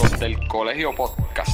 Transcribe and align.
Los 0.00 0.18
del 0.18 0.48
Colegio 0.48 0.94
Podcast. 0.94 1.50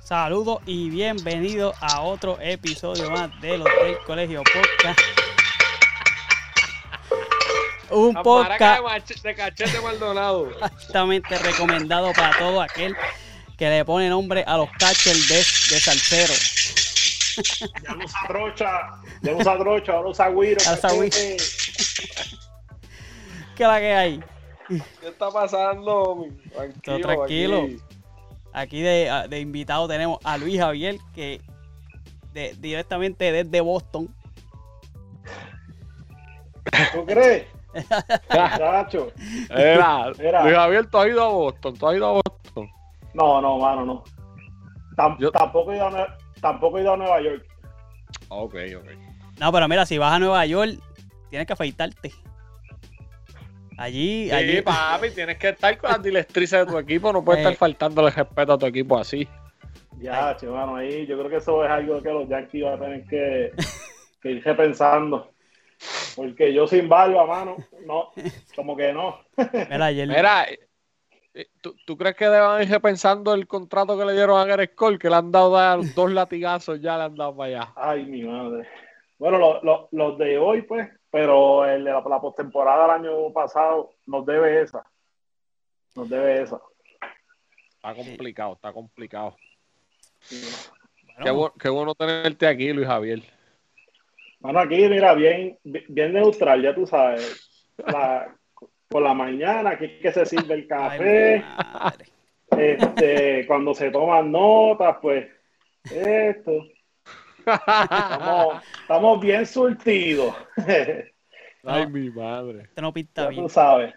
Saludos 0.00 0.58
y 0.66 0.90
bienvenidos 0.90 1.76
a 1.80 2.00
otro 2.02 2.36
episodio 2.40 3.10
más 3.12 3.40
de 3.40 3.58
los 3.58 3.68
del 3.80 3.98
Colegio 4.04 4.42
Podcast. 4.42 5.21
Un 7.92 8.14
podcast 8.22 9.10
de 9.22 9.34
cachete 9.34 9.80
Maldonado. 9.80 10.50
altamente 10.60 11.36
recomendado 11.38 12.12
para 12.12 12.36
todo 12.38 12.60
aquel 12.60 12.96
que 13.56 13.68
le 13.68 13.84
pone 13.84 14.08
nombre 14.08 14.44
a 14.46 14.56
los 14.56 14.68
catchers 14.78 15.28
de, 15.28 15.36
de 15.36 15.80
salsero. 15.80 16.34
Ya 17.82 17.94
no 17.94 18.04
usa 18.04 18.18
brocha, 18.28 18.70
ya 19.22 19.32
no 19.32 19.38
usa 19.38 19.54
brocha, 19.56 19.92
ahora 19.92 20.08
usa 20.10 20.28
guiro. 20.30 20.60
¿Qué 23.56 23.62
es 23.62 23.68
la 23.68 23.80
que 23.80 23.92
hay? 23.94 24.20
¿Qué 25.00 25.08
está 25.08 25.30
pasando, 25.30 25.94
homie? 26.02 26.30
Tranquilo. 26.52 26.98
Tranquilo. 27.00 27.62
aquí. 27.64 27.78
Aquí 28.54 28.80
de, 28.82 29.26
de 29.28 29.40
invitado 29.40 29.88
tenemos 29.88 30.18
a 30.24 30.36
Luis 30.36 30.58
Javier, 30.58 30.98
que 31.14 31.40
de- 32.32 32.54
directamente 32.58 33.32
desde 33.32 33.60
Boston. 33.60 34.14
¿Tú 36.92 37.04
crees? 37.06 37.46
Chacho. 38.28 39.12
Era, 39.50 40.12
Era. 40.18 40.42
Luis 40.44 40.54
Javier, 40.56 40.86
tú 40.90 40.98
has 40.98 41.06
ido 41.08 41.22
a 41.22 41.28
Boston, 41.28 41.74
tú 41.78 41.88
has 41.88 41.96
ido 41.96 42.06
a 42.08 42.12
Boston. 42.12 42.68
No, 43.14 43.40
no, 43.40 43.58
mano, 43.58 43.84
no. 43.84 44.04
Yo- 45.18 45.30
tampoco, 45.32 45.72
he 45.72 45.76
ido 45.76 45.86
a, 45.88 46.16
tampoco 46.40 46.78
he 46.78 46.82
ido 46.82 46.92
a 46.92 46.96
Nueva 46.96 47.20
York. 47.20 47.44
Ok, 48.28 48.54
ok. 48.78 48.86
No, 49.40 49.52
pero 49.52 49.68
mira, 49.68 49.86
si 49.86 49.98
vas 49.98 50.12
a 50.12 50.18
Nueva 50.18 50.44
York, 50.46 50.72
tienes 51.30 51.46
que 51.46 51.52
afeitarte. 51.52 52.12
Allí, 53.78 54.30
allí. 54.30 54.56
Sí, 54.56 54.62
papi, 54.62 55.10
tienes 55.10 55.38
que 55.38 55.48
estar 55.50 55.76
con 55.78 55.90
las 55.90 56.02
directrices 56.02 56.60
de 56.66 56.72
tu 56.72 56.78
equipo, 56.78 57.12
no 57.12 57.24
puedes 57.24 57.38
Eh. 57.40 57.42
estar 57.48 57.56
faltándole 57.58 58.10
respeto 58.10 58.52
a 58.52 58.58
tu 58.58 58.66
equipo 58.66 58.98
así. 58.98 59.26
Ya, 59.98 60.36
che, 60.36 60.46
mano, 60.46 60.76
ahí 60.76 61.06
yo 61.06 61.16
creo 61.18 61.30
que 61.30 61.36
eso 61.36 61.64
es 61.64 61.70
algo 61.70 62.02
que 62.02 62.10
los 62.10 62.28
Yankees 62.28 62.64
van 62.64 62.74
a 62.74 62.78
tener 62.78 63.04
que, 63.06 63.52
que 64.20 64.30
ir 64.30 64.44
repensando. 64.44 65.31
Porque 66.16 66.52
yo 66.52 66.66
sin 66.66 66.88
barba, 66.88 67.26
mano, 67.26 67.56
no, 67.86 68.10
como 68.54 68.76
que 68.76 68.92
no. 68.92 69.20
Mira, 69.36 69.86
ayer, 69.86 70.08
Mira, 70.08 70.44
eh, 70.44 70.58
eh, 71.34 71.46
¿tú, 71.60 71.74
tú 71.86 71.96
crees 71.96 72.14
que 72.16 72.28
deban 72.28 72.62
ir 72.62 72.68
repensando 72.70 73.32
el 73.34 73.46
contrato 73.46 73.96
que 73.98 74.04
le 74.04 74.12
dieron 74.12 74.38
a 74.38 74.44
Gareth 74.44 74.74
Cole, 74.74 74.98
que 74.98 75.08
le 75.08 75.16
han 75.16 75.30
dado 75.32 75.82
dos 75.94 76.10
latigazos, 76.12 76.80
ya 76.80 76.96
le 76.98 77.04
han 77.04 77.14
dado 77.16 77.36
para 77.36 77.46
allá? 77.60 77.72
Ay, 77.76 78.04
mi 78.04 78.22
madre. 78.22 78.68
Bueno, 79.18 79.38
lo- 79.38 79.62
lo- 79.62 79.88
los 79.92 80.18
de 80.18 80.36
hoy, 80.36 80.62
pues, 80.62 80.88
pero 81.10 81.64
el 81.64 81.84
de 81.84 81.92
la, 81.92 82.00
la 82.00 82.20
postemporada 82.20 82.82
del 82.94 83.06
año 83.06 83.32
pasado 83.32 83.94
nos 84.06 84.26
debe 84.26 84.62
esa. 84.62 84.84
Nos 85.94 86.08
debe 86.10 86.42
esa. 86.42 86.60
Está 87.76 87.94
complicado, 87.94 88.52
está 88.54 88.72
complicado. 88.72 89.36
bueno, 90.30 91.24
Qué, 91.24 91.30
bu- 91.30 91.52
qué 91.58 91.68
bueno 91.68 91.94
tenerte 91.94 92.46
aquí, 92.46 92.72
Luis 92.72 92.86
Javier. 92.86 93.22
Bueno, 94.42 94.58
aquí, 94.58 94.88
mira, 94.88 95.14
bien, 95.14 95.56
bien 95.62 96.12
neutral, 96.12 96.60
ya 96.62 96.74
tú 96.74 96.84
sabes. 96.84 97.74
La- 97.78 98.34
por 98.88 99.02
la 99.02 99.14
mañana, 99.14 99.70
aquí 99.70 99.84
es 99.86 100.02
que 100.02 100.12
se 100.12 100.26
sirve 100.26 100.54
el 100.54 100.66
café. 100.66 101.42
este, 102.50 103.46
cuando 103.46 103.72
se 103.72 103.90
toman 103.90 104.30
notas, 104.30 104.96
pues, 105.00 105.26
esto. 105.88 106.66
Estamos, 107.46 108.62
estamos 108.80 109.20
bien 109.20 109.46
surtidos. 109.46 110.34
Ay, 111.64 111.86
mi 111.86 112.10
madre. 112.10 112.62
Esto 112.62 112.82
no 112.82 112.92
pinta 112.92 113.22
ya 113.22 113.28
bien. 113.30 113.44
tú 113.44 113.48
sabes. 113.48 113.94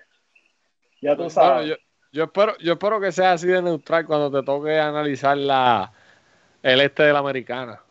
Ya 1.01 1.15
tú 1.15 1.23
Bueno, 1.23 1.29
sabes. 1.29 1.69
yo, 1.69 1.75
yo 2.13 2.23
espero, 2.25 2.57
yo 2.59 2.73
espero 2.73 3.01
que 3.01 3.11
sea 3.11 3.33
así 3.33 3.47
de 3.47 3.61
neutral 3.61 4.05
cuando 4.05 4.31
te 4.31 4.45
toque 4.45 4.79
analizar 4.79 5.35
la, 5.35 5.91
el 6.63 6.79
este 6.81 7.03
de 7.03 7.13
la 7.13 7.19
americana. 7.19 7.81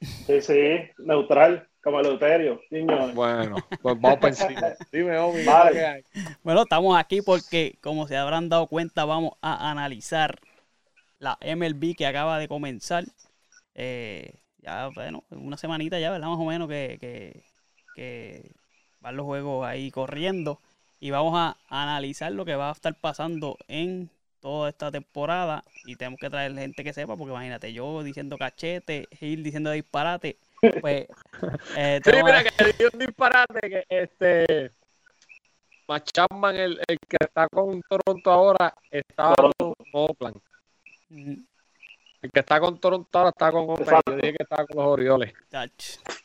Sí, 0.00 0.40
sí, 0.40 0.78
neutral, 0.98 1.68
como 1.82 2.00
el 2.00 2.06
Euterio. 2.06 2.60
Niño. 2.70 3.12
Bueno, 3.12 3.56
pues 3.80 4.00
vamos 4.00 4.18
para 4.18 4.28
encima. 4.28 4.60
Dime, 4.92 5.18
Omi, 5.18 5.44
Vale. 5.44 6.04
Bueno, 6.42 6.62
estamos 6.62 6.96
aquí 6.96 7.22
porque, 7.22 7.76
como 7.80 8.06
se 8.06 8.16
habrán 8.16 8.48
dado 8.48 8.66
cuenta, 8.66 9.04
vamos 9.04 9.32
a 9.42 9.70
analizar 9.70 10.40
la 11.18 11.38
MLB 11.40 11.94
que 11.96 12.06
acaba 12.06 12.38
de 12.38 12.48
comenzar. 12.48 13.04
Eh, 13.74 14.34
ya, 14.58 14.88
bueno, 14.94 15.24
una 15.30 15.56
semanita 15.56 15.98
ya, 15.98 16.10
¿verdad? 16.10 16.28
Más 16.28 16.38
o 16.38 16.44
menos 16.44 16.68
que, 16.68 16.98
que, 17.00 17.42
que 17.94 18.52
van 19.00 19.16
los 19.16 19.26
juegos 19.26 19.66
ahí 19.66 19.90
corriendo. 19.90 20.60
Y 21.00 21.10
vamos 21.10 21.34
a 21.36 21.56
analizar 21.68 22.30
lo 22.30 22.44
que 22.44 22.54
va 22.54 22.68
a 22.68 22.72
estar 22.72 22.94
pasando 22.94 23.58
en 23.66 24.08
toda 24.40 24.68
esta 24.68 24.92
temporada. 24.92 25.64
Y 25.84 25.96
tenemos 25.96 26.20
que 26.20 26.30
traer 26.30 26.54
gente 26.54 26.84
que 26.84 26.92
sepa, 26.92 27.16
porque 27.16 27.32
imagínate, 27.32 27.72
yo 27.72 28.04
diciendo 28.04 28.38
cachete, 28.38 29.08
Gil 29.18 29.42
diciendo 29.42 29.72
disparate. 29.72 30.36
Pues, 30.80 31.06
eh, 31.76 31.96
Sí, 32.04 32.10
tenemos 32.10 32.30
a- 32.30 32.38
mira, 32.38 32.50
que 32.50 32.72
dio 32.78 32.88
un 32.92 32.98
disparate 32.98 33.60
que 33.68 33.84
este 33.88 34.70
Matt 35.88 36.08
Chapman, 36.12 36.56
el, 36.56 36.80
el 36.86 36.98
que 37.08 37.16
está 37.20 37.48
con 37.48 37.82
Toronto 37.82 38.30
ahora, 38.30 38.72
estaba 38.90 39.34
con 39.58 39.74
Oakland. 39.92 40.36
El 41.10 42.30
que 42.32 42.40
está 42.40 42.60
con 42.60 42.78
Toronto 42.78 43.18
ahora 43.18 43.30
está 43.30 43.50
con 43.50 43.68
Oakland. 43.68 44.02
Yo 44.06 44.16
dije 44.16 44.34
que 44.34 44.42
estaba 44.44 44.64
con 44.66 44.76
los 44.76 44.86
Orioles. 44.86 45.32
Tach. 45.50 45.70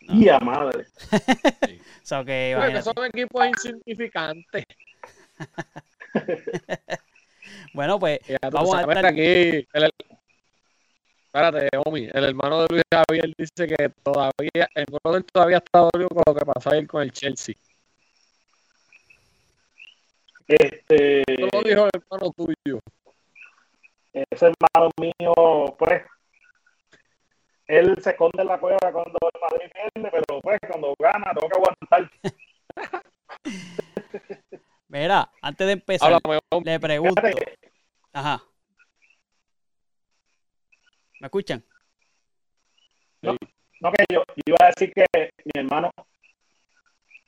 ¡Ya 0.02 0.40
madre! 0.40 0.86
Porque 2.08 2.82
son 2.84 3.06
equipos 3.06 3.46
insignificantes. 3.48 4.64
Bueno, 7.74 7.98
pues 8.00 8.20
Vamos 8.52 8.76
a 8.76 8.82
estar- 8.82 9.06
aquí. 9.06 9.22
el- 9.72 9.92
espérate, 11.38 11.70
Omi. 11.86 12.10
El 12.12 12.24
hermano 12.24 12.62
de 12.62 12.68
Luis 12.70 12.84
Javier 12.92 13.34
dice 13.38 13.68
que 13.68 13.90
todavía, 14.04 14.68
el 14.74 14.86
brother 14.86 15.24
todavía 15.24 15.58
está 15.58 15.88
dolido 15.92 16.10
con 16.10 16.24
lo 16.26 16.36
que 16.36 16.46
pasó 16.46 16.72
ayer 16.72 16.88
con 16.88 17.02
el 17.04 17.12
Chelsea. 17.12 17.56
Este, 20.48 21.22
Eso 21.22 21.50
lo 21.54 21.62
dijo 21.62 21.86
el 21.86 21.92
hermano 21.94 22.32
tuyo. 22.32 22.80
ese 24.14 24.46
hermano 24.46 24.92
mío, 25.00 25.76
pues, 25.78 26.04
él 27.68 27.98
se 28.02 28.12
esconde 28.12 28.42
en 28.42 28.48
la 28.48 28.60
cueva 28.60 28.80
cuando 28.80 29.18
el 29.34 29.42
Madrid 29.42 29.72
pierde, 29.74 30.10
pero 30.10 30.42
pues 30.42 30.60
cuando 30.68 30.96
gana 30.98 31.34
tengo 31.34 31.50
que 31.50 31.58
aguantar. 31.58 32.12
Mira, 34.88 35.30
antes 35.42 35.68
de 35.68 35.74
empezar, 35.74 36.14
Háblame, 36.14 36.40
le 36.64 36.80
pregunto. 36.80 37.22
Fíjate, 37.22 37.58
Ajá. 38.14 38.42
¿Me 41.20 41.28
escuchan? 41.28 41.64
No, 43.22 43.92
que 43.92 44.06
yo, 44.12 44.24
iba 44.46 44.58
a 44.62 44.68
decir 44.68 44.92
que 44.94 45.06
mi 45.46 45.52
hermano, 45.62 45.92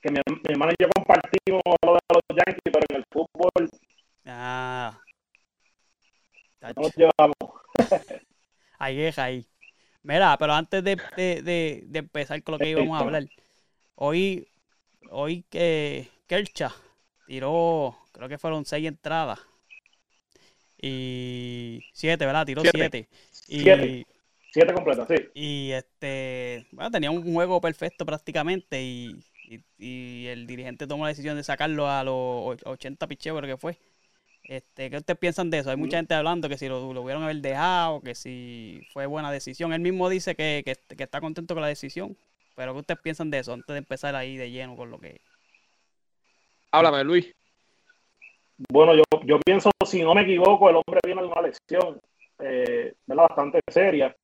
que 0.02 0.10
mi, 0.12 0.20
mi 0.28 0.42
hermano 0.52 0.72
y 0.78 0.84
yo 0.84 0.90
compartimos 0.96 1.62
lo 1.86 1.94
de 1.94 2.00
los 2.10 2.24
Yankees, 2.38 2.62
pero 2.64 2.80
en 2.90 2.96
el 2.98 3.06
fútbol 3.12 3.70
Ah. 4.26 5.00
No 6.62 6.70
nos 6.84 6.96
llevamos. 6.96 7.36
Hay 8.80 8.96
queja 8.96 9.24
ahí. 9.24 9.46
Mira, 10.04 10.36
pero 10.38 10.54
antes 10.54 10.84
de, 10.84 10.96
de- 11.16 11.42
de- 11.42 11.84
de 11.86 12.00
empezar 12.00 12.42
con 12.44 12.54
lo 12.54 12.60
que 12.60 12.70
íbamos 12.70 12.98
a 12.98 13.04
hablar, 13.04 13.24
hoy, 13.96 14.48
hoy 15.10 15.44
que 15.50 16.08
Kercha 16.28 16.74
tiró, 17.28 17.98
creo 18.12 18.30
que 18.30 18.38
fueron 18.38 18.66
seis 18.66 18.88
entradas. 18.88 19.40
Y 20.82 21.84
siete, 21.94 22.26
¿verdad? 22.26 22.46
Tiró 22.46 22.62
Siete. 22.62 22.78
siete. 22.80 23.10
Y, 23.50 23.62
Siete. 23.62 24.06
Siete 24.52 24.74
completas, 24.74 25.08
sí. 25.08 25.16
Y 25.34 25.72
este, 25.72 26.66
bueno, 26.72 26.90
tenía 26.90 27.12
un 27.12 27.34
juego 27.34 27.62
perfecto 27.62 28.06
prácticamente 28.06 28.82
y, 28.82 29.16
y- 29.48 29.64
y 29.78 30.28
el 30.28 30.48
dirigente 30.48 30.88
tomó 30.88 31.04
la 31.04 31.10
decisión 31.10 31.36
de 31.36 31.44
sacarlo 31.44 31.88
a 31.88 32.04
los 32.04 32.14
och- 32.16 32.62
80 32.66 33.06
picheos, 33.08 33.38
creo 33.40 33.56
que 33.56 33.60
fue. 33.62 33.78
Este, 34.44 34.90
¿Qué 34.90 34.98
ustedes 34.98 35.20
piensan 35.20 35.52
de 35.52 35.60
eso? 35.60 35.70
Hay 35.70 35.78
mucha 35.78 35.98
gente 35.98 36.16
hablando 36.16 36.50
que 36.50 36.58
si 36.58 36.68
lo, 36.68 36.92
lo 36.94 37.02
hubieran 37.04 37.22
haber 37.24 37.38
dejado, 37.38 38.02
que 38.02 38.16
si 38.16 38.82
fue 38.92 39.06
buena 39.06 39.32
decisión. 39.32 39.72
Él 39.74 39.82
mismo 39.82 40.10
dice 40.10 40.36
que, 40.36 40.64
que- 40.66 40.96
que 40.96 41.04
está 41.04 41.22
contento 41.22 41.54
con 41.54 41.62
la 41.62 41.68
decisión. 41.68 42.18
Pero 42.56 42.74
¿qué 42.74 42.80
ustedes 42.80 43.02
piensan 43.02 43.30
de 43.30 43.40
eso 43.40 43.54
antes 43.54 43.68
de 43.74 43.78
empezar 43.78 44.16
ahí 44.16 44.36
de 44.36 44.50
lleno 44.50 44.76
con 44.76 44.90
lo 44.90 45.00
que... 45.00 45.22
Háblame, 46.72 47.04
Luis. 47.04 47.32
Bueno, 48.72 48.94
yo, 48.96 49.04
yo 49.26 49.40
pienso, 49.46 49.70
si 49.86 50.02
no 50.02 50.14
me 50.14 50.22
equivoco, 50.24 50.70
el 50.70 50.76
hombre 50.78 51.00
viene 51.06 51.22
de 51.22 51.28
una 51.28 51.42
lesión 51.42 52.02
eh, 52.40 52.94
bastante 53.06 53.60
seria. 53.68 54.16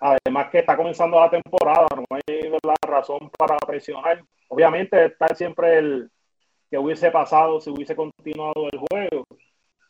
Además 0.00 0.50
que 0.50 0.58
está 0.58 0.76
comenzando 0.76 1.18
la 1.18 1.30
temporada, 1.30 1.86
no 1.96 2.04
hay 2.10 2.50
¿verdad? 2.50 2.76
razón 2.82 3.30
para 3.36 3.56
presionar. 3.58 4.22
Obviamente 4.48 5.06
está 5.06 5.34
siempre 5.34 5.78
el 5.78 6.10
que 6.70 6.78
hubiese 6.78 7.10
pasado 7.10 7.60
si 7.60 7.70
hubiese 7.70 7.96
continuado 7.96 8.68
el 8.70 8.78
juego. 8.78 9.24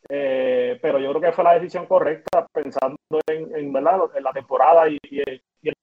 Eh, 0.07 0.77
pero 0.81 0.99
yo 0.99 1.09
creo 1.09 1.21
que 1.21 1.31
fue 1.31 1.43
la 1.43 1.55
decisión 1.55 1.87
correcta 1.87 2.45
pensando 2.53 2.97
en, 3.27 3.73
¿verdad? 3.73 4.01
en 4.15 4.23
la 4.23 4.31
temporada 4.31 4.87
y, 4.87 4.99
en 5.11 5.41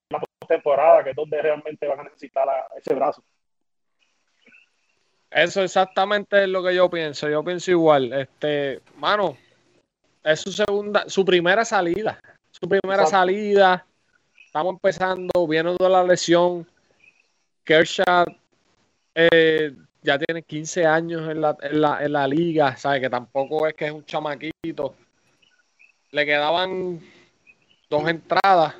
la 0.09 0.21
temporada, 0.47 1.03
que 1.03 1.09
es 1.09 1.15
donde 1.15 1.41
realmente 1.41 1.87
van 1.87 1.99
a 1.99 2.03
necesitar 2.03 2.47
ese 2.77 2.93
brazo. 2.93 3.23
Eso 5.29 5.63
exactamente 5.63 6.43
es 6.43 6.49
lo 6.49 6.63
que 6.63 6.75
yo 6.75 6.89
pienso. 6.89 7.27
Yo 7.27 7.43
pienso 7.43 7.71
igual. 7.71 8.13
Este, 8.13 8.81
mano, 8.97 9.35
es 10.23 10.39
su 10.39 10.51
segunda, 10.51 11.05
su 11.07 11.25
primera 11.25 11.65
salida. 11.65 12.19
Su 12.51 12.67
primera 12.67 13.05
salida. 13.05 13.85
Estamos 14.45 14.73
empezando, 14.73 15.47
viendo 15.47 15.75
de 15.77 15.89
la 15.89 16.03
lesión. 16.03 16.67
Kershaw 17.63 18.25
eh, 19.15 19.73
ya 20.01 20.19
tiene 20.19 20.43
15 20.43 20.85
años 20.85 21.29
en 21.29 21.41
la, 21.41 21.57
en 21.61 21.81
la, 21.81 22.03
en 22.03 22.11
la 22.13 22.27
liga, 22.27 22.75
¿sabe? 22.77 23.01
Que 23.01 23.09
tampoco 23.09 23.67
es 23.67 23.73
que 23.73 23.87
es 23.87 23.91
un 23.91 24.05
chamaquito. 24.05 24.95
Le 26.11 26.25
quedaban 26.25 26.99
dos 27.89 28.07
entradas. 28.07 28.75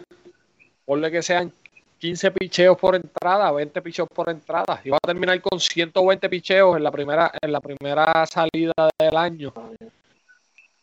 Ponle 0.86 1.10
que 1.10 1.22
sean 1.22 1.52
15 2.00 2.32
picheos 2.32 2.78
por 2.78 2.96
entrada, 2.96 3.52
20 3.52 3.82
picheos 3.82 4.10
por 4.14 4.30
entrada. 4.30 4.82
Iba 4.84 4.98
a 4.98 5.08
terminar 5.08 5.40
con 5.42 5.60
120 5.60 6.30
picheos 6.30 6.76
en 6.78 6.84
la 6.84 6.92
primera, 6.92 7.32
en 7.42 7.52
la 7.52 7.62
primera 7.62 8.26
salida 8.26 8.74
del 9.00 9.16
año. 9.16 9.54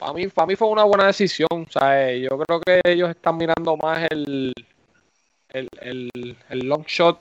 Para 0.01 0.15
mí, 0.15 0.27
para 0.29 0.47
mí 0.47 0.57
fue 0.57 0.69
una 0.69 0.85
buena 0.85 1.07
decisión. 1.07 1.67
¿sabes? 1.69 2.23
Yo 2.23 2.39
creo 2.39 2.61
que 2.61 2.81
ellos 2.85 3.11
están 3.11 3.37
mirando 3.37 3.77
más 3.77 4.09
el, 4.11 4.55
el, 5.51 5.69
el 6.49 6.59
long 6.61 6.85
shot 6.87 7.21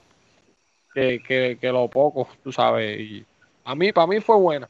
que, 0.94 1.58
que, 1.60 1.68
lo 1.68 1.88
poco, 1.88 2.28
tú 2.42 2.50
sabes. 2.50 2.98
Y 2.98 3.24
a 3.64 3.74
mí, 3.74 3.92
para 3.92 4.06
mí 4.06 4.20
fue 4.20 4.36
buena. 4.36 4.68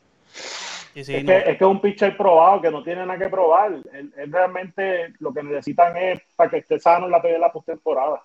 es, 0.95 1.07
que, 1.07 1.45
es, 1.47 1.63
un 1.63 1.81
pitcher 1.81 2.17
probado 2.17 2.61
que 2.61 2.71
no 2.71 2.83
tiene 2.83 3.07
nada 3.07 3.19
que 3.19 3.29
probar. 3.29 3.79
Él, 3.93 4.13
realmente 4.27 5.15
lo 5.21 5.33
que 5.33 5.45
necesitan 5.45 5.97
es 5.97 6.21
para 6.35 6.51
que 6.51 6.59
esté 6.59 6.81
sano 6.81 7.07
en 7.07 7.13
la, 7.13 7.21
en 7.23 7.41
la 7.41 7.53
postemporada. 7.53 8.23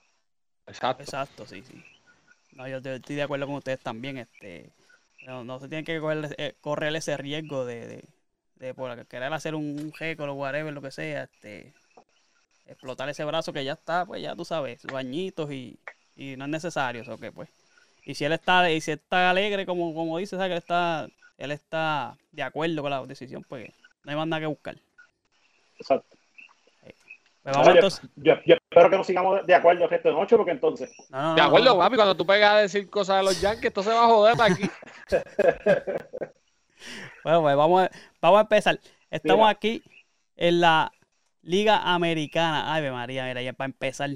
Exacto. 0.66 1.04
Exacto, 1.04 1.46
sí, 1.46 1.62
sí. 1.62 1.84
No, 2.54 2.68
yo 2.68 2.78
estoy 2.78 3.16
de 3.16 3.22
acuerdo 3.22 3.46
con 3.46 3.56
ustedes 3.56 3.82
también. 3.82 4.18
Este, 4.18 4.72
no, 5.28 5.60
se 5.60 5.68
tiene 5.68 5.84
que 5.84 6.00
correr, 6.00 6.36
eh, 6.40 6.56
correr 6.60 6.96
ese 6.96 7.18
riesgo 7.18 7.66
de, 7.66 7.88
de, 7.88 8.04
de 8.56 8.74
por 8.74 9.06
querer 9.08 9.34
hacer 9.34 9.56
un 9.56 9.92
récord 9.98 10.30
o 10.30 10.34
whatever, 10.34 10.74
lo 10.74 10.82
que 10.82 10.92
sea. 10.92 11.24
Este, 11.24 11.74
explotar 12.66 13.10
ese 13.10 13.24
brazo 13.26 13.54
que 13.54 13.64
ya 13.64 13.74
está, 13.74 14.06
pues 14.06 14.22
ya 14.22 14.36
tú 14.36 14.44
sabes, 14.46 14.84
bañitos 14.84 15.52
y, 15.52 15.80
y 16.16 16.36
no 16.36 16.46
es 16.46 16.52
necesario. 16.52 17.02
Eso 17.02 17.18
que 17.18 17.32
pues 17.32 17.50
y 18.06 18.14
si 18.14 18.24
él 18.24 18.34
está, 18.34 18.70
y 18.70 18.80
si 18.82 18.92
está 18.92 19.32
alegre, 19.32 19.66
como, 19.66 19.94
como 19.94 20.20
dice, 20.20 20.38
¿sabes? 20.38 20.50
que 20.50 20.54
él 20.54 20.60
está, 20.60 21.08
él 21.40 21.52
está 21.52 22.16
de 22.32 22.44
acuerdo 22.44 22.84
con 22.84 22.92
la 22.92 23.04
decisión, 23.04 23.44
pues 23.50 23.68
no 24.04 24.12
hay 24.12 24.16
más 24.16 24.28
nada 24.28 24.42
que 24.42 24.46
buscar. 24.46 24.76
Exacto. 25.80 26.16
Pues 27.42 28.02
yo, 28.16 28.34
espero 28.34 28.90
que 28.90 28.98
no 28.98 29.04
sigamos 29.04 29.46
de 29.46 29.54
acuerdo 29.54 29.84
el 29.84 29.90
resto 29.90 30.10
de 30.10 30.16
noche, 30.16 30.36
porque 30.36 30.52
entonces. 30.52 30.92
de 31.36 31.42
acuerdo, 31.42 31.78
papi, 31.78 31.96
cuando 31.96 32.16
tú 32.16 32.26
pegas 32.26 32.54
a 32.54 32.58
decir 32.58 32.90
cosas 32.90 33.18
de 33.18 33.24
los 33.24 33.40
Yankees, 33.40 33.66
esto 33.66 33.84
se 33.84 33.90
va 33.90 34.04
a 34.04 34.08
joder 34.08 34.36
aquí. 34.40 34.70
bueno, 37.24 37.42
pues 37.42 37.56
vamos 37.56 37.84
a, 37.84 37.92
vamos 38.22 38.38
a 38.38 38.42
empezar. 38.42 38.80
Estamos 39.10 39.50
aquí 39.50 39.84
en 40.36 40.62
la 40.62 40.92
Liga 41.42 41.94
Americana. 41.94 42.74
Ay, 42.74 42.90
María, 42.90 43.26
mira, 43.26 43.42
ya 43.42 43.54
para 43.54 43.68
empezar. 43.68 44.10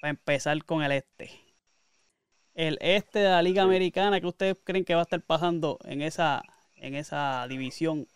Para 0.00 0.10
empezar 0.10 0.64
con 0.64 0.82
el 0.82 0.92
este 0.92 1.46
el 2.56 2.78
este 2.80 3.18
de 3.20 3.28
la 3.28 3.42
Liga 3.42 3.62
Americana, 3.62 4.20
que 4.20 4.26
ustedes 4.26 4.56
creen 4.64 4.84
que 4.84 4.94
va 4.94 5.00
a 5.00 5.04
estar 5.04 5.20
pasando 5.20 5.78
en 5.84 6.00
esa, 6.00 6.42
en 6.76 6.94
esa 6.94 7.46
división 7.48 8.08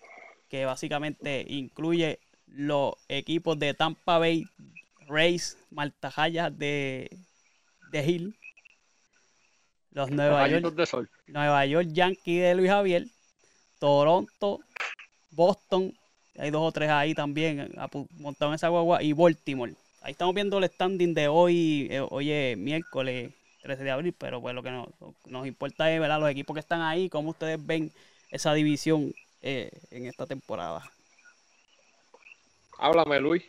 que 0.48 0.64
básicamente 0.64 1.44
incluye 1.46 2.18
los 2.46 2.94
equipos 3.08 3.58
de 3.58 3.74
Tampa 3.74 4.18
Bay 4.18 4.46
Rays, 5.06 5.58
Maltajayas 5.70 6.56
de, 6.58 7.10
de 7.92 8.04
Hill, 8.04 8.36
los 9.90 10.10
Nueva 10.10 10.48
York, 10.48 10.74
Nueva 11.26 11.66
York 11.66 11.88
Yankees 11.92 12.42
de 12.42 12.54
Luis 12.54 12.70
Javier, 12.70 13.06
Toronto, 13.80 14.60
Boston, 15.32 15.92
hay 16.38 16.50
dos 16.50 16.62
o 16.62 16.70
tres 16.70 16.90
ahí 16.90 17.14
también 17.14 17.72
montados 18.18 18.52
en 18.52 18.54
esa 18.54 18.68
guagua, 18.68 19.02
y 19.02 19.12
Baltimore. 19.12 19.74
Ahí 20.02 20.12
estamos 20.12 20.34
viendo 20.34 20.58
el 20.58 20.64
standing 20.64 21.14
de 21.14 21.28
hoy, 21.28 21.88
eh, 21.90 22.06
hoy 22.08 22.30
es 22.30 22.56
miércoles 22.56 23.32
13 23.62 23.82
de 23.82 23.90
abril, 23.90 24.14
pero 24.16 24.40
pues 24.40 24.54
lo 24.54 24.62
que 24.62 24.70
nos, 24.70 24.88
nos 25.26 25.46
importa 25.46 25.90
es 25.90 26.00
ver 26.00 26.08
los 26.08 26.30
equipos 26.30 26.54
que 26.54 26.60
están 26.60 26.82
ahí, 26.82 27.08
cómo 27.08 27.30
ustedes 27.30 27.64
ven 27.64 27.90
esa 28.30 28.54
división 28.54 29.12
eh, 29.42 29.70
en 29.90 30.06
esta 30.06 30.26
temporada. 30.26 30.82
Háblame, 32.78 33.20
Luis. 33.20 33.44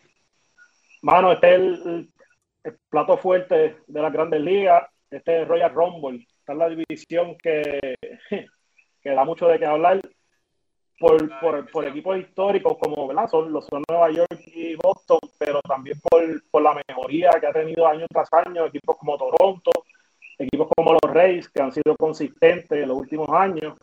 Mano, 1.02 1.32
este 1.32 1.56
es 1.56 1.86
el, 1.86 2.10
plato 2.90 3.18
fuerte 3.18 3.78
de 3.88 4.02
las 4.02 4.14
grandes 4.14 4.40
ligas, 4.42 4.88
este 5.10 5.42
es 5.42 5.48
Royal 5.48 5.74
Rumble, 5.74 6.28
esta 6.40 6.54
es 6.54 6.60
la 6.60 6.70
división 6.70 7.38
que, 7.38 7.96
que 9.02 9.10
da 9.10 9.26
mucho 9.26 9.48
de 9.48 9.58
qué 9.58 9.66
hablar. 9.66 10.00
Por, 11.02 11.72
por, 11.72 11.88
equipos 11.88 12.16
históricos 12.20 12.78
como 12.80 13.08
¿verdad? 13.08 13.28
Son, 13.28 13.52
los 13.52 13.66
son 13.66 13.82
Nueva 13.90 14.12
York 14.12 14.40
y 14.46 14.76
Boston, 14.76 15.18
pero 15.40 15.60
también 15.62 16.00
por, 16.00 16.22
por, 16.52 16.62
la 16.62 16.80
mejoría 16.88 17.32
que 17.40 17.48
ha 17.48 17.52
tenido 17.52 17.88
año 17.88 18.06
tras 18.08 18.30
año, 18.46 18.68
equipos 18.68 18.98
como 18.98 19.18
Toronto, 19.18 19.72
equipos 20.38 20.68
como 20.76 20.94
los 20.94 21.12
Reyes, 21.12 21.50
que 21.50 21.62
han 21.62 21.72
sido 21.72 21.96
consistentes 21.98 22.72
en 22.72 22.88
los 22.88 22.98
últimos 23.00 23.28
años, 23.30 23.78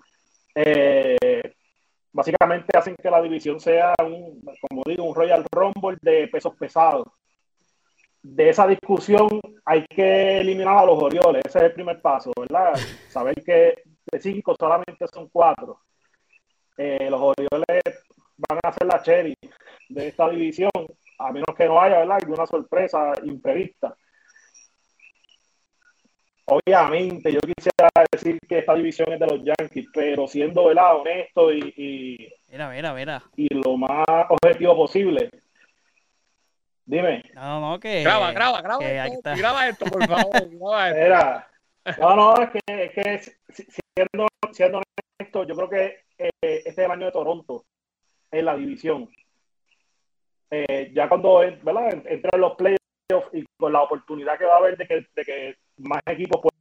eh, 0.55 1.17
básicamente 2.13 2.77
hacen 2.77 2.97
que 2.97 3.11
la 3.11 3.23
división 3.23 3.61
sea, 3.61 3.95
un, 4.05 4.41
como 4.69 4.83
digo, 4.87 5.05
un 5.05 5.15
Royal 5.15 5.45
Rumble 5.51 5.99
de 6.01 6.29
pesos 6.29 6.55
pesados. 6.57 7.07
De 8.23 8.49
esa 8.49 8.67
discusión 8.67 9.29
hay 9.65 9.85
que 9.87 10.39
eliminar 10.39 10.79
a 10.79 10.87
los 10.87 11.03
Orioles, 11.03 11.43
ese 11.47 11.59
es 11.59 11.65
el 11.65 11.73
primer 11.73 12.01
paso, 12.01 12.33
¿verdad? 12.39 12.75
Saber 13.09 13.35
que 13.45 13.75
de 14.11 14.21
cinco 14.21 14.55
solamente 14.59 15.07
son 15.13 15.29
cuatro. 15.29 15.81
Eh, 16.81 17.09
los 17.11 17.21
Orioles 17.21 17.83
van 18.37 18.61
a 18.63 18.73
ser 18.73 18.87
la 18.87 19.03
cherry 19.03 19.35
de 19.89 20.07
esta 20.07 20.29
división, 20.29 20.71
a 21.19 21.33
menos 21.33 21.57
que 21.57 21.67
no 21.67 21.81
haya, 21.81 21.99
¿verdad? 21.99 22.19
Alguna 22.23 22.47
sorpresa 22.47 23.13
imprevista. 23.25 23.97
Obviamente, 26.45 27.33
yo 27.33 27.41
quisiera 27.41 27.89
decir 28.13 28.39
que 28.49 28.61
esta 28.61 28.75
división 28.75 29.13
es 29.13 29.19
de 29.19 29.27
los 29.27 29.41
Yankees, 29.45 29.89
pero 29.93 30.29
siendo 30.29 30.67
¿verdad? 30.67 31.01
honesto 31.01 31.53
y, 31.53 31.59
y, 31.77 32.33
mira, 32.49 32.71
mira, 32.71 32.95
mira. 32.95 33.23
y 33.37 33.53
lo 33.53 33.77
más 33.77 34.07
objetivo 34.29 34.77
posible. 34.77 35.31
Dime. 36.87 37.23
No, 37.35 37.61
no, 37.61 37.81
que. 37.81 38.03
Graba, 38.03 38.31
graba, 38.33 38.63
graba. 38.63 38.85
esto, 38.87 39.31
graba 39.37 39.69
esto, 39.69 39.85
por 39.87 40.07
favor. 40.09 40.49
graba 40.49 41.49
esto. 41.85 42.01
no, 42.01 42.17
no, 42.17 42.43
es 42.43 42.51
que, 42.51 42.61
es 42.69 42.93
que 42.93 43.37
siendo, 43.97 44.29
siendo 44.53 44.81
honesto, 45.19 45.45
yo 45.45 45.55
creo 45.57 45.69
que 45.69 46.08
eh, 46.19 46.63
este 46.65 46.85
año 46.85 47.07
de 47.07 47.13
Toronto 47.13 47.65
en 48.31 48.45
la 48.45 48.57
división. 48.57 49.09
Eh, 50.51 50.91
ya 50.95 51.09
cuando 51.09 51.39
¿verdad? 51.39 52.03
entran 52.07 52.41
los 52.41 52.57
playoffs 52.57 53.35
y 53.35 53.45
con 53.57 53.73
la 53.73 53.83
oportunidad 53.83 54.39
que 54.39 54.45
va 54.45 54.55
a 54.55 54.59
haber 54.59 54.77
de 54.77 54.87
que, 54.87 55.07
de 55.15 55.25
que 55.25 55.57
más 55.79 56.01
equipos 56.07 56.41
puedan 56.41 56.59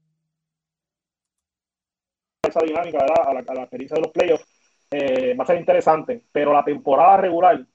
esa 2.48 2.62
dinámica, 2.62 3.00
A, 3.00 3.34
la, 3.34 3.62
experiencia 3.62 3.96
de 3.96 4.02
los 4.02 4.12
playoffs, 4.12 4.46
eh, 4.92 5.36
va 5.36 5.44
a 5.44 5.48
ser 5.48 5.60
interesante. 5.60 6.24
Pero 6.32 6.54
la 6.54 6.64
temporada 6.64 7.18
regular, 7.18 7.66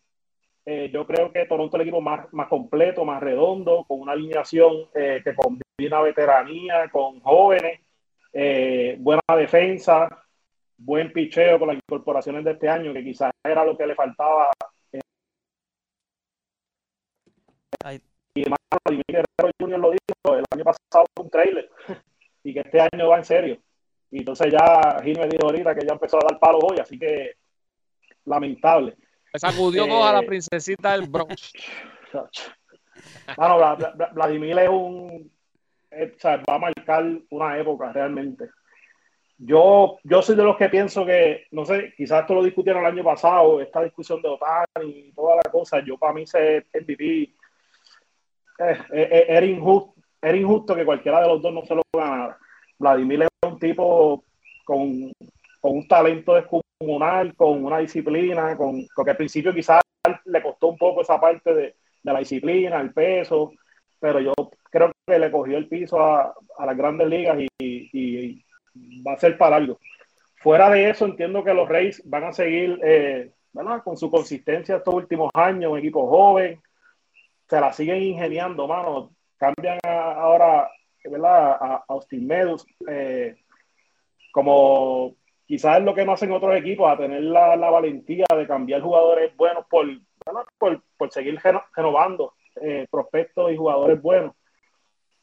eh, 0.65 0.91
yo 0.93 1.07
creo 1.07 1.33
que 1.33 1.47
Toronto 1.47 1.77
es 1.77 1.81
el 1.81 1.89
equipo 1.89 2.01
más, 2.01 2.33
más 2.33 2.49
completo, 2.49 3.05
más 3.05 3.23
redondo, 3.23 3.85
con 3.87 4.01
una 4.01 4.13
alineación 4.13 4.89
eh, 4.95 5.21
que 5.23 5.35
combina 5.35 6.01
veteranía 6.01 6.89
con 6.91 7.21
jóvenes, 7.21 7.81
buena 8.99 9.21
defensa, 9.37 10.22
buen 10.85 11.13
picheo 11.13 11.59
con 11.59 11.69
las 11.69 11.77
incorporaciones 11.77 12.45
de 12.45 12.53
este 12.53 12.69
año, 12.69 12.93
que 12.93 13.05
quizás 13.05 13.33
era 13.45 13.65
lo 13.65 13.77
que 13.77 13.87
le 13.87 13.95
faltaba. 13.95 14.51
Y 18.35 18.45
más, 18.49 18.59
Junior 19.59 19.81
lo 19.81 19.91
dijo, 19.91 20.37
el 20.37 20.45
año 20.51 20.65
pasado 20.65 21.05
fue 21.15 21.25
un 21.25 21.31
trailer 21.31 21.71
y 22.45 22.55
que 22.55 22.61
este 22.61 22.81
año 22.81 23.09
va 23.09 23.19
en 23.19 23.25
serio. 23.25 23.59
Y 24.11 24.19
entonces 24.19 24.53
ya 24.53 25.01
Gino 25.03 25.21
me 25.21 25.29
dijo 25.29 25.47
ahorita 25.47 25.75
que 25.75 25.87
ya 25.87 25.95
empezó 25.95 26.19
a 26.19 26.27
dar 26.29 26.39
palos 26.39 26.63
hoy, 26.63 26.79
así 26.79 26.99
que 26.99 27.37
lamentable. 28.25 28.97
Me 29.33 29.41
sacudió 29.41 29.85
a 30.05 30.13
la 30.13 30.21
eh, 30.21 30.27
princesita 30.27 30.93
del 30.93 31.09
Bronx. 31.09 31.53
bueno, 33.37 33.77
Vladimir 34.13 34.59
es 34.59 34.69
un. 34.69 35.33
Eh, 35.91 36.13
o 36.15 36.21
sea, 36.21 36.37
va 36.49 36.57
a 36.57 36.59
marcar 36.59 37.05
una 37.31 37.59
época 37.59 37.93
realmente. 37.93 38.51
Yo, 39.45 39.99
yo 40.05 40.23
soy 40.23 40.37
de 40.37 40.45
los 40.45 40.57
que 40.57 40.69
pienso 40.69 41.05
que, 41.05 41.47
no 41.51 41.65
sé, 41.65 41.93
quizás 41.97 42.21
esto 42.21 42.35
lo 42.35 42.45
discutieron 42.45 42.85
el 42.85 42.93
año 42.93 43.05
pasado, 43.05 43.61
esta 43.61 43.83
discusión 43.83 44.23
de 44.23 44.29
OTAN 44.29 44.65
y 44.85 45.13
toda 45.13 45.37
la 45.37 45.51
cosa. 45.51 45.81
Yo, 45.85 45.99
para 45.99 46.13
mí, 46.13 46.27
ser 46.27 46.67
MVP 46.73 47.05
eh, 47.13 47.33
eh, 48.59 48.77
eh, 48.93 49.27
era, 49.29 49.47
injusto, 49.47 49.95
era 50.21 50.37
injusto 50.37 50.75
que 50.75 50.85
cualquiera 50.85 51.21
de 51.23 51.29
los 51.29 51.43
dos 51.43 51.53
no 51.53 51.65
se 51.65 51.75
lo 51.75 51.83
ganara. 51.93 52.39
Vladimir 52.79 53.23
es 53.23 53.29
un 53.49 53.59
tipo 53.59 54.25
con 54.65 55.13
con 55.63 55.77
un 55.77 55.87
talento 55.87 56.35
descomunal, 56.35 57.37
con 57.37 57.65
una 57.65 57.79
disciplina, 57.79 58.57
con, 58.57 58.83
que 58.83 59.11
al 59.11 59.17
principio 59.17 59.55
quizás 59.55 59.81
le 60.25 60.43
costó 60.43 60.67
un 60.67 60.77
poco 60.77 61.03
esa 61.03 61.21
parte 61.21 61.55
de, 61.55 61.77
la 62.03 62.19
disciplina, 62.19 62.81
el 62.81 62.93
peso, 62.93 63.53
pero 64.01 64.19
yo 64.19 64.33
creo 64.69 64.91
que 65.07 65.19
le 65.21 65.31
cogió 65.31 65.57
el 65.57 65.69
piso 65.69 66.05
a, 66.05 66.35
las 66.67 66.77
grandes 66.77 67.07
ligas 67.07 67.39
y, 67.61 68.45
va 68.75 69.15
a 69.15 69.19
ser 69.19 69.37
para 69.39 69.57
algo. 69.57 69.79
Fuera 70.37 70.71
de 70.71 70.91
eso, 70.91 71.05
entiendo 71.05 71.45
que 71.45 71.55
los 71.55 71.69
Reyes 71.69 72.03
van 72.05 72.25
a 72.25 72.33
seguir 72.33 72.81
eh, 72.83 73.31
con 73.85 73.97
su 73.97 74.11
consistencia 74.11 74.77
estos 74.77 74.95
últimos 74.95 75.31
años, 75.35 75.73
un 75.73 75.79
equipo 75.79 76.09
joven, 76.09 76.61
se 77.49 77.61
la 77.61 77.73
siguen 77.73 78.03
ingeniando, 78.03 78.67
mano. 78.67 79.11
Cambian 79.37 79.79
ahora 79.85 80.71
¿verdad? 81.05 81.57
a, 81.61 81.85
Austin 81.89 82.27
Meadows 82.27 82.67
eh, 82.89 83.37
como 84.33 85.15
quizás 85.47 85.79
es 85.79 85.85
lo 85.85 85.95
que 85.95 86.05
no 86.05 86.13
hacen 86.13 86.33
otros 86.33 86.57
equipos, 86.57 86.91
a 86.91 86.97
tener 86.97 87.23
la, 87.23 87.57
valentía 87.57 88.25
de 88.35 88.47
cambiar 88.47 88.81
jugadores 88.81 89.37
buenos 89.37 89.67
por, 89.69 89.87
por, 90.97 91.13
seguir 91.13 91.39
renovando 91.77 92.35
eh, 92.61 92.87
prospectos 92.91 93.53
y 93.53 93.57
jugadores 93.57 94.01
buenos. 94.01 94.35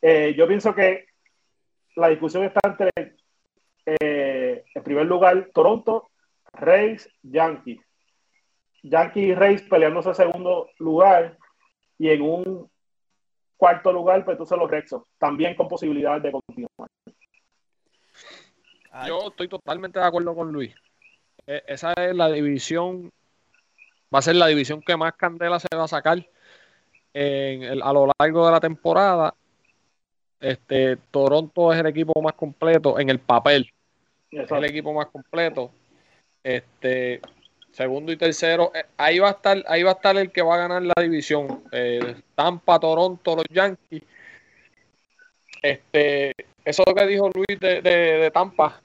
Eh, 0.01 0.36
yo 0.38 0.48
pienso 0.48 0.75
que 0.75 1.06
la 1.96 2.10
discusión 2.10 2.44
está 2.44 2.60
entre, 2.63 2.91
eh, 4.00 4.63
en 4.74 4.84
primer 4.84 5.05
lugar, 5.05 5.50
Toronto, 5.53 6.10
Rays, 6.53 7.10
Yankees. 7.24 7.79
Yankees 8.84 9.24
y 9.24 9.36
Rays 9.36 9.62
peleándose 9.63 10.13
segundo 10.13 10.69
lugar 10.77 11.38
y 11.98 12.10
en 12.10 12.22
un 12.22 12.72
cuarto 13.58 13.91
lugar, 13.91 14.24
pues 14.24 14.36
entonces 14.36 14.58
los 14.58 14.72
Rexos, 14.72 15.03
también 15.17 15.55
con 15.55 15.67
posibilidades 15.67 16.24
de 16.24 16.31
continuar. 16.31 16.89
Yo 19.05 19.27
estoy 19.27 19.48
totalmente 19.48 20.00
de 20.00 20.05
acuerdo 20.05 20.34
con 20.34 20.51
Luis. 20.51 20.74
E, 21.46 21.63
esa 21.67 21.93
es 21.93 22.15
la 22.15 22.31
división, 22.31 23.12
va 24.13 24.19
a 24.19 24.22
ser 24.22 24.36
la 24.36 24.48
división 24.48 24.81
que 24.81 24.96
más 24.96 25.13
candela 25.13 25.60
se 25.60 25.67
va 25.75 25.84
a 25.84 25.88
sacar 25.89 26.25
a 27.13 27.93
lo 27.93 28.12
largo 28.17 28.46
de 28.46 28.51
la 28.51 28.60
temporada. 28.60 29.36
Este, 30.39 30.96
Toronto 31.12 31.74
es 31.74 31.79
el 31.79 31.88
equipo 31.88 32.22
más 32.22 32.34
completo 32.34 32.98
en 32.98 33.10
el 33.10 33.19
papel. 33.19 33.69
Es 34.31 34.51
el 34.51 34.65
equipo 34.65 34.93
más 34.93 35.07
completo. 35.07 35.71
Este, 36.43 37.21
segundo 37.71 38.12
y 38.12 38.17
tercero, 38.17 38.71
eh, 38.74 38.86
ahí 38.98 39.19
va 39.19 39.29
a 39.29 39.31
estar, 39.31 39.63
ahí 39.67 39.83
va 39.83 39.91
a 39.91 39.93
estar 39.93 40.17
el 40.17 40.31
que 40.31 40.41
va 40.41 40.55
a 40.55 40.67
ganar 40.67 40.83
la 40.83 40.93
división. 41.01 41.63
Eh, 41.71 42.15
Tampa, 42.36 42.79
Toronto, 42.79 43.36
los 43.36 43.45
Yankees. 43.50 44.03
Este, 45.62 46.31
eso 46.63 46.83
es 46.83 46.88
lo 46.88 46.95
que 46.95 47.07
dijo 47.07 47.29
Luis 47.33 47.59
de, 47.59 48.31
Tampa. 48.33 48.81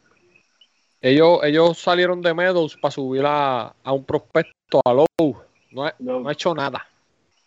Ellos, 1.01 1.41
ellos 1.45 1.79
salieron 1.79 2.23
de 2.23 2.33
Meadows 2.33 2.77
para 2.77 2.93
subir 2.93 3.23
a, 3.27 3.75
un 3.85 4.05
prospecto 4.05 4.81
a 4.85 4.95
Low. 4.95 5.43
No, 5.71 5.85
ha, 5.85 6.33
hecho 6.33 6.55
nada. 6.55 6.87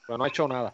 no 0.07 0.23
ha 0.23 0.27
hecho 0.27 0.47
nada. 0.47 0.73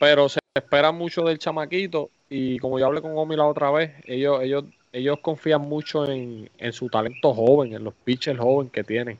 Pero 0.00 0.28
se 0.28 0.40
espera 0.54 0.90
mucho 0.90 1.22
del 1.22 1.38
chamaquito. 1.38 2.10
Y 2.28 2.58
como 2.58 2.78
yo 2.78 2.86
hablé 2.86 3.00
con 3.00 3.16
Omi 3.16 3.36
la 3.36 3.46
otra 3.46 3.70
vez, 3.70 3.92
ellos, 4.06 4.42
ellos, 4.42 4.64
ellos 4.92 5.18
confían 5.20 5.62
mucho 5.62 6.06
en, 6.06 6.50
su 6.72 6.88
talento 6.88 7.34
joven, 7.34 7.72
en 7.72 7.82
los 7.82 7.94
pitchers 7.94 8.38
jóvenes 8.38 8.72
que 8.72 8.84
tienen. 8.84 9.18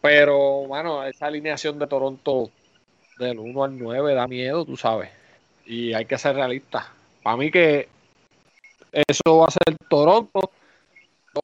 Pero, 0.00 0.66
bueno, 0.66 1.04
esa 1.04 1.26
alineación 1.26 1.78
de 1.78 1.86
Toronto 1.86 2.50
del 3.18 3.38
1 3.38 3.64
al 3.64 3.78
9 3.78 4.14
da 4.14 4.26
miedo, 4.26 4.64
tú 4.64 4.76
sabes. 4.76 5.10
Y 5.66 5.92
hay 5.92 6.06
que 6.06 6.16
ser 6.16 6.34
realistas. 6.34 6.86
Para 7.22 7.36
mí 7.36 7.50
que 7.50 7.88
eso 8.92 9.38
va 9.38 9.46
a 9.46 9.50
ser 9.50 9.76
Toronto, 9.88 10.50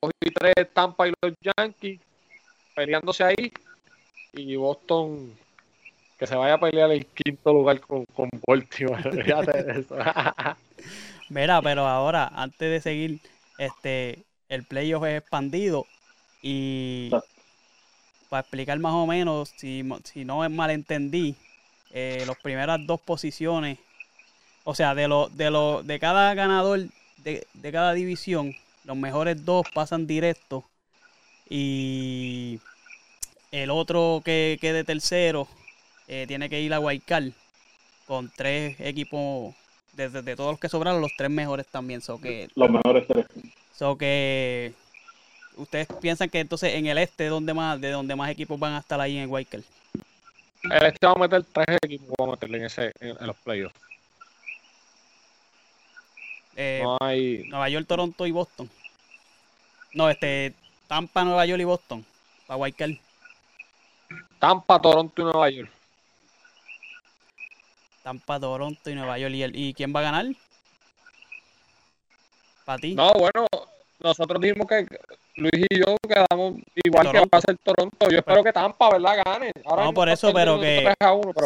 2 0.01 0.11
y 0.21 0.31
3 0.31 0.55
Tampa 0.73 1.09
y 1.09 1.13
los 1.21 1.35
Yankees 1.41 2.01
peleándose 2.75 3.23
ahí 3.23 3.53
y 4.33 4.57
Boston 4.57 5.33
que 6.19 6.27
se 6.27 6.37
vaya 6.37 6.55
a 6.55 6.61
pelear 6.61 6.91
el 6.91 7.07
quinto 7.07 7.53
lugar 7.53 7.81
con, 7.81 8.05
con 8.07 8.31
Baltimore. 8.47 9.03
Mira, 11.29 11.61
pero 11.63 11.87
ahora, 11.87 12.31
antes 12.35 12.71
de 12.71 12.81
seguir, 12.81 13.21
este 13.59 14.25
el 14.49 14.65
playoff 14.65 15.05
es 15.05 15.19
expandido 15.21 15.87
y 16.43 17.11
para 18.29 18.41
explicar 18.41 18.79
más 18.79 18.93
o 18.93 19.07
menos, 19.07 19.53
si, 19.57 19.83
si 20.05 20.25
no 20.25 20.49
malentendí, 20.51 21.35
eh, 21.93 22.25
las 22.27 22.37
primeras 22.39 22.85
dos 22.87 23.01
posiciones, 23.01 23.79
o 24.65 24.75
sea, 24.75 24.95
de 24.95 25.09
lo, 25.09 25.29
de 25.29 25.51
lo, 25.51 25.83
de 25.83 25.99
cada 25.99 26.35
ganador 26.35 26.89
de, 27.25 27.47
cada 27.73 27.95
división, 27.95 28.55
los 28.85 28.97
mejores 28.97 29.45
dos 29.45 29.67
pasan 29.73 30.07
directo 30.07 30.65
y 31.49 32.61
el 33.51 33.71
otro 33.71 34.23
que 34.25 34.59
quede 34.61 34.85
tercero 34.85 35.49
eh, 36.09 36.25
tiene 36.27 36.49
que 36.49 36.61
ir 36.61 36.75
a 36.75 36.79
Guaycal 36.79 37.35
con 38.07 38.31
tres 38.35 38.79
equipos, 38.81 39.55
desde 39.97 40.23
de 40.23 40.37
todos 40.37 40.53
los 40.53 40.61
que 40.61 40.69
sobraron, 40.69 41.01
los 41.01 41.13
tres 41.17 41.31
mejores 41.31 41.67
también. 41.67 42.01
So 42.01 42.21
que, 42.21 42.49
los 42.55 42.71
mejores 42.71 43.07
tres. 43.07 43.27
So 43.77 43.97
que 43.97 44.73
ustedes 45.57 45.89
piensan 46.01 46.29
que 46.29 46.41
entonces 46.41 46.75
en 46.75 46.87
el 46.87 46.99
este 46.99 47.27
donde 47.27 47.55
más, 47.55 47.81
de 47.81 47.91
donde 47.91 48.17
más 48.17 48.31
equipos 48.31 48.59
van 48.59 48.75
a 48.75 48.79
estar 48.79 49.01
ahí 49.01 49.17
en 49.19 49.29
Guaycal. 49.29 49.65
El 50.71 50.87
este 50.87 51.07
va 51.07 51.13
a 51.13 51.19
meter 51.19 51.45
tres 51.45 51.79
equipos, 51.83 52.15
va 52.21 52.25
a 52.25 52.31
meterle 52.33 52.59
en, 52.59 52.65
ese, 52.65 52.93
en 53.01 53.27
los 53.27 53.37
playoffs. 53.37 53.75
Eh, 56.57 57.45
Nueva 57.49 57.69
York, 57.69 57.87
Toronto 57.87 58.27
y 58.27 58.31
Boston. 58.31 58.71
No, 59.93 60.09
este, 60.09 60.55
Tampa, 60.87 61.25
Nueva 61.25 61.47
York 61.47 61.61
y 61.61 61.65
Boston. 61.65 62.05
Para 62.47 62.57
Guaycal. 62.57 63.01
Tampa, 64.39 64.81
Toronto 64.81 65.23
y 65.23 65.25
Nueva 65.25 65.51
York. 65.51 65.71
Tampa, 68.05 68.39
Toronto 68.39 68.91
y 68.91 68.95
Nueva 68.95 69.19
York. 69.19 69.33
¿Y, 69.35 69.69
¿y 69.69 69.75
quién 69.75 69.95
va 69.97 70.01
a 70.01 70.03
ganar? 70.05 70.27
¿Para 72.67 72.79
ti? 72.79 72.95
No, 72.95 73.13
bueno, 73.15 73.47
nosotros 73.99 74.41
dijimos 74.43 74.69
que 74.69 74.87
Luis 75.37 75.67
y 75.71 75.79
yo 75.79 75.97
quedamos 76.07 76.61
igual 76.85 77.11
que 77.11 77.19
va 77.19 77.27
a 77.33 77.41
ser 77.41 77.57
Toronto. 77.59 78.11
Yo 78.11 78.19
espero 78.19 78.45
que 78.45 78.53
Tampa, 78.53 78.91
¿verdad? 78.91 79.23
Gane. 79.25 79.53
no, 79.65 79.93
por 79.95 80.11
eso, 80.11 80.33
pero 80.35 80.61
que 80.61 80.93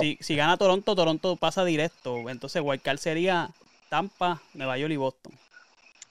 Si, 0.00 0.18
si, 0.20 0.34
gana 0.34 0.56
Toronto, 0.56 0.96
Toronto 0.96 1.36
pasa 1.36 1.64
directo. 1.64 2.28
Entonces, 2.28 2.60
Wildcard 2.60 2.98
sería 2.98 3.50
Tampa, 3.88 4.42
Nueva 4.52 4.76
York 4.78 4.92
y 4.92 4.96
Boston. 4.96 5.32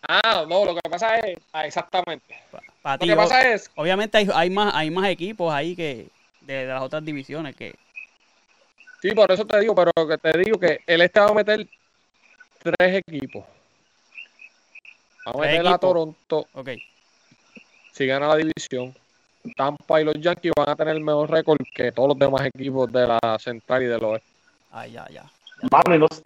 Ah, 0.08 0.46
no, 0.48 0.64
lo 0.64 0.76
que 0.76 0.90
pasa 0.90 1.18
es, 1.18 1.38
ah, 1.52 1.66
exactamente. 1.66 2.36
lo 2.84 2.98
que 2.98 3.16
pasa 3.16 3.52
es, 3.52 3.70
obviamente 3.76 4.18
hay, 4.18 4.30
hay, 4.34 4.50
más, 4.50 4.74
hay 4.74 4.90
más 4.90 5.10
equipos 5.10 5.54
ahí 5.54 5.76
que 5.76 6.08
de, 6.42 6.66
las 6.66 6.82
otras 6.82 7.04
divisiones 7.04 7.56
que. 7.56 7.76
Sí, 9.02 9.12
por 9.12 9.32
eso 9.32 9.46
te 9.46 9.60
digo, 9.60 9.76
pero 9.76 9.92
que 10.08 10.18
te 10.18 10.38
digo 10.38 10.60
que 10.60 10.80
el 10.88 11.02
este 11.02 11.20
va 11.20 11.28
a 11.28 11.34
meter 11.34 11.68
tres 12.62 13.04
equipos. 13.08 13.46
Va 15.28 15.32
a 15.32 15.38
meter 15.38 15.68
a 15.68 15.78
Toronto. 15.78 16.48
Ok. 16.54 16.70
Si 17.92 18.06
gana 18.06 18.28
la 18.28 18.36
división. 18.36 18.96
Tampa 19.56 20.02
y 20.02 20.04
los 20.04 20.16
Yankees 20.16 20.52
van 20.58 20.70
a 20.70 20.76
tener 20.76 20.96
el 20.96 21.02
mejor 21.02 21.30
récord 21.32 21.60
que 21.74 21.94
todos 21.94 22.10
los 22.10 22.20
demás 22.20 22.46
equipos 22.46 22.92
de 22.92 23.08
la 23.08 23.38
central 23.40 23.84
y 23.84 23.86
del 23.86 24.04
oeste. 24.04 24.28
Ah, 24.72 24.86
ya, 24.86 25.08
ya 25.10 25.24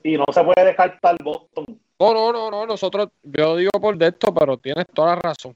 y, 0.03 0.17
no, 0.17 0.25
se 0.31 0.43
puede 0.43 0.65
descartar 0.65 1.17
Boston. 1.23 1.65
No, 1.99 2.13
no, 2.13 2.31
no, 2.33 2.51
no, 2.51 2.65
nosotros, 2.65 3.09
yo 3.23 3.55
digo 3.55 3.71
por 3.79 3.95
de 3.97 4.07
esto, 4.07 4.33
pero 4.33 4.57
tienes 4.57 4.85
toda 4.93 5.15
la 5.15 5.21
razón. 5.21 5.55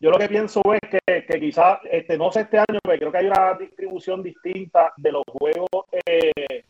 Yo 0.00 0.10
lo 0.10 0.18
que 0.18 0.28
pienso 0.28 0.62
es 0.72 0.80
que, 0.90 1.26
que 1.26 1.40
quizás, 1.40 1.78
este, 1.84 2.16
no 2.16 2.32
sé 2.32 2.40
este 2.40 2.56
año, 2.56 2.78
pero 2.82 2.98
creo 2.98 3.12
que 3.12 3.18
hay 3.18 3.26
una 3.26 3.54
distribución 3.54 4.22
distinta 4.22 4.94
de 4.96 5.12
los 5.12 5.24
juegos 5.26 5.68
eh, 6.06 6.64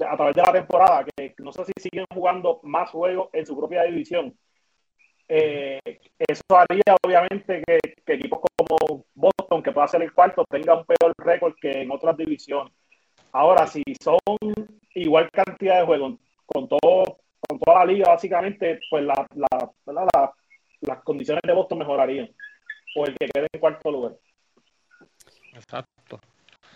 a 0.00 0.16
través 0.16 0.34
de 0.34 0.42
la 0.42 0.52
temporada, 0.52 1.04
que 1.04 1.34
no 1.38 1.52
sé 1.52 1.66
si 1.66 1.72
siguen 1.76 2.06
jugando 2.14 2.60
más 2.62 2.90
juegos 2.90 3.28
en 3.34 3.44
su 3.44 3.54
propia 3.56 3.82
división. 3.82 4.34
Eh, 5.28 5.80
eso 6.16 6.42
haría 6.50 6.96
obviamente 7.04 7.62
que, 7.66 7.78
equipos 8.14 8.40
como 8.56 9.04
Boston, 9.14 9.62
que 9.62 9.72
pueda 9.72 9.88
ser 9.88 10.02
el 10.02 10.14
cuarto, 10.14 10.42
tenga 10.48 10.78
un 10.78 10.86
peor 10.86 11.12
récord 11.18 11.54
que 11.60 11.82
en 11.82 11.90
otras 11.90 12.16
divisiones. 12.16 12.72
Ahora, 13.32 13.66
si 13.66 13.82
son 14.00 14.18
igual 14.94 15.30
cantidad 15.30 15.80
de 15.80 15.86
juegos 15.86 16.14
con 16.46 16.68
todo, 16.68 17.18
con 17.46 17.58
toda 17.58 17.80
la 17.80 17.92
liga, 17.92 18.08
básicamente, 18.08 18.80
pues 18.88 19.04
la, 19.04 19.26
la, 19.34 20.32
las 20.80 21.02
condiciones 21.02 21.42
de 21.44 21.52
Boston 21.52 21.78
mejorarían. 21.78 22.30
O 22.94 23.06
el 23.06 23.16
que 23.16 23.28
quede 23.28 23.46
en 23.52 23.60
cuarto 23.60 23.90
lugar. 23.90 24.16
Exacto. 25.52 26.20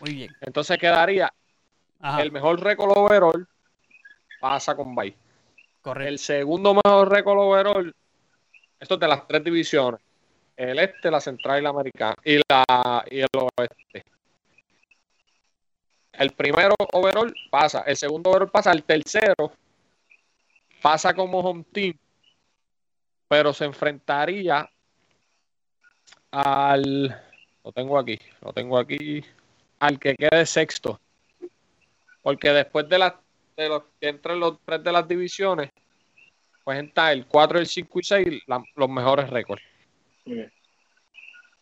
Muy 0.00 0.14
bien. 0.14 0.36
Entonces 0.40 0.78
quedaría 0.78 1.32
el 2.18 2.32
mejor 2.32 2.60
récord 2.62 2.92
overall 2.96 3.46
pasa 4.40 4.74
con 4.74 4.94
Bay. 4.94 5.14
Correcto. 5.82 6.08
El 6.08 6.18
segundo 6.18 6.74
mejor 6.74 7.10
récord 7.10 7.38
overall, 7.38 7.94
esto 8.78 8.94
es 8.94 9.00
de 9.00 9.08
las 9.08 9.26
tres 9.26 9.44
divisiones. 9.44 10.00
El 10.56 10.78
este, 10.78 11.10
la 11.10 11.20
central 11.20 11.60
y 11.60 11.62
la 11.62 11.70
americana. 11.70 12.16
Y, 12.24 12.36
la, 12.36 13.04
y 13.10 13.20
el 13.20 13.28
oeste. 13.34 14.04
El 16.12 16.32
primero 16.32 16.74
overall 16.92 17.34
pasa, 17.50 17.80
el 17.86 17.96
segundo 17.96 18.30
overall 18.30 18.50
pasa, 18.50 18.72
el 18.72 18.84
tercero 18.84 19.52
pasa 20.82 21.14
como 21.14 21.40
home 21.40 21.64
team 21.72 21.94
pero 23.30 23.52
se 23.52 23.64
enfrentaría 23.64 24.68
al. 26.30 27.16
Lo 27.64 27.72
tengo 27.72 27.98
aquí, 27.98 28.18
lo 28.40 28.52
tengo 28.52 28.78
aquí. 28.78 29.22
Al 29.78 29.98
que 29.98 30.14
quede 30.14 30.46
sexto. 30.46 31.00
Porque 32.22 32.50
después 32.50 32.88
de, 32.88 32.98
la, 32.98 33.18
de 33.56 33.68
los 33.68 33.82
que 34.00 34.08
entran 34.08 34.40
los 34.40 34.58
tres 34.64 34.82
de 34.84 34.92
las 34.92 35.08
divisiones, 35.08 35.70
pues 36.64 36.84
está 36.84 37.12
el 37.12 37.26
4, 37.26 37.58
el 37.58 37.66
5 37.66 37.98
y 37.98 38.02
6, 38.02 38.42
los 38.76 38.88
mejores 38.88 39.30
récords. 39.30 39.62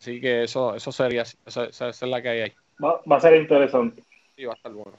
Así 0.00 0.20
que 0.20 0.44
eso, 0.44 0.74
eso 0.74 0.92
sería, 0.92 1.22
eso, 1.22 1.64
esa 1.64 1.88
es 1.88 2.02
la 2.02 2.20
que 2.20 2.28
hay 2.28 2.40
ahí. 2.40 2.52
Va, 2.82 3.00
va, 3.10 3.16
a 3.16 3.20
ser 3.20 3.36
interesante. 3.40 4.02
Sí, 4.36 4.44
va 4.44 4.52
a 4.52 4.56
estar 4.56 4.72
bueno. 4.72 4.98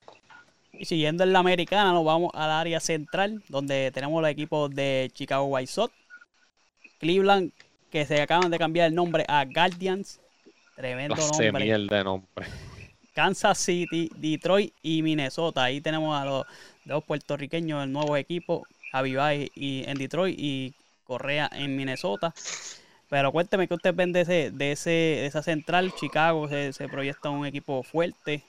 Y 0.73 0.85
siguiendo 0.85 1.23
en 1.23 1.33
la 1.33 1.39
americana, 1.39 1.91
nos 1.91 2.05
vamos 2.05 2.31
al 2.33 2.51
área 2.51 2.79
central, 2.79 3.43
donde 3.49 3.91
tenemos 3.91 4.21
los 4.21 4.31
equipos 4.31 4.69
de 4.71 5.09
Chicago 5.13 5.45
White 5.45 5.67
Sox, 5.67 5.93
Cleveland, 6.99 7.51
que 7.89 8.05
se 8.05 8.21
acaban 8.21 8.51
de 8.51 8.57
cambiar 8.57 8.87
el 8.87 8.95
nombre 8.95 9.25
a 9.27 9.45
Guardians. 9.45 10.19
Tremendo 10.75 11.15
nombre. 11.15 11.65
de 11.67 12.03
nombre. 12.03 12.47
Kansas 13.13 13.57
City, 13.57 14.09
Detroit 14.15 14.73
y 14.81 15.01
Minnesota. 15.01 15.63
Ahí 15.63 15.81
tenemos 15.81 16.19
a 16.19 16.23
los 16.25 16.45
dos 16.85 17.03
puertorriqueños, 17.03 17.83
el 17.83 17.91
nuevo 17.91 18.15
equipo, 18.15 18.65
Avivay 18.93 19.51
y 19.55 19.83
en 19.87 19.97
Detroit 19.97 20.39
y 20.39 20.73
Correa 21.03 21.49
en 21.51 21.75
Minnesota. 21.75 22.33
Pero 23.09 23.31
cuénteme 23.31 23.67
qué 23.67 23.73
usted 23.73 23.93
ven 23.93 24.13
de, 24.13 24.21
ese, 24.21 24.51
de, 24.51 24.71
ese, 24.71 24.89
de 24.89 25.25
esa 25.25 25.41
central. 25.41 25.91
Chicago 25.99 26.47
se, 26.47 26.71
se 26.73 26.87
proyecta 26.87 27.29
un 27.29 27.45
equipo 27.45 27.83
fuerte. 27.83 28.43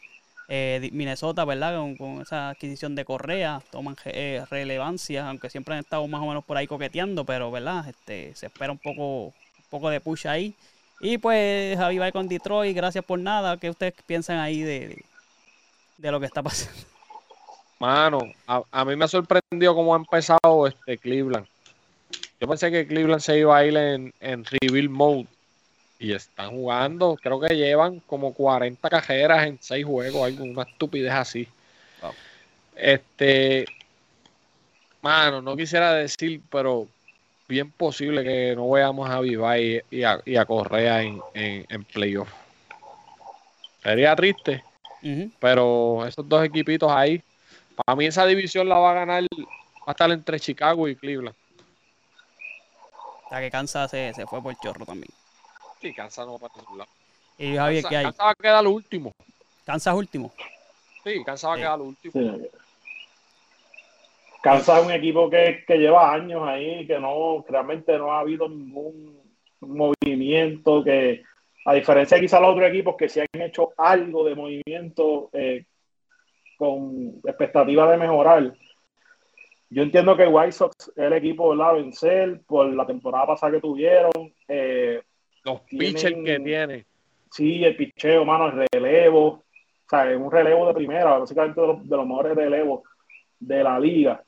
Eh, 0.52 0.90
Minnesota, 0.92 1.44
¿verdad? 1.44 1.78
Con, 1.96 2.22
esa 2.22 2.48
adquisición 2.50 2.96
de 2.96 3.04
Correa, 3.04 3.62
toman 3.70 3.94
eh, 4.06 4.44
relevancia, 4.50 5.28
aunque 5.28 5.48
siempre 5.48 5.74
han 5.74 5.80
estado 5.80 6.04
más 6.08 6.20
o 6.20 6.26
menos 6.26 6.44
por 6.44 6.56
ahí 6.56 6.66
coqueteando, 6.66 7.24
pero, 7.24 7.52
¿verdad? 7.52 7.88
Este, 7.88 8.34
se 8.34 8.46
espera 8.46 8.72
un 8.72 8.78
poco, 8.78 9.26
un 9.26 9.64
poco 9.70 9.90
de 9.90 10.00
push 10.00 10.26
ahí. 10.26 10.52
Y 11.00 11.18
pues 11.18 11.78
Javi 11.78 11.98
va 11.98 12.10
con 12.10 12.26
Detroit, 12.26 12.74
gracias 12.74 13.04
por 13.04 13.20
nada. 13.20 13.58
¿Qué 13.58 13.70
ustedes 13.70 13.94
piensan 14.04 14.38
ahí 14.38 14.62
de, 14.62 15.04
de, 15.98 16.10
lo 16.10 16.18
que 16.18 16.26
está 16.26 16.42
pasando? 16.42 16.82
Mano, 17.78 18.18
a, 18.48 18.84
mí 18.84 18.96
me 18.96 19.04
ha 19.04 19.08
sorprendido 19.08 19.72
cómo 19.76 19.94
ha 19.94 19.98
empezado 19.98 20.66
este 20.66 20.98
Cleveland. 20.98 21.46
Yo 22.40 22.48
pensé 22.48 22.72
que 22.72 22.88
Cleveland 22.88 23.22
se 23.22 23.38
iba 23.38 23.56
a 23.56 23.64
ir 23.64 23.76
en, 23.76 24.12
en 24.18 24.44
rebuild 24.44 24.90
mode 24.90 25.28
y 26.00 26.14
están 26.14 26.50
jugando, 26.50 27.14
creo 27.22 27.38
que 27.38 27.54
llevan 27.54 28.00
como 28.00 28.32
40 28.32 28.88
cajeras 28.88 29.46
en 29.46 29.58
6 29.60 29.84
juegos, 29.84 30.24
alguna 30.24 30.62
estupidez 30.62 31.12
así. 31.12 31.46
Este, 32.74 33.66
mano, 35.02 35.42
no 35.42 35.54
quisiera 35.54 35.92
decir, 35.92 36.40
pero 36.50 36.88
bien 37.46 37.70
posible 37.70 38.24
que 38.24 38.56
no 38.56 38.70
veamos 38.70 39.10
a 39.10 39.20
Viva 39.20 39.58
y, 39.58 39.82
a, 40.02 40.44
Correa 40.46 41.02
en, 41.02 41.20
en, 41.34 41.84
playoff. 41.84 42.32
Sería 43.82 44.16
triste, 44.16 44.64
pero 45.38 46.06
esos 46.06 46.26
dos 46.26 46.42
equipitos 46.42 46.90
ahí, 46.90 47.22
para 47.76 47.94
mí 47.94 48.06
esa 48.06 48.24
división 48.24 48.66
la 48.70 48.78
va 48.78 48.92
a 48.92 48.94
ganar, 48.94 49.22
va 49.22 49.84
a 49.86 49.90
estar 49.90 50.10
entre 50.10 50.40
Chicago 50.40 50.88
y 50.88 50.96
Cleveland. 50.96 51.36
La 53.30 53.40
que 53.40 53.50
Kansas 53.50 53.90
se, 53.90 54.14
se 54.14 54.26
fue 54.26 54.42
por 54.42 54.58
chorro 54.58 54.86
también. 54.86 55.19
Sí, 55.80 55.94
Kansas 55.94 56.26
no 56.26 56.34
va 56.34 56.48
para 56.48 56.62
ningún 56.62 56.78
lado. 56.78 56.90
¿Y 57.38 57.56
Javier 57.56 57.84
qué 57.88 57.96
hay? 57.96 58.04
Kansas 58.04 58.26
va 58.26 58.30
a 58.30 58.34
quedar 58.34 58.64
lo 58.64 58.70
último. 58.70 59.12
¿Kansas 59.64 59.94
último? 59.94 60.32
Sí, 61.04 61.24
Kansas 61.24 61.50
va 61.50 61.54
a 61.54 61.56
quedar 61.56 61.78
lo 61.78 61.84
último. 61.84 62.12
Sí. 62.12 62.48
Kansas 64.42 64.80
es 64.80 64.86
un 64.86 64.92
equipo 64.92 65.28
que, 65.28 65.64
que, 65.66 65.76
lleva 65.76 66.12
años 66.12 66.42
ahí, 66.46 66.86
que 66.86 66.98
no, 66.98 67.44
realmente 67.48 67.96
no 67.98 68.12
ha 68.12 68.20
habido 68.20 68.48
ningún 68.48 69.20
movimiento, 69.60 70.82
que 70.82 71.22
a 71.64 71.74
diferencia 71.74 72.16
de 72.16 72.22
quizás 72.22 72.40
los 72.40 72.52
otros 72.52 72.68
equipos 72.68 72.96
que 72.96 73.08
se 73.08 73.20
han 73.20 73.42
hecho 73.42 73.72
algo 73.76 74.24
de 74.24 74.34
movimiento 74.34 75.28
eh, 75.32 75.66
con 76.56 77.20
expectativa 77.24 77.90
de 77.90 77.96
mejorar. 77.98 78.54
Yo 79.68 79.82
entiendo 79.82 80.16
que 80.16 80.26
White 80.26 80.52
Sox 80.52 80.88
es 80.88 80.98
el 80.98 81.12
equipo 81.12 81.50
¿verdad? 81.50 81.70
a 81.70 81.72
vencer 81.74 82.40
por 82.46 82.72
la 82.72 82.86
temporada 82.86 83.26
pasada 83.26 83.52
que 83.52 83.60
tuvieron. 83.60 84.34
Eh, 84.48 85.02
los 85.44 85.60
pitchers 85.62 86.16
que 86.24 86.40
tiene. 86.40 86.86
Sí, 87.30 87.64
el 87.64 87.76
picheo, 87.76 88.24
mano, 88.24 88.46
el 88.46 88.66
relevo. 88.72 89.26
O 89.26 89.44
sea, 89.88 90.10
es 90.10 90.16
un 90.18 90.30
relevo 90.30 90.66
de 90.66 90.74
primera, 90.74 91.18
básicamente 91.18 91.60
de 91.60 91.66
los, 91.66 91.88
de 91.88 91.96
los 91.96 92.06
mejores 92.06 92.36
relevos 92.36 92.82
de 93.38 93.64
la 93.64 93.78
liga. 93.78 94.22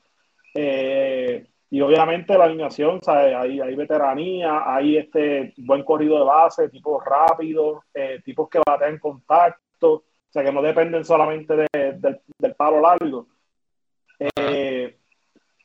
Eh, 0.53 1.45
y 1.69 1.81
obviamente 1.81 2.37
la 2.37 2.45
alineación, 2.45 3.01
¿sabes? 3.01 3.35
Hay, 3.35 3.59
hay 3.59 3.75
veteranía, 3.75 4.63
hay 4.65 4.97
este 4.97 5.53
buen 5.57 5.83
corrido 5.83 6.19
de 6.19 6.25
base, 6.25 6.69
tipos 6.69 7.03
rápidos, 7.03 7.83
eh, 7.93 8.21
tipos 8.23 8.47
que 8.47 8.59
baten 8.65 8.89
en 8.89 8.99
contacto, 8.99 9.91
o 9.91 10.03
sea, 10.29 10.43
que 10.43 10.51
no 10.51 10.61
dependen 10.61 11.03
solamente 11.03 11.55
de, 11.55 12.19
del 12.37 12.55
palo 12.55 12.79
largo. 12.81 13.27
Eh, 14.19 14.97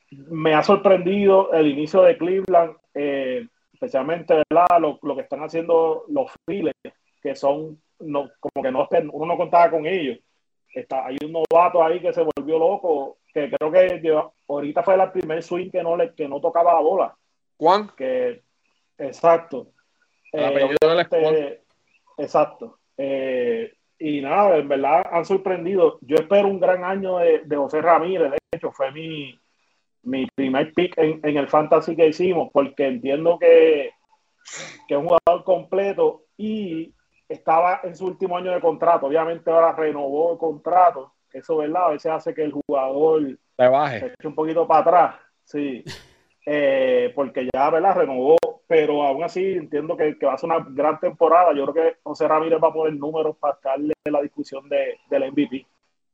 me 0.09 0.53
ha 0.55 0.63
sorprendido 0.63 1.51
el 1.53 1.67
inicio 1.67 2.01
de 2.01 2.17
Cleveland. 2.17 2.75
Eh, 2.93 3.47
especialmente 3.79 4.35
¿verdad? 4.49 4.79
Lo, 4.79 4.99
lo, 5.01 5.15
que 5.15 5.21
están 5.21 5.41
haciendo 5.41 6.03
los 6.09 6.31
files, 6.45 6.73
que 7.21 7.33
son 7.33 7.81
no, 7.99 8.29
como 8.39 8.63
que 8.63 8.71
no 8.71 8.87
uno 9.13 9.25
no 9.25 9.37
contaba 9.37 9.71
con 9.71 9.85
ellos. 9.85 10.19
Está, 10.73 11.07
hay 11.07 11.17
un 11.23 11.31
novato 11.31 11.83
ahí 11.83 11.99
que 12.01 12.13
se 12.13 12.23
volvió 12.35 12.59
loco, 12.59 13.17
que 13.33 13.49
creo 13.49 13.71
que 13.71 14.21
ahorita 14.47 14.83
fue 14.83 14.95
el 14.95 15.11
primer 15.11 15.41
swing 15.41 15.69
que 15.71 15.81
no 15.81 15.95
le, 15.95 16.13
que 16.13 16.27
no 16.27 16.41
tocaba 16.41 16.73
la 16.73 16.81
bola. 16.81 17.17
Juan. 17.57 17.89
Que, 17.97 18.43
exacto. 18.97 19.71
Eh, 20.33 21.61
exacto. 22.17 22.79
Eh, 22.97 23.73
y 23.97 24.21
nada, 24.21 24.57
en 24.57 24.67
verdad 24.67 25.03
han 25.11 25.25
sorprendido. 25.25 25.99
Yo 26.01 26.17
espero 26.17 26.47
un 26.47 26.59
gran 26.59 26.83
año 26.83 27.17
de, 27.17 27.39
de 27.45 27.55
José 27.55 27.81
Ramírez. 27.81 28.31
De 28.31 28.37
hecho, 28.51 28.71
fue 28.71 28.91
mi, 28.91 29.38
mi 30.03 30.25
primer 30.27 30.73
pick 30.73 30.97
en, 30.97 31.19
el 31.23 31.47
fantasy 31.47 31.95
que 31.95 32.07
hicimos, 32.07 32.49
porque 32.53 32.87
entiendo 32.87 33.37
que, 33.39 33.91
que, 34.87 34.93
es 34.93 34.99
un 34.99 35.07
jugador 35.07 35.43
completo 35.43 36.23
y 36.37 36.93
estaba 37.27 37.81
en 37.83 37.95
su 37.95 38.05
último 38.07 38.37
año 38.37 38.51
de 38.51 38.61
contrato. 38.61 39.07
Obviamente 39.07 39.51
ahora 39.51 39.73
renovó 39.73 40.33
el 40.33 40.37
contrato. 40.37 41.13
Eso, 41.31 41.57
¿verdad? 41.57 41.85
A 41.85 41.89
veces 41.89 42.11
hace 42.11 42.33
que 42.33 42.43
el 42.43 42.51
jugador 42.51 43.37
se 43.55 43.67
baje. 43.67 43.99
Se 43.99 44.05
eche 44.07 44.27
un 44.27 44.35
poquito 44.35 44.67
para 44.67 44.81
atrás. 44.81 45.15
Sí. 45.43 45.83
Eh, 46.45 47.11
porque 47.13 47.47
ya, 47.53 47.69
¿verdad? 47.69 47.95
Renovó, 47.95 48.37
pero 48.65 49.03
aún 49.03 49.23
así 49.23 49.43
entiendo 49.53 49.95
que, 49.95 50.15
va 50.25 50.33
a 50.33 50.37
ser 50.37 50.49
una 50.49 50.65
gran 50.67 50.99
temporada. 50.99 51.53
Yo 51.53 51.67
creo 51.67 51.73
que 51.73 51.97
José 52.01 52.27
Ramírez 52.27 52.59
va 52.63 52.69
a 52.69 52.73
poner 52.73 52.95
números 52.95 53.37
para 53.37 53.59
darle 53.63 53.93
la 54.05 54.21
discusión 54.21 54.67
de, 54.67 54.97
del 55.09 55.31
MVP, 55.31 55.67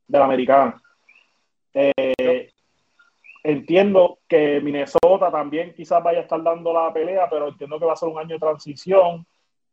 del 0.06 0.22
americano. 0.22 0.74
Eh, 1.72 2.50
Entiendo 3.48 4.18
que 4.26 4.60
Minnesota 4.60 5.30
también 5.30 5.72
quizás 5.72 6.02
vaya 6.02 6.18
a 6.18 6.22
estar 6.22 6.42
dando 6.42 6.72
la 6.72 6.92
pelea, 6.92 7.30
pero 7.30 7.46
entiendo 7.46 7.78
que 7.78 7.84
va 7.84 7.92
a 7.92 7.96
ser 7.96 8.08
un 8.08 8.18
año 8.18 8.34
de 8.34 8.40
transición 8.40 9.24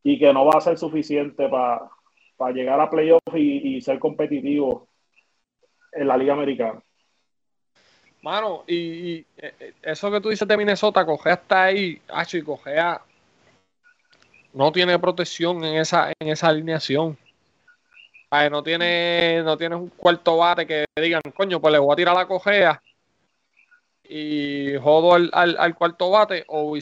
y 0.04 0.20
que 0.20 0.32
no 0.32 0.46
va 0.46 0.60
a 0.60 0.62
ser 0.62 0.78
suficiente 0.78 1.50
para 1.50 2.54
llegar 2.54 2.80
a 2.80 2.88
playoffs 2.88 3.34
y, 3.34 3.82
ser 3.82 3.98
competitivo 3.98 4.90
en 5.92 6.08
la 6.08 6.16
Liga 6.16 6.34
Americana. 6.34 6.84
Mano, 8.22 8.64
y, 8.68 9.26
eh, 9.38 9.74
eso 9.82 10.12
que 10.12 10.22
tú 10.22 10.30
dices 10.30 10.48
de 10.48 10.56
Minnesota, 10.56 11.04
Cogea 11.04 11.34
está 11.34 11.64
ahí, 11.64 12.00
Hacho, 12.10 12.38
y 12.38 12.44
Cogea 12.44 13.02
no 14.54 14.72
tiene 14.72 15.00
protección 15.00 15.64
en 15.64 15.78
esa, 15.78 16.14
en 16.20 16.28
esa 16.28 16.50
alineación. 16.50 17.18
no 18.52 18.62
tiene, 18.62 19.42
no 19.44 19.58
tiene 19.58 19.76
un 19.76 19.90
cuarto 19.90 20.38
bate 20.38 20.68
que 20.68 20.86
digan, 20.96 21.24
coño, 21.36 21.60
pues 21.60 21.72
le 21.72 21.80
voy 21.80 21.92
a 21.92 21.96
tirar 21.96 22.16
la 22.16 22.28
cojea 22.28 22.80
y 24.04 24.76
jodo 24.82 25.14
al, 25.14 25.32
al, 25.32 25.76
cuarto 25.76 26.10
bate 26.10 26.44
o, 26.48 26.76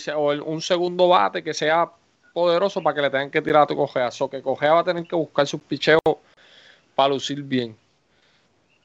un 0.46 0.62
segundo 0.62 1.08
bate 1.08 1.44
que 1.44 1.54
sea 1.54 1.90
poderoso 2.34 2.82
para 2.82 2.96
que 2.96 3.02
le 3.02 3.10
tengan 3.10 3.32
que 3.32 3.42
tirar 3.42 3.64
a 3.64 3.68
tu 3.68 3.76
cojea. 3.76 4.12
So 4.12 4.30
que 4.30 4.42
cojea 4.42 4.74
va 4.74 4.80
a 4.80 4.84
tener 4.84 5.06
que 5.06 5.16
buscar 5.16 5.46
sus 5.46 5.62
picheos 5.62 6.00
para 6.96 7.10
lucir 7.10 7.44
bien. 7.44 7.76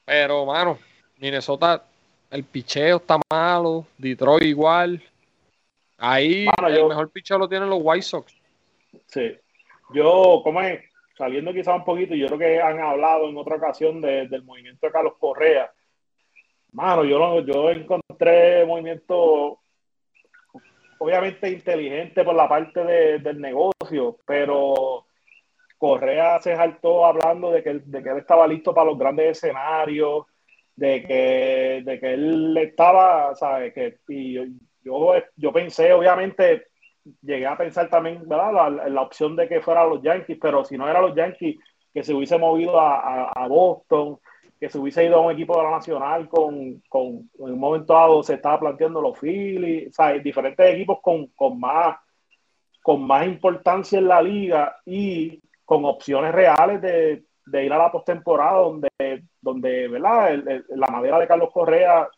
Pero, 0.04 0.46
mano, 0.46 0.78
Minnesota, 1.18 1.82
el 2.30 2.44
picheo 2.44 2.98
está 2.98 3.18
malo. 3.30 3.86
Detroit 3.96 4.44
igual. 4.44 5.02
Ahí 5.98 6.46
el 6.68 6.86
mejor 6.86 7.10
picheo 7.10 7.38
lo 7.38 7.48
tienen 7.48 7.70
los 7.70 7.80
White 7.82 8.02
Sox. 8.02 8.34
Sí. 9.06 9.36
Yo, 9.94 10.40
como 10.44 10.60
es, 10.60 10.84
saliendo 11.16 11.52
quizá 11.52 11.74
un 11.74 11.84
poquito, 11.84 12.14
yo 12.14 12.26
creo 12.26 12.38
que 12.38 12.60
han 12.60 12.80
hablado 12.80 13.28
en 13.28 13.36
otra 13.36 13.56
ocasión 13.56 14.00
del 14.00 14.42
movimiento 14.42 14.86
de 14.86 14.92
Carlos 14.92 15.14
Correa 15.18 15.72
Mano, 16.76 17.04
yo, 17.04 17.40
yo 17.40 17.70
encontré 17.70 18.66
movimiento 18.66 19.60
obviamente 20.98 21.48
inteligente 21.50 22.22
por 22.22 22.34
la 22.34 22.46
parte 22.46 22.84
del 23.18 23.40
negocio, 23.40 24.18
pero 24.26 25.06
Correa 25.78 26.38
se 26.38 26.54
saltó 26.54 27.06
hablando 27.06 27.50
de 27.50 27.62
que, 27.62 27.80
de 27.82 28.02
que 28.02 28.10
él 28.10 28.18
estaba 28.18 28.46
listo 28.46 28.74
para 28.74 28.90
los 28.90 28.98
grandes 28.98 29.38
escenarios, 29.38 30.26
de 30.74 31.02
que, 31.02 31.82
de 31.82 31.98
que 31.98 32.12
él 32.12 32.54
estaba, 32.58 33.34
¿sabes? 33.34 33.72
Que, 33.72 33.96
y, 34.08 34.34
yo, 34.84 35.14
yo 35.34 35.52
pensé, 35.54 35.94
obviamente, 35.94 36.66
llegué 37.22 37.46
a 37.46 37.56
pensar 37.56 37.88
también, 37.88 38.28
¿verdad? 38.28 38.52
La, 38.52 38.88
la, 38.90 39.00
opción 39.00 39.34
de 39.34 39.48
que 39.48 39.62
fuera 39.62 39.86
los 39.86 40.02
Yankees, 40.02 40.36
pero 40.38 40.62
si 40.62 40.76
no 40.76 40.86
era 40.90 41.00
los 41.00 41.14
Yankees, 41.14 41.56
que 41.94 42.02
se 42.02 42.12
hubiese 42.12 42.36
movido 42.36 42.78
a, 42.78 43.30
a, 43.30 43.48
Boston, 43.48 44.18
que 44.58 44.70
se 44.70 44.78
hubiese 44.78 45.04
ido 45.04 45.16
a 45.16 45.20
un 45.20 45.32
equipo 45.32 45.56
de 45.56 45.64
la 45.64 45.70
Nacional 45.70 46.28
con, 46.28 46.82
con 46.88 47.28
en 47.38 47.52
un 47.52 47.58
momento 47.58 47.92
dado 47.92 48.22
se 48.22 48.34
estaba 48.34 48.58
planteando 48.58 49.00
los 49.00 49.18
Phillies, 49.18 49.88
o 49.90 49.92
sea, 49.92 50.12
diferentes 50.14 50.74
equipos 50.74 50.98
con, 51.02 51.26
con, 51.28 51.60
más, 51.60 51.96
con 52.82 53.06
más 53.06 53.26
importancia 53.26 53.98
en 53.98 54.08
la 54.08 54.22
liga 54.22 54.76
y 54.86 55.40
con 55.64 55.84
opciones 55.84 56.32
reales 56.32 56.80
de, 56.80 57.24
de 57.46 57.64
ir 57.64 57.72
a 57.72 57.78
la 57.78 57.92
postemporada, 57.92 58.58
donde, 58.58 58.88
donde 59.40 59.88
¿verdad? 59.88 60.42
la 60.68 60.86
madera 60.88 61.18
de 61.18 61.26
Carlos 61.26 61.50
Correa 61.52 62.08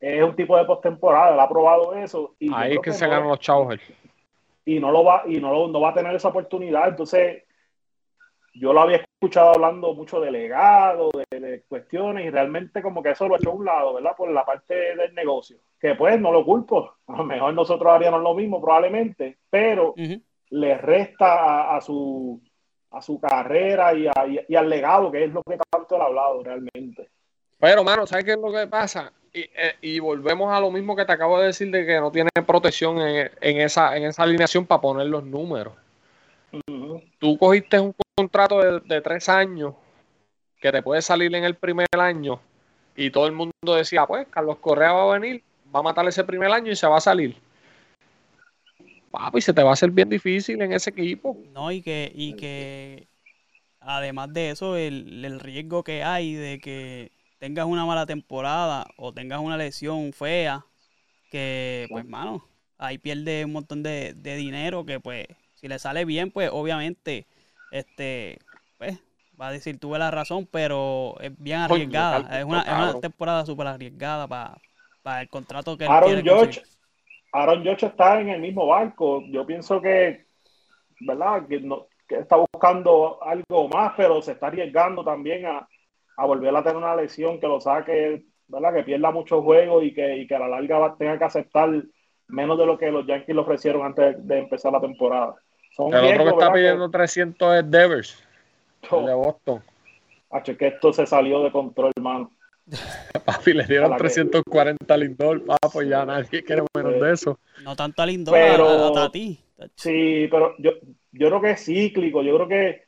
es 0.00 0.22
un 0.22 0.36
tipo 0.36 0.56
de 0.56 0.64
postemporada, 0.64 1.34
él 1.34 1.40
ha 1.40 1.48
probado 1.48 1.94
eso. 1.94 2.34
Y 2.38 2.52
Ahí 2.52 2.74
es 2.74 2.80
que, 2.80 2.92
se 2.92 3.06
ganan 3.06 3.28
los 3.28 3.40
chavos. 3.40 3.76
Y 4.64 4.80
no 4.80 4.90
lo 4.90 5.04
va, 5.04 5.22
y 5.26 5.38
no, 5.40 5.68
no 5.68 5.80
va 5.80 5.90
a 5.90 5.94
tener 5.94 6.14
esa 6.14 6.28
oportunidad. 6.28 6.88
Entonces, 6.88 7.44
yo 8.58 8.72
lo 8.72 8.80
había 8.80 8.96
escuchado 8.96 9.50
hablando 9.50 9.94
mucho 9.94 10.20
de 10.20 10.30
legado, 10.30 11.10
de, 11.30 11.62
cuestiones, 11.68 12.26
y 12.26 12.30
realmente 12.30 12.82
como 12.82 13.02
que 13.02 13.10
eso 13.10 13.28
lo 13.28 13.36
echó 13.36 13.50
a 13.50 13.54
un 13.54 13.64
lado, 13.64 13.94
¿verdad? 13.94 14.16
Por 14.16 14.30
la 14.30 14.44
parte 14.44 14.74
del 14.94 15.14
negocio. 15.14 15.58
Que 15.78 15.94
pues 15.94 16.20
no 16.20 16.32
lo 16.32 16.44
culpo. 16.44 16.96
A 17.06 17.16
lo 17.16 17.24
mejor 17.24 17.54
nosotros 17.54 17.92
haríamos 17.92 18.22
lo 18.22 18.34
mismo 18.34 18.60
probablemente, 18.60 19.38
pero 19.50 19.94
le 20.50 20.78
resta 20.78 21.76
a, 21.76 21.80
su 21.80 22.40
a 22.90 23.02
su 23.02 23.20
carrera 23.20 23.92
y, 23.94 24.08
y, 24.48 24.54
al 24.54 24.68
legado, 24.68 25.10
que 25.10 25.24
es 25.24 25.32
lo 25.32 25.42
que 25.42 25.58
tanto 25.70 25.96
él 25.96 26.02
ha 26.02 26.06
hablado 26.06 26.42
realmente. 26.42 27.10
Pero, 27.58 27.84
mano, 27.84 28.06
¿sabes 28.06 28.24
qué 28.24 28.32
es 28.32 28.38
lo 28.38 28.52
que 28.52 28.66
pasa? 28.66 29.12
Eh, 29.32 29.74
y, 29.82 29.98
volvemos 29.98 30.50
a 30.52 30.60
lo 30.60 30.70
mismo 30.70 30.96
que 30.96 31.04
te 31.04 31.12
acabo 31.12 31.38
de 31.38 31.48
decir 31.48 31.70
de 31.70 31.84
que 31.84 32.00
no 32.00 32.10
tiene 32.10 32.30
protección 32.46 32.98
en, 33.00 33.60
esa, 33.60 33.96
en 33.96 34.04
esa 34.04 34.22
alineación 34.22 34.64
para 34.66 34.80
poner 34.80 35.06
los 35.06 35.24
números. 35.24 35.74
Tú 37.18 37.38
cogiste 37.38 37.78
un 37.80 37.94
contrato 38.16 38.80
de, 38.80 39.00
tres 39.00 39.28
años 39.28 39.74
que 40.60 40.72
te 40.72 40.82
puede 40.82 41.02
salir 41.02 41.34
en 41.34 41.44
el 41.44 41.54
primer 41.54 41.86
año 41.98 42.40
y 42.96 43.10
todo 43.10 43.26
el 43.26 43.32
mundo 43.32 43.52
decía, 43.74 44.06
pues 44.06 44.26
Carlos 44.28 44.58
Correa 44.58 44.92
va 44.92 45.02
a 45.02 45.18
venir, 45.18 45.42
va 45.74 45.80
a 45.80 45.82
matar 45.82 46.06
ese 46.08 46.24
primer 46.24 46.50
año 46.50 46.72
y 46.72 46.76
se 46.76 46.86
va 46.86 46.96
a 46.96 47.00
salir. 47.00 47.36
Papi, 49.10 49.40
se 49.40 49.52
te 49.52 49.62
va 49.62 49.70
a 49.70 49.72
hacer 49.74 49.90
bien 49.90 50.08
difícil 50.08 50.60
en 50.62 50.72
ese 50.72 50.90
equipo. 50.90 51.36
No, 51.52 51.70
y 51.70 51.82
que, 51.82 52.10
y 52.14 52.34
que 52.34 53.06
además 53.80 54.32
de 54.32 54.50
eso, 54.50 54.76
el, 54.76 55.24
el 55.24 55.40
riesgo 55.40 55.84
que 55.84 56.02
hay 56.02 56.34
de 56.34 56.58
que 56.58 57.12
tengas 57.38 57.66
una 57.66 57.84
mala 57.84 58.06
temporada 58.06 58.86
o 58.96 59.12
tengas 59.12 59.40
una 59.40 59.56
lesión 59.56 60.12
fea, 60.12 60.64
que 61.30 61.86
pues 61.90 62.04
mano, 62.06 62.46
ahí 62.78 62.98
pierde 62.98 63.44
un 63.44 63.52
montón 63.52 63.82
de, 63.82 64.14
dinero 64.14 64.84
que 64.84 65.00
pues 65.00 65.26
si 65.56 65.68
le 65.68 65.78
sale 65.78 66.04
bien, 66.04 66.30
pues 66.30 66.50
obviamente, 66.52 67.26
este, 67.72 68.38
pues 68.78 68.98
va 69.40 69.48
a 69.48 69.52
decir 69.52 69.78
tuve 69.78 69.98
la 69.98 70.10
razón, 70.10 70.48
pero 70.50 71.16
es 71.20 71.32
bien 71.38 71.58
arriesgada. 71.58 72.38
es, 72.38 72.44
una, 72.44 73.00
temporada 73.00 73.44
súper 73.44 73.66
arriesgada 73.66 74.28
para 74.28 75.20
el 75.20 75.28
contrato 75.28 75.76
que 75.76 75.86
Aaron 75.86 76.22
George, 76.22 76.62
Aaron 77.32 77.62
George 77.62 77.86
está 77.86 78.20
en 78.20 78.28
el 78.28 78.40
mismo 78.40 78.66
barco. 78.66 79.22
Yo 79.28 79.46
pienso 79.46 79.80
que, 79.80 80.26
¿verdad? 81.00 81.46
Que, 81.46 81.60
no, 81.60 81.86
que 82.08 82.16
está 82.16 82.36
buscando 82.36 83.22
algo 83.22 83.68
más, 83.68 83.92
pero 83.96 84.22
se 84.22 84.32
está 84.32 84.46
arriesgando 84.48 85.04
también 85.04 85.46
a, 85.46 85.68
a 86.16 86.26
volver 86.26 86.54
a 86.54 86.62
tener 86.62 86.76
una 86.76 86.96
lesión 86.96 87.38
que 87.40 87.46
lo 87.46 87.60
saque, 87.60 88.24
¿verdad? 88.48 88.74
Que 88.74 88.84
pierda 88.84 89.10
muchos 89.10 89.42
juegos 89.42 89.84
y 89.84 89.92
que, 89.92 90.16
y 90.18 90.26
que 90.26 90.34
a 90.34 90.40
la 90.40 90.48
larga 90.48 90.96
tenga 90.98 91.18
que 91.18 91.24
aceptar 91.24 91.70
menos 92.28 92.58
de 92.58 92.66
lo 92.66 92.78
que 92.78 92.90
los 92.90 93.06
Yankees 93.06 93.34
le 93.34 93.42
ofrecieron 93.42 93.84
antes 93.84 94.26
de 94.26 94.38
empezar 94.38 94.72
la 94.72 94.80
temporada. 94.80 95.34
Son 95.76 95.92
el 95.92 96.04
otro 96.06 96.24
que 96.24 96.30
está 96.30 96.52
pidiendo 96.52 96.90
300 96.90 97.56
es 97.56 97.70
Devers, 97.70 98.24
de 98.80 99.14
Boston. 99.14 99.62
H, 100.30 100.56
que 100.56 100.68
esto 100.68 100.90
se 100.90 101.06
salió 101.06 101.42
de 101.42 101.52
control, 101.52 101.92
hermano. 101.94 102.30
Papi, 103.26 103.52
le 103.52 103.64
dieron 103.64 103.94
340 103.94 104.94
a 104.94 104.96
Lindor, 104.96 105.42
pues 105.70 105.88
ya 105.88 106.06
nadie 106.06 106.42
quiere 106.42 106.62
menos 106.74 106.98
de 106.98 107.12
eso. 107.12 107.38
No 107.62 107.76
tanto 107.76 108.00
a 108.00 108.06
Lindor, 108.06 108.32
pero, 108.32 108.96
a, 108.96 109.12
ti. 109.12 109.38
Sí, 109.74 110.26
pero 110.30 110.54
yo, 110.58 110.72
yo 111.12 111.28
creo 111.28 111.40
que 111.42 111.50
es 111.50 111.64
cíclico. 111.64 112.22
Yo 112.22 112.34
creo 112.36 112.48
que 112.48 112.85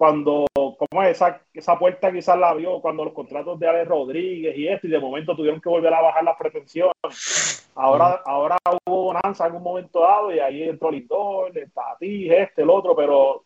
cuando, 0.00 0.46
como 0.54 1.02
esa, 1.02 1.42
esa 1.52 1.78
puerta 1.78 2.10
quizás 2.10 2.38
la 2.38 2.48
abrió 2.48 2.80
cuando 2.80 3.04
los 3.04 3.12
contratos 3.12 3.60
de 3.60 3.68
Ale 3.68 3.84
Rodríguez 3.84 4.56
y 4.56 4.66
esto, 4.66 4.86
y 4.86 4.90
de 4.90 4.98
momento 4.98 5.36
tuvieron 5.36 5.60
que 5.60 5.68
volver 5.68 5.92
a 5.92 6.00
bajar 6.00 6.24
las 6.24 6.38
pretensiones. 6.38 7.70
Ahora, 7.74 8.22
ahora 8.24 8.56
hubo 8.86 9.12
bonanza 9.12 9.46
en 9.46 9.56
un 9.56 9.62
momento 9.62 10.00
dado 10.00 10.34
y 10.34 10.38
ahí 10.38 10.62
entró 10.62 10.90
Lindor, 10.90 11.54
el 11.54 11.70
Tati, 11.70 12.32
este, 12.32 12.62
el 12.62 12.70
otro, 12.70 12.96
pero 12.96 13.44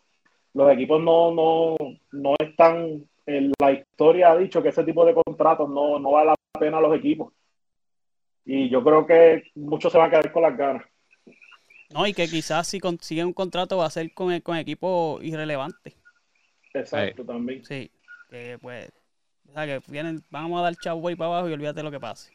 los 0.53 0.71
equipos 0.71 1.03
no, 1.03 1.31
no, 1.31 1.75
no 2.13 2.35
están, 2.39 3.03
en 3.25 3.51
la 3.59 3.71
historia 3.73 4.31
ha 4.31 4.37
dicho 4.37 4.63
que 4.63 4.69
ese 4.69 4.85
tipo 4.85 5.05
de 5.05 5.13
contratos 5.13 5.67
no, 5.67 5.99
no 5.99 6.11
vale 6.11 6.27
la 6.27 6.35
pena 6.57 6.77
a 6.77 6.81
los 6.81 6.95
equipos. 6.95 7.33
Y 8.45 8.69
yo 8.69 8.81
creo 8.81 9.05
que 9.05 9.43
muchos 9.55 9.91
se 9.91 9.97
van 9.97 10.07
a 10.07 10.09
quedar 10.09 10.31
con 10.31 10.43
las 10.43 10.55
ganas. 10.55 10.85
No, 11.93 12.07
y 12.07 12.13
que 12.13 12.29
quizás 12.29 12.65
si 12.65 12.79
consiguen 12.79 13.27
un 13.27 13.33
contrato 13.33 13.75
va 13.75 13.87
a 13.87 13.89
ser 13.89 14.13
con, 14.13 14.39
con 14.39 14.55
equipos 14.55 15.21
irrelevantes. 15.21 16.04
Exacto, 16.79 17.23
también. 17.23 17.63
Sí, 17.65 17.89
que 18.29 18.57
pues, 18.61 18.91
o 19.49 19.53
sea, 19.53 19.65
que 19.65 19.81
vienen, 19.87 20.23
vamos 20.29 20.59
a 20.59 20.63
dar 20.63 20.75
chavo 20.75 21.09
y 21.09 21.15
para 21.15 21.31
abajo 21.31 21.49
y 21.49 21.53
olvídate 21.53 21.83
lo 21.83 21.91
que 21.91 21.99
pase. 21.99 22.31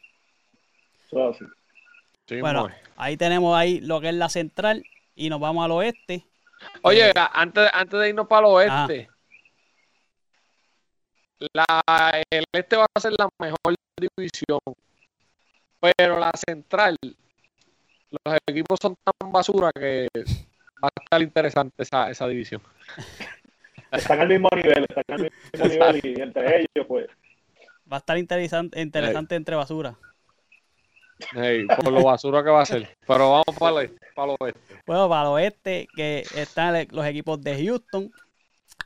bueno, 2.41 2.69
ahí 2.95 3.17
tenemos 3.17 3.55
ahí 3.55 3.79
lo 3.81 4.01
que 4.01 4.09
es 4.09 4.15
la 4.15 4.29
central 4.29 4.83
y 5.15 5.29
nos 5.29 5.39
vamos 5.39 5.63
al 5.63 5.71
oeste. 5.71 6.25
Oye, 6.83 7.09
eh, 7.09 7.13
antes, 7.33 7.69
antes 7.73 7.99
de 7.99 8.09
irnos 8.09 8.27
para 8.27 8.47
el 8.47 8.53
oeste, 8.53 9.09
la, 11.53 11.65
el 12.29 12.43
este 12.53 12.77
va 12.77 12.85
a 12.93 12.99
ser 12.99 13.13
la 13.17 13.27
mejor 13.39 13.75
división, 13.99 14.59
pero 15.79 16.19
la 16.19 16.31
central, 16.47 16.97
los 17.01 18.37
equipos 18.47 18.79
son 18.81 18.95
tan 19.03 19.31
basura 19.31 19.71
que 19.73 20.07
va 20.83 20.87
a 20.87 21.03
estar 21.03 21.21
interesante 21.21 21.83
esa, 21.83 22.09
esa 22.09 22.27
división. 22.27 22.61
están 23.91 24.19
al 24.19 24.27
mismo 24.27 24.49
nivel, 24.55 24.85
están 24.87 25.03
al 25.09 25.21
mismo 25.21 25.67
nivel 25.67 26.01
y 26.03 26.21
entre 26.21 26.59
ellos, 26.59 26.87
pues. 26.87 27.07
Va 27.91 27.97
a 27.97 27.99
estar 27.99 28.17
interesante, 28.17 28.81
interesante 28.81 29.35
entre 29.35 29.55
basura. 29.55 29.97
por 31.75 31.91
lo 31.91 32.03
basura 32.03 32.43
que 32.43 32.49
va 32.49 32.61
a 32.61 32.65
ser. 32.65 32.97
Pero 33.05 33.31
vamos 33.31 33.59
para 33.59 33.81
el, 33.81 33.99
para 34.15 34.31
el 34.31 34.37
oeste. 34.39 34.61
Bueno, 34.85 35.09
para 35.09 35.23
el 35.23 35.27
oeste, 35.27 35.87
que 35.95 36.23
están 36.35 36.87
los 36.91 37.05
equipos 37.05 37.41
de 37.41 37.65
Houston, 37.65 38.11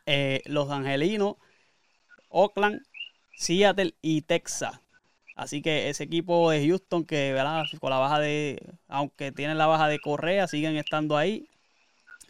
eh, 0.07 0.41
Los 0.45 0.71
Angelinos, 0.71 1.35
Oakland, 2.29 2.81
Seattle 3.35 3.93
y 4.01 4.23
Texas. 4.23 4.79
Así 5.35 5.61
que 5.61 5.89
ese 5.89 6.05
equipo 6.05 6.49
de 6.49 6.65
Houston 6.65 7.05
que 7.05 7.33
¿verdad? 7.33 7.65
con 7.79 7.89
la 7.89 7.97
baja 7.97 8.19
de, 8.19 8.57
aunque 8.87 9.31
tienen 9.31 9.57
la 9.57 9.67
baja 9.67 9.87
de 9.87 9.99
Correa, 9.99 10.47
siguen 10.47 10.77
estando 10.77 11.17
ahí 11.17 11.47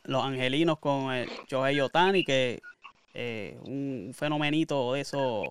los 0.06 0.24
angelinos 0.24 0.80
con 0.80 1.12
el 1.14 1.30
Shohei 1.48 1.80
Otani, 1.80 2.24
que 2.24 2.62
eh, 3.14 3.58
un 3.64 4.12
fenomenito 4.14 4.94
de 4.94 5.02
eso 5.02 5.44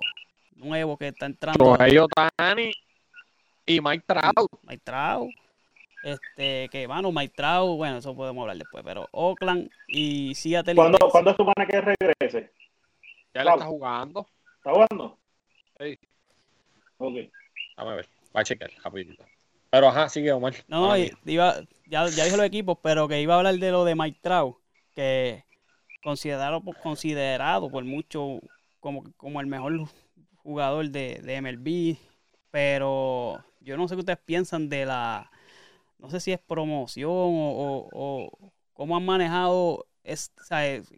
nuevo 0.57 0.97
que 0.97 1.09
está 1.09 1.27
entrando. 1.27 1.77
Shohei 1.77 1.99
Otani 1.99 2.73
y 3.67 3.81
Mike 3.81 4.05
Trout. 4.07 4.51
Mike 4.62 4.83
Trout. 4.85 5.31
Este, 6.05 6.69
que 6.69 6.87
mano, 6.87 7.11
Mike 7.12 7.33
Trout, 7.35 7.79
bueno, 7.79 7.97
eso 7.97 8.14
podemos 8.14 8.43
hablar 8.43 8.59
después, 8.59 8.85
pero 8.85 9.09
Oakland 9.12 9.71
y 9.88 10.35
Seattle. 10.35 10.75
¿Cuándo, 10.75 10.99
¿cuándo 11.11 11.31
es 11.31 11.37
tu 11.37 11.45
mana 11.45 11.67
que 11.67 11.81
regrese? 11.81 12.53
Ya 13.33 13.43
le 13.43 13.51
está 13.51 13.64
jugando. 13.64 14.27
¿Está 14.59 14.73
jugando? 14.73 15.19
Sí. 15.81 15.99
Ok. 16.99 17.14
Vamos 17.77 17.93
a 17.93 17.97
ver, 17.97 18.09
va 18.37 18.40
a 18.40 18.45
checar 18.45 18.71
rapidito. 18.83 19.25
Pero 19.74 19.88
ajá, 19.88 20.08
sigue 20.08 20.30
Omar. 20.30 20.54
No, 20.68 20.96
iba, 20.96 21.56
ya, 21.87 22.06
ya 22.06 22.24
dijo 22.24 22.37
los 22.37 22.46
equipos, 22.46 22.78
pero 22.80 23.08
que 23.08 23.20
iba 23.20 23.34
a 23.34 23.38
hablar 23.38 23.56
de 23.56 23.72
lo 23.72 23.84
de 23.84 23.96
Mike 23.96 24.20
Trout, 24.22 24.56
que 24.94 25.44
considerado, 26.00 26.62
considerado 26.80 27.68
por 27.68 27.82
mucho 27.82 28.38
como, 28.78 29.02
como 29.16 29.40
el 29.40 29.48
mejor 29.48 29.88
jugador 30.37 30.90
de, 30.90 31.20
de 31.24 31.40
MLB, 31.40 31.96
pero 32.52 33.44
yo 33.58 33.76
no 33.76 33.88
sé 33.88 33.96
qué 33.96 34.00
ustedes 34.02 34.20
piensan 34.24 34.68
de 34.68 34.87
la, 34.87 35.28
no 35.98 36.08
sé 36.08 36.20
si 36.20 36.30
es 36.30 36.38
promoción 36.38 37.10
o, 37.10 37.88
o, 37.92 38.52
cómo 38.74 38.96
han 38.96 39.04
manejado 39.04 39.87
es, 40.04 40.30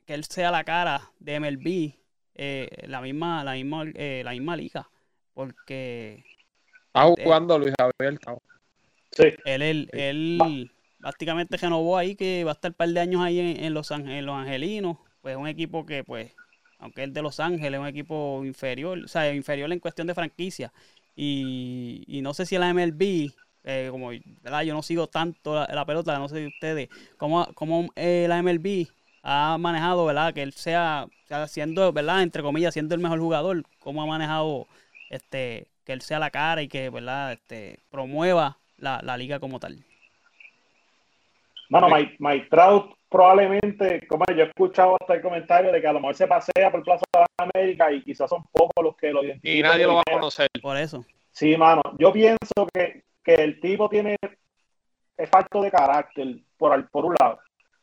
que 0.04 0.12
él 0.12 0.24
sea 0.24 0.50
la 0.50 0.64
cara 0.64 1.00
de 1.18 1.40
MLB, 1.40 1.94
eh, 2.34 2.84
la 2.88 3.00
misma, 3.00 3.42
la 3.42 3.52
misma, 3.52 3.84
eh, 3.94 4.20
la 4.22 4.32
misma 4.32 4.54
liga, 4.54 4.86
porque 5.32 6.22
está 6.88 7.04
jugando 7.04 7.58
Luis 7.58 7.72
Javier 7.78 8.20
él, 9.44 9.88
él, 9.92 10.70
prácticamente 11.00 11.56
renovó 11.56 11.96
ahí 11.96 12.16
que 12.16 12.44
va 12.44 12.52
a 12.52 12.54
estar 12.54 12.70
un 12.70 12.76
par 12.76 12.88
de 12.88 13.00
años 13.00 13.22
ahí 13.22 13.38
en, 13.38 13.74
los, 13.74 13.90
en 13.90 14.26
los 14.26 14.36
Angelinos. 14.36 14.98
Pues 15.20 15.36
un 15.36 15.48
equipo 15.48 15.86
que, 15.86 16.04
pues, 16.04 16.32
aunque 16.78 17.04
es 17.04 17.12
de 17.12 17.22
Los 17.22 17.40
Ángeles, 17.40 17.74
es 17.74 17.80
un 17.80 17.86
equipo 17.86 18.44
inferior, 18.44 18.98
o 19.04 19.08
sea, 19.08 19.32
inferior 19.32 19.72
en 19.72 19.80
cuestión 19.80 20.06
de 20.06 20.14
franquicia. 20.14 20.72
Y, 21.14 22.20
no 22.22 22.34
sé 22.34 22.46
si 22.46 22.58
la 22.58 22.72
MLB 22.72 23.32
eh, 23.64 23.88
como 23.90 24.10
¿verdad? 24.42 24.62
yo 24.62 24.74
no 24.74 24.82
sigo 24.82 25.08
tanto 25.08 25.54
la, 25.54 25.84
pelota, 25.84 26.18
no 26.18 26.28
sé 26.28 26.46
ustedes, 26.46 26.88
cómo, 27.16 27.48
cómo 27.54 27.90
eh, 27.96 28.26
la 28.28 28.40
MLB 28.42 28.86
ha 29.22 29.58
manejado, 29.58 30.06
¿verdad? 30.06 30.32
Que 30.32 30.42
él 30.42 30.52
sea, 30.52 31.08
sea, 31.26 31.48
siendo, 31.48 31.92
¿verdad? 31.92 32.22
Entre 32.22 32.42
comillas, 32.42 32.74
siendo 32.74 32.94
el 32.94 33.00
mejor 33.00 33.18
jugador, 33.18 33.64
cómo 33.80 34.02
ha 34.02 34.06
manejado 34.06 34.68
este 35.10 35.68
que 35.84 35.92
él 35.92 36.02
sea 36.02 36.18
la 36.18 36.30
cara 36.30 36.62
y 36.62 36.68
que, 36.68 36.90
¿verdad? 36.90 37.32
Este, 37.32 37.80
promueva 37.90 38.58
la, 38.78 39.00
la 39.02 39.16
liga 39.16 39.38
como 39.40 39.58
tal. 39.60 39.84
Bueno, 41.68 41.88
Mike, 42.18 42.46
Trout 42.48 42.94
probablemente, 43.08 44.06
como 44.06 44.24
yo 44.26 44.44
he 44.44 44.46
escuchado 44.48 44.96
hasta 45.00 45.14
el 45.14 45.22
comentario 45.22 45.72
de 45.72 45.80
que 45.80 45.86
a 45.86 45.92
lo 45.92 46.00
mejor 46.00 46.14
se 46.14 46.26
pasea 46.26 46.70
por 46.70 46.82
Plaza 46.82 47.04
de 47.12 47.24
América 47.38 47.90
y 47.90 48.02
quizás 48.02 48.28
son 48.28 48.44
pocos 48.52 48.84
los 48.84 48.96
que 48.96 49.12
lo 49.12 49.24
identifican. 49.24 49.58
Y 49.58 49.62
nadie 49.62 49.86
lo 49.86 49.94
va 49.94 50.02
a 50.06 50.12
conocer. 50.12 50.48
Por 50.60 50.76
eso. 50.76 51.04
Sí, 51.32 51.56
mano. 51.56 51.82
Yo 51.98 52.12
pienso 52.12 52.66
que, 52.72 53.04
que 53.22 53.34
el 53.34 53.60
tipo 53.60 53.88
tiene 53.88 54.16
es 55.16 55.30
falto 55.30 55.62
de 55.62 55.70
carácter, 55.70 56.36
por, 56.56 56.88
por 56.90 57.06
un 57.06 57.14
lado. 57.18 57.38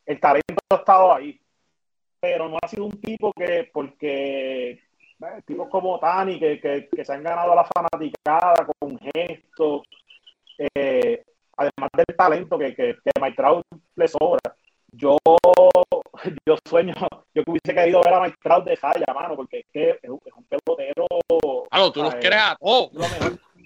El 0.05 0.19
talento 0.19 0.59
ha 0.69 0.75
estado 0.75 1.13
ahí, 1.13 1.39
pero 2.19 2.47
no 2.49 2.57
ha 2.61 2.67
sido 2.67 2.85
un 2.85 3.01
tipo 3.01 3.31
que, 3.33 3.69
porque 3.73 4.71
eh, 4.71 5.41
tipos 5.45 5.69
como 5.69 5.99
Tani, 5.99 6.39
que, 6.39 6.59
que, 6.59 6.89
que, 6.93 7.05
se 7.05 7.13
han 7.13 7.23
ganado 7.23 7.53
a 7.53 7.55
la 7.55 7.65
fanaticada 7.65 8.67
con 8.79 8.99
gestos, 8.99 9.83
eh, 10.57 11.23
además 11.57 11.89
del 11.93 12.15
talento 12.17 12.57
que, 12.57 12.75
que, 12.75 12.95
que 13.03 13.21
Mike 13.21 13.35
Trout 13.35 13.65
le 13.95 14.07
sobra. 14.07 14.39
Yo, 14.91 15.17
yo 16.45 16.55
sueño, 16.67 16.93
yo 17.33 17.43
hubiese 17.47 17.73
querido 17.73 18.01
ver 18.03 18.13
a 18.13 18.21
Mike 18.21 18.37
Trout 18.43 18.65
de 18.65 18.77
Jaya, 18.77 19.05
mano, 19.13 19.35
porque 19.35 19.59
es 19.59 19.65
que 19.73 19.89
es 20.01 20.09
un, 20.09 20.19
pelotero. 20.47 21.07
Claro, 21.69 21.91
tú 21.91 22.03
los 22.03 22.15
quieres 22.15 22.39
a 22.39 22.55
todos. 22.59 22.91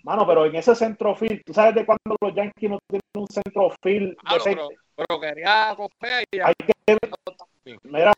Mano, 0.04 0.26
pero 0.26 0.46
en 0.46 0.56
ese 0.56 0.74
centrofield, 0.74 1.44
¿tú 1.44 1.54
sabes 1.54 1.76
de 1.76 1.86
cuándo 1.86 2.16
los 2.22 2.34
Yankees 2.34 2.70
no 2.70 2.80
tienen 2.88 3.02
un 3.18 3.28
centrofield 3.28 4.16
claro, 4.16 4.44
pero, 4.46 4.70
pero, 4.96 5.20
quería 5.20 5.76
coger 5.76 6.24
y 6.32 6.40
hay 6.40 6.54
que, 6.56 6.98
mira, 7.84 8.14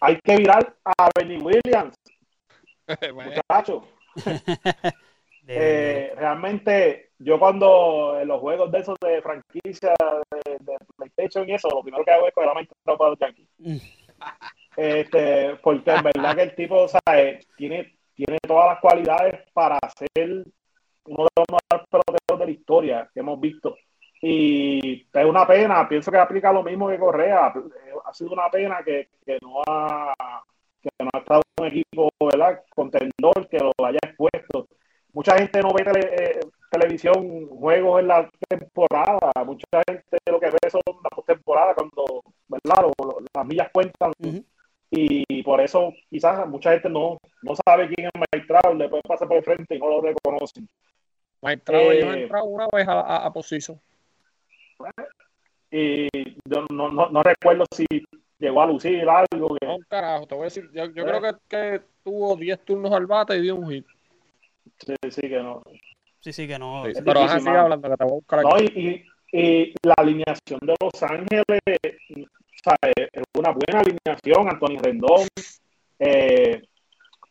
hay 0.00 0.18
que 0.24 0.36
virar 0.36 0.74
a 0.84 1.08
Benny 1.14 1.36
Williams. 1.36 1.94
Muchacho. 3.14 3.88
Eh, 5.50 6.12
realmente, 6.14 7.07
yo 7.18 7.38
cuando 7.38 8.18
en 8.20 8.28
los 8.28 8.40
juegos 8.40 8.70
de 8.70 8.78
esos 8.78 8.96
de 9.00 9.20
franquicia 9.22 9.94
de, 10.30 10.78
PlayStation 10.96 11.48
y 11.48 11.54
eso, 11.54 11.68
lo 11.68 11.82
primero 11.82 12.04
que 12.04 12.12
hago 12.12 12.28
es 12.28 12.34
coger 12.34 12.50
la 12.84 12.96
para 12.96 13.10
los 13.10 13.18
Yankees. 13.18 13.48
Mm. 13.58 13.76
Este, 14.76 15.56
porque 15.56 15.90
en 15.90 16.02
verdad 16.04 16.36
que 16.36 16.42
el 16.42 16.54
tipo, 16.54 16.86
¿sabes? 16.88 17.46
Tiene, 17.56 17.96
tiene 18.14 18.38
todas 18.46 18.68
las 18.68 18.80
cualidades 18.80 19.40
para 19.52 19.78
ser 19.96 20.44
uno 21.04 21.24
de 21.24 21.30
los 21.36 21.46
mejores 21.48 21.88
peloteros 21.90 22.38
de 22.38 22.44
la 22.44 22.50
historia 22.50 23.10
que 23.12 23.20
hemos 23.20 23.40
visto. 23.40 23.76
Y 24.20 25.06
es 25.12 25.24
una 25.24 25.46
pena, 25.46 25.88
pienso 25.88 26.10
que 26.10 26.18
aplica 26.18 26.52
lo 26.52 26.62
mismo 26.62 26.88
que 26.88 26.98
Correa. 26.98 27.52
Ha 28.04 28.14
sido 28.14 28.32
una 28.32 28.48
pena 28.50 28.82
que, 28.84 29.08
que 29.24 29.38
no 29.42 29.62
ha 29.66 30.14
que 30.80 30.90
no 31.00 31.10
ha 31.12 31.18
estado 31.18 31.42
un 31.60 31.66
equipo 31.66 32.08
¿verdad? 32.20 32.62
contendor 32.72 33.48
que 33.48 33.58
lo 33.58 33.72
haya 33.84 33.98
expuesto 34.04 34.68
mucha 35.12 35.36
gente 35.36 35.60
no 35.60 35.72
ve 35.72 35.82
eh, 35.82 36.40
televisión, 36.70 37.48
juegos 37.48 38.00
en 38.00 38.08
la 38.08 38.30
temporada, 38.48 39.32
mucha 39.44 39.66
gente 39.86 40.18
lo 40.26 40.40
que 40.40 40.50
ve 40.50 40.70
son 40.70 40.80
la 41.02 41.10
postemporada 41.10 41.74
cuando, 41.74 42.22
¿verdad? 42.48 42.92
las 43.34 43.46
millas 43.46 43.68
cuentan. 43.72 44.12
Y 44.90 45.42
por 45.42 45.60
eso 45.60 45.92
quizás 46.08 46.48
mucha 46.48 46.72
gente 46.72 46.88
no, 46.88 47.18
no 47.42 47.52
sabe 47.66 47.88
quién 47.88 48.08
es 48.08 48.12
Mike 48.14 48.46
Trout, 48.46 48.78
le 48.78 48.88
puede 48.88 49.02
pasar 49.02 49.28
por 49.28 49.36
el 49.36 49.44
frente 49.44 49.76
y 49.76 49.78
no 49.78 49.88
lo 49.88 50.00
reconocen. 50.00 50.68
Mike 51.42 51.62
Trout 51.64 51.92
eh, 51.92 52.22
entrado 52.22 52.44
una 52.46 52.66
vez 52.72 52.88
a, 52.88 53.00
a, 53.00 53.26
a 53.26 53.32
Y 55.70 56.08
yo 56.44 56.64
no, 56.70 56.90
no, 56.90 57.10
no, 57.10 57.22
recuerdo 57.22 57.64
si 57.74 57.84
llegó 58.38 58.62
a 58.62 58.66
lucir 58.66 59.06
algo. 59.08 59.56
Que... 59.56 59.66
No, 59.66 59.76
carajo, 59.88 60.26
te 60.26 60.34
voy 60.34 60.42
a 60.42 60.44
decir, 60.44 60.70
yo, 60.72 60.86
yo 60.86 61.04
creo 61.04 61.20
que, 61.20 61.30
que 61.48 61.82
tuvo 62.02 62.34
10 62.36 62.64
turnos 62.64 62.92
al 62.92 63.06
bate 63.06 63.36
y 63.36 63.42
dio 63.42 63.56
un 63.56 63.70
hit. 63.70 63.86
Sí, 64.78 64.94
sí, 65.10 65.20
que 65.22 65.42
no. 65.42 65.62
Sí, 66.28 66.42
sí, 66.42 66.46
que 66.46 66.58
no. 66.58 66.82
pero 67.06 67.20
vas 67.20 67.46
a 67.46 67.60
hablando, 67.60 67.88
que 67.88 67.96
te 67.96 68.04
voy 68.04 68.12
a 68.12 68.14
buscar 68.16 68.42
No, 68.42 68.58
y, 68.60 69.02
y, 69.32 69.74
la 69.82 69.94
alineación 69.96 70.60
de 70.60 70.74
Los 70.78 71.02
Ángeles, 71.02 71.44
es 71.58 73.24
una 73.34 73.52
buena 73.52 73.80
alineación. 73.80 74.46
Anthony 74.46 74.78
Rendón. 74.78 75.26
Eh, 75.98 76.60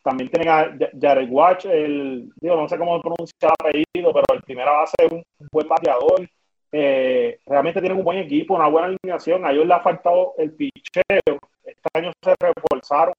también 0.02 0.30
tienen 0.30 0.48
a 0.48 0.76
Jared 1.00 1.28
Watch, 1.30 1.66
el, 1.66 2.28
digo, 2.40 2.56
no 2.56 2.68
sé 2.68 2.76
cómo 2.76 3.00
pronuncia 3.00 3.34
el 3.42 3.50
apellido, 3.50 4.12
pero 4.12 4.24
el 4.34 4.42
primera 4.42 4.72
base 4.72 4.94
es 4.98 5.12
un, 5.12 5.22
buen 5.52 5.68
bateador. 5.68 6.28
Eh, 6.72 7.38
realmente 7.46 7.80
tienen 7.80 7.98
un 7.98 8.04
buen 8.04 8.18
equipo, 8.18 8.56
una 8.56 8.66
buena 8.66 8.88
alineación. 8.88 9.46
A 9.46 9.52
ellos 9.52 9.66
les 9.66 9.76
ha 9.76 9.80
faltado 9.80 10.34
el 10.38 10.52
picheo. 10.54 11.38
Este 11.62 11.88
año 11.94 12.10
se 12.20 12.34
reforzaron 12.40 13.14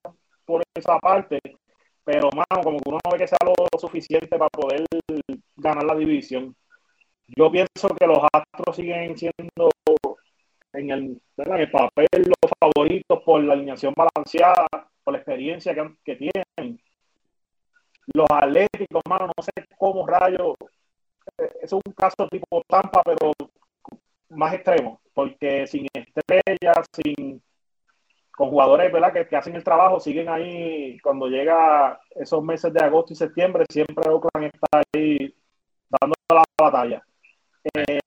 por 0.45 0.61
esa 0.75 0.99
parte 0.99 1.39
pero 2.11 2.27
mano, 2.31 2.63
como 2.63 2.79
que 2.79 2.89
uno 2.89 2.97
no 3.05 3.11
ve 3.11 3.19
que 3.19 3.27
sea 3.27 3.37
lo 3.45 3.53
suficiente 3.77 4.35
para 4.35 4.49
poder 4.49 4.83
ganar 5.55 5.83
la 5.83 5.93
división. 5.93 6.55
Yo 7.27 7.51
pienso 7.51 7.87
que 7.99 8.07
los 8.07 8.17
Astros 8.33 8.75
siguen 8.75 9.15
siendo 9.15 9.69
en 10.73 10.89
el, 10.89 11.21
el 11.37 11.71
papel 11.71 12.07
los 12.13 12.51
favoritos 12.59 13.21
por 13.23 13.43
la 13.43 13.53
alineación 13.53 13.93
balanceada, 13.95 14.65
por 15.03 15.13
la 15.13 15.19
experiencia 15.19 15.75
que, 15.75 15.87
que 16.03 16.15
tienen. 16.15 16.81
Los 18.11 18.25
Atléticos, 18.27 19.03
mano, 19.07 19.27
no 19.27 19.43
sé 19.43 19.51
cómo 19.77 20.07
rayos. 20.07 20.55
Eh, 21.37 21.51
es 21.61 21.73
un 21.73 21.81
caso 21.95 22.27
tipo 22.27 22.63
Tampa, 22.67 23.03
pero 23.03 23.33
más 24.29 24.55
extremo, 24.55 24.99
porque 25.13 25.67
sin 25.67 25.85
estrellas, 25.93 26.87
sin 26.91 27.39
con 28.39 28.51
jugadores 28.51 28.89
¿verdad? 28.89 29.11
Que, 29.11 29.27
que, 29.27 29.35
hacen 29.35 29.57
el 29.57 29.65
trabajo, 29.65 29.99
siguen 29.99 30.29
ahí 30.29 30.97
cuando 31.01 31.27
llega 31.27 31.99
esos 32.11 32.41
meses 32.41 32.71
de 32.71 32.79
agosto 32.79 33.11
y 33.11 33.17
septiembre, 33.17 33.65
siempre 33.69 34.09
Oakland 34.09 34.49
está 34.53 34.81
ahí 34.95 35.35
dando 35.89 36.15
la 36.33 36.43
batalla. 36.57 37.03
Eh, 37.73 37.99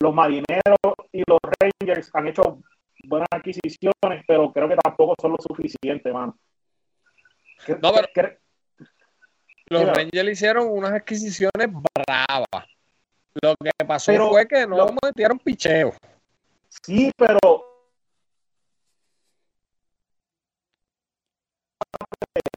los 0.00 0.14
marineros 0.14 0.78
y 1.10 1.24
los 1.26 1.40
Rangers 1.58 2.08
han 2.14 2.28
hecho 2.28 2.62
buenas 3.02 3.26
adquisiciones, 3.32 4.24
pero 4.28 4.52
creo 4.52 4.68
que 4.68 4.76
tampoco 4.76 5.16
son 5.20 5.32
lo 5.32 5.38
suficiente, 5.40 6.12
mano. 6.12 6.38
No, 7.82 7.92
pero 7.92 8.36
los 9.70 9.84
Rangers 9.86 10.30
hicieron 10.30 10.68
unas 10.70 10.92
adquisiciones 10.92 11.68
bravas. 11.68 12.68
Lo 13.42 13.56
que 13.56 13.72
pasó 13.84 14.12
fue 14.28 14.46
que 14.46 14.68
no 14.68 14.86
metieron 15.02 15.40
picheo. 15.40 15.94
Sí, 16.68 17.10
pero 17.16 17.71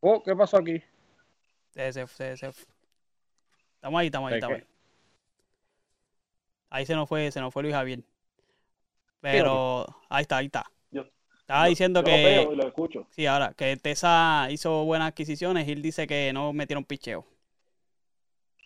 Oh, 0.07 0.21
¿qué 0.21 0.35
pasó 0.35 0.57
aquí? 0.57 0.83
Estamos 1.73 2.11
ahí, 3.99 4.05
estamos 4.05 4.31
ahí, 4.31 4.35
estamos 4.35 4.57
ahí. 4.57 4.63
Ahí 6.69 6.85
se 6.85 6.93
nos 6.93 7.09
fue, 7.09 7.31
se 7.31 7.41
nos 7.41 7.51
fue 7.51 7.63
Luis 7.63 7.73
Javier. 7.73 8.01
Pero 9.19 9.87
ahí 10.07 10.21
está, 10.21 10.37
ahí 10.37 10.45
está. 10.45 10.63
Estaba 11.39 11.65
diciendo 11.65 12.03
que. 12.03 12.47
Lo 12.55 12.67
escucho. 12.67 13.07
Sí, 13.09 13.25
ahora, 13.25 13.55
que 13.57 13.77
Tesa 13.77 14.47
hizo 14.51 14.85
buenas 14.85 15.07
adquisiciones. 15.07 15.65
Gil 15.65 15.81
dice 15.81 16.05
que 16.05 16.31
no 16.31 16.53
metieron 16.53 16.83
picheo. 16.83 17.25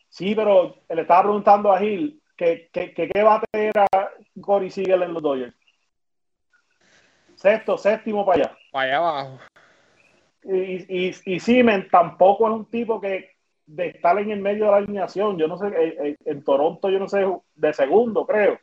Sí, 0.09 0.35
pero 0.35 0.75
le 0.89 1.01
estaba 1.03 1.21
preguntando 1.21 1.71
a 1.71 1.79
Gil 1.79 2.21
que, 2.35 2.69
que, 2.73 2.93
que 2.93 3.07
qué 3.07 3.23
bate 3.23 3.47
era 3.53 3.87
Cory 4.41 4.69
Siegel 4.69 5.03
en 5.03 5.13
los 5.13 5.23
Dodgers. 5.23 5.55
Sexto, 7.35 7.77
séptimo 7.77 8.25
para 8.25 8.43
allá. 8.43 8.57
Para 8.73 8.83
allá 8.83 8.97
abajo. 8.97 9.39
Y, 10.43 11.07
y, 11.07 11.15
y 11.25 11.39
Simen 11.39 11.87
tampoco 11.89 12.47
es 12.47 12.53
un 12.53 12.65
tipo 12.65 12.99
que 13.01 13.31
de 13.65 13.87
estar 13.87 14.17
en 14.17 14.31
el 14.31 14.41
medio 14.41 14.65
de 14.65 14.71
la 14.71 14.77
alineación, 14.77 15.37
yo 15.37 15.47
no 15.47 15.57
sé, 15.57 15.67
eh, 15.67 15.95
eh, 16.03 16.15
en, 16.25 16.43
Toronto 16.43 16.89
yo 16.89 16.97
no 16.97 17.07
sé, 17.07 17.25
de 17.55 17.73
segundo 17.73 18.25
creo. 18.25 18.59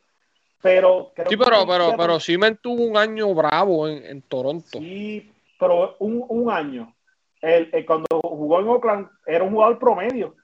Pero 0.60 1.12
sí, 1.28 1.36
pero, 1.36 1.66
pero, 1.66 1.94
pero 1.96 2.18
Simen 2.18 2.58
tuvo 2.60 2.84
un 2.84 2.96
año 2.96 3.32
bravo 3.34 3.88
en, 3.88 4.04
en 4.04 4.22
Toronto. 4.22 4.78
Sí, 4.78 5.30
pero 5.60 5.96
un, 6.00 6.24
un 6.28 6.50
año. 6.50 6.92
El, 7.40 7.70
cuando 7.86 8.06
jugó 8.22 8.60
en 8.60 8.68
Oakland 8.68 9.08
era 9.26 9.44
un 9.44 9.52
jugador 9.52 9.78
promedio. 9.78 10.34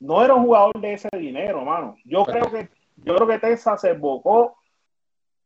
No 0.00 0.24
era 0.24 0.34
un 0.34 0.46
jugador 0.46 0.80
de 0.80 0.94
ese 0.94 1.08
dinero, 1.12 1.64
mano. 1.64 1.96
Yo 2.04 2.24
creo 2.24 2.50
que 2.50 2.68
yo 3.04 3.14
creo 3.14 3.28
que 3.28 3.38
Tessa 3.38 3.76
se 3.76 3.90
embocó, 3.90 4.57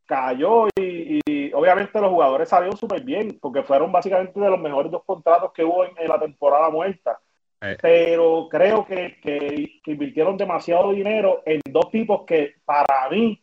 cayó 0.06 0.68
y, 0.76 1.52
obviamente 1.52 2.00
los 2.00 2.10
jugadores 2.10 2.48
salieron 2.48 2.76
súper 2.76 3.02
bien, 3.02 3.38
porque 3.40 3.62
fueron 3.62 3.92
básicamente 3.92 4.38
de 4.38 4.50
los 4.50 4.60
mejores 4.60 4.90
dos 4.90 5.02
contratos 5.04 5.52
que 5.52 5.64
hubo 5.64 5.84
en, 5.84 6.08
la 6.08 6.18
temporada 6.18 6.70
muerta. 6.70 7.20
Eh. 7.60 7.76
Pero 7.80 8.48
creo 8.50 8.84
que, 8.84 9.20
que, 9.20 9.80
invirtieron 9.86 10.36
demasiado 10.36 10.92
dinero 10.92 11.42
en 11.46 11.60
dos 11.70 11.90
tipos 11.90 12.22
que 12.26 12.56
para 12.64 13.08
mí 13.10 13.40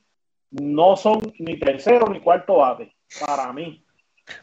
no 0.52 0.96
son 0.96 1.20
ni 1.40 1.58
tercero 1.60 2.08
ni 2.08 2.20
cuarto 2.20 2.58
bate. 2.58 2.94
Para 3.26 3.52
mí. 3.54 3.84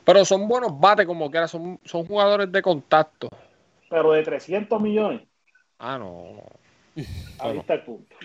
Pero 0.04 0.24
son 0.24 0.48
buenos 0.48 0.78
bates 0.78 1.06
como 1.06 1.30
quiera, 1.30 1.46
son, 1.46 1.78
son 1.84 2.04
jugadores 2.06 2.50
de 2.50 2.62
contacto. 2.62 3.28
Pero 3.88 4.12
de 4.12 4.22
300 4.22 4.80
millones. 4.80 5.22
Ah, 5.78 5.98
no. 5.98 6.42
Ahí 7.38 7.58
está 7.58 7.74
el 7.74 7.82
punto. 7.82 8.16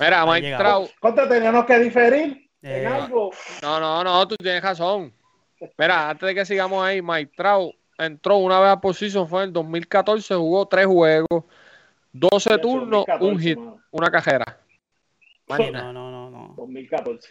Mira, 0.00 0.26
Mike. 0.26 0.56
Trout. 0.58 0.90
¿Cuánto 1.00 1.28
teníamos 1.28 1.64
que 1.64 1.78
diferir 1.78 2.43
Eh, 2.64 2.80
en 2.82 2.86
algo? 2.86 3.30
No, 3.62 3.78
no, 3.78 4.02
no, 4.02 4.26
tú 4.26 4.36
tienes 4.36 4.62
razón. 4.62 5.12
Mira, 5.78 6.10
antes 6.10 6.26
de 6.26 6.34
que 6.34 6.46
sigamos 6.46 6.82
ahí, 6.84 7.02
Mike 7.02 7.32
Trout 7.36 7.74
entró 7.98 8.38
una 8.38 8.58
vez 8.58 8.70
a 8.70 8.80
posición, 8.80 9.28
fue 9.28 9.42
en 9.42 9.48
el 9.48 9.52
2014, 9.52 10.34
jugó 10.34 10.66
tres 10.66 10.86
juegos, 10.86 11.44
12 12.12 12.50
Ya, 12.50 12.58
turnos, 12.60 13.04
2014, 13.06 13.24
un 13.24 13.38
hit, 13.38 13.58
mano. 13.58 13.80
una 13.90 14.10
cajera. 14.10 14.60
Imagina. 15.46 15.82
no, 15.84 15.92
no, 15.92 16.10
no, 16.10 16.30
no. 16.30 16.54
2014. 16.56 17.28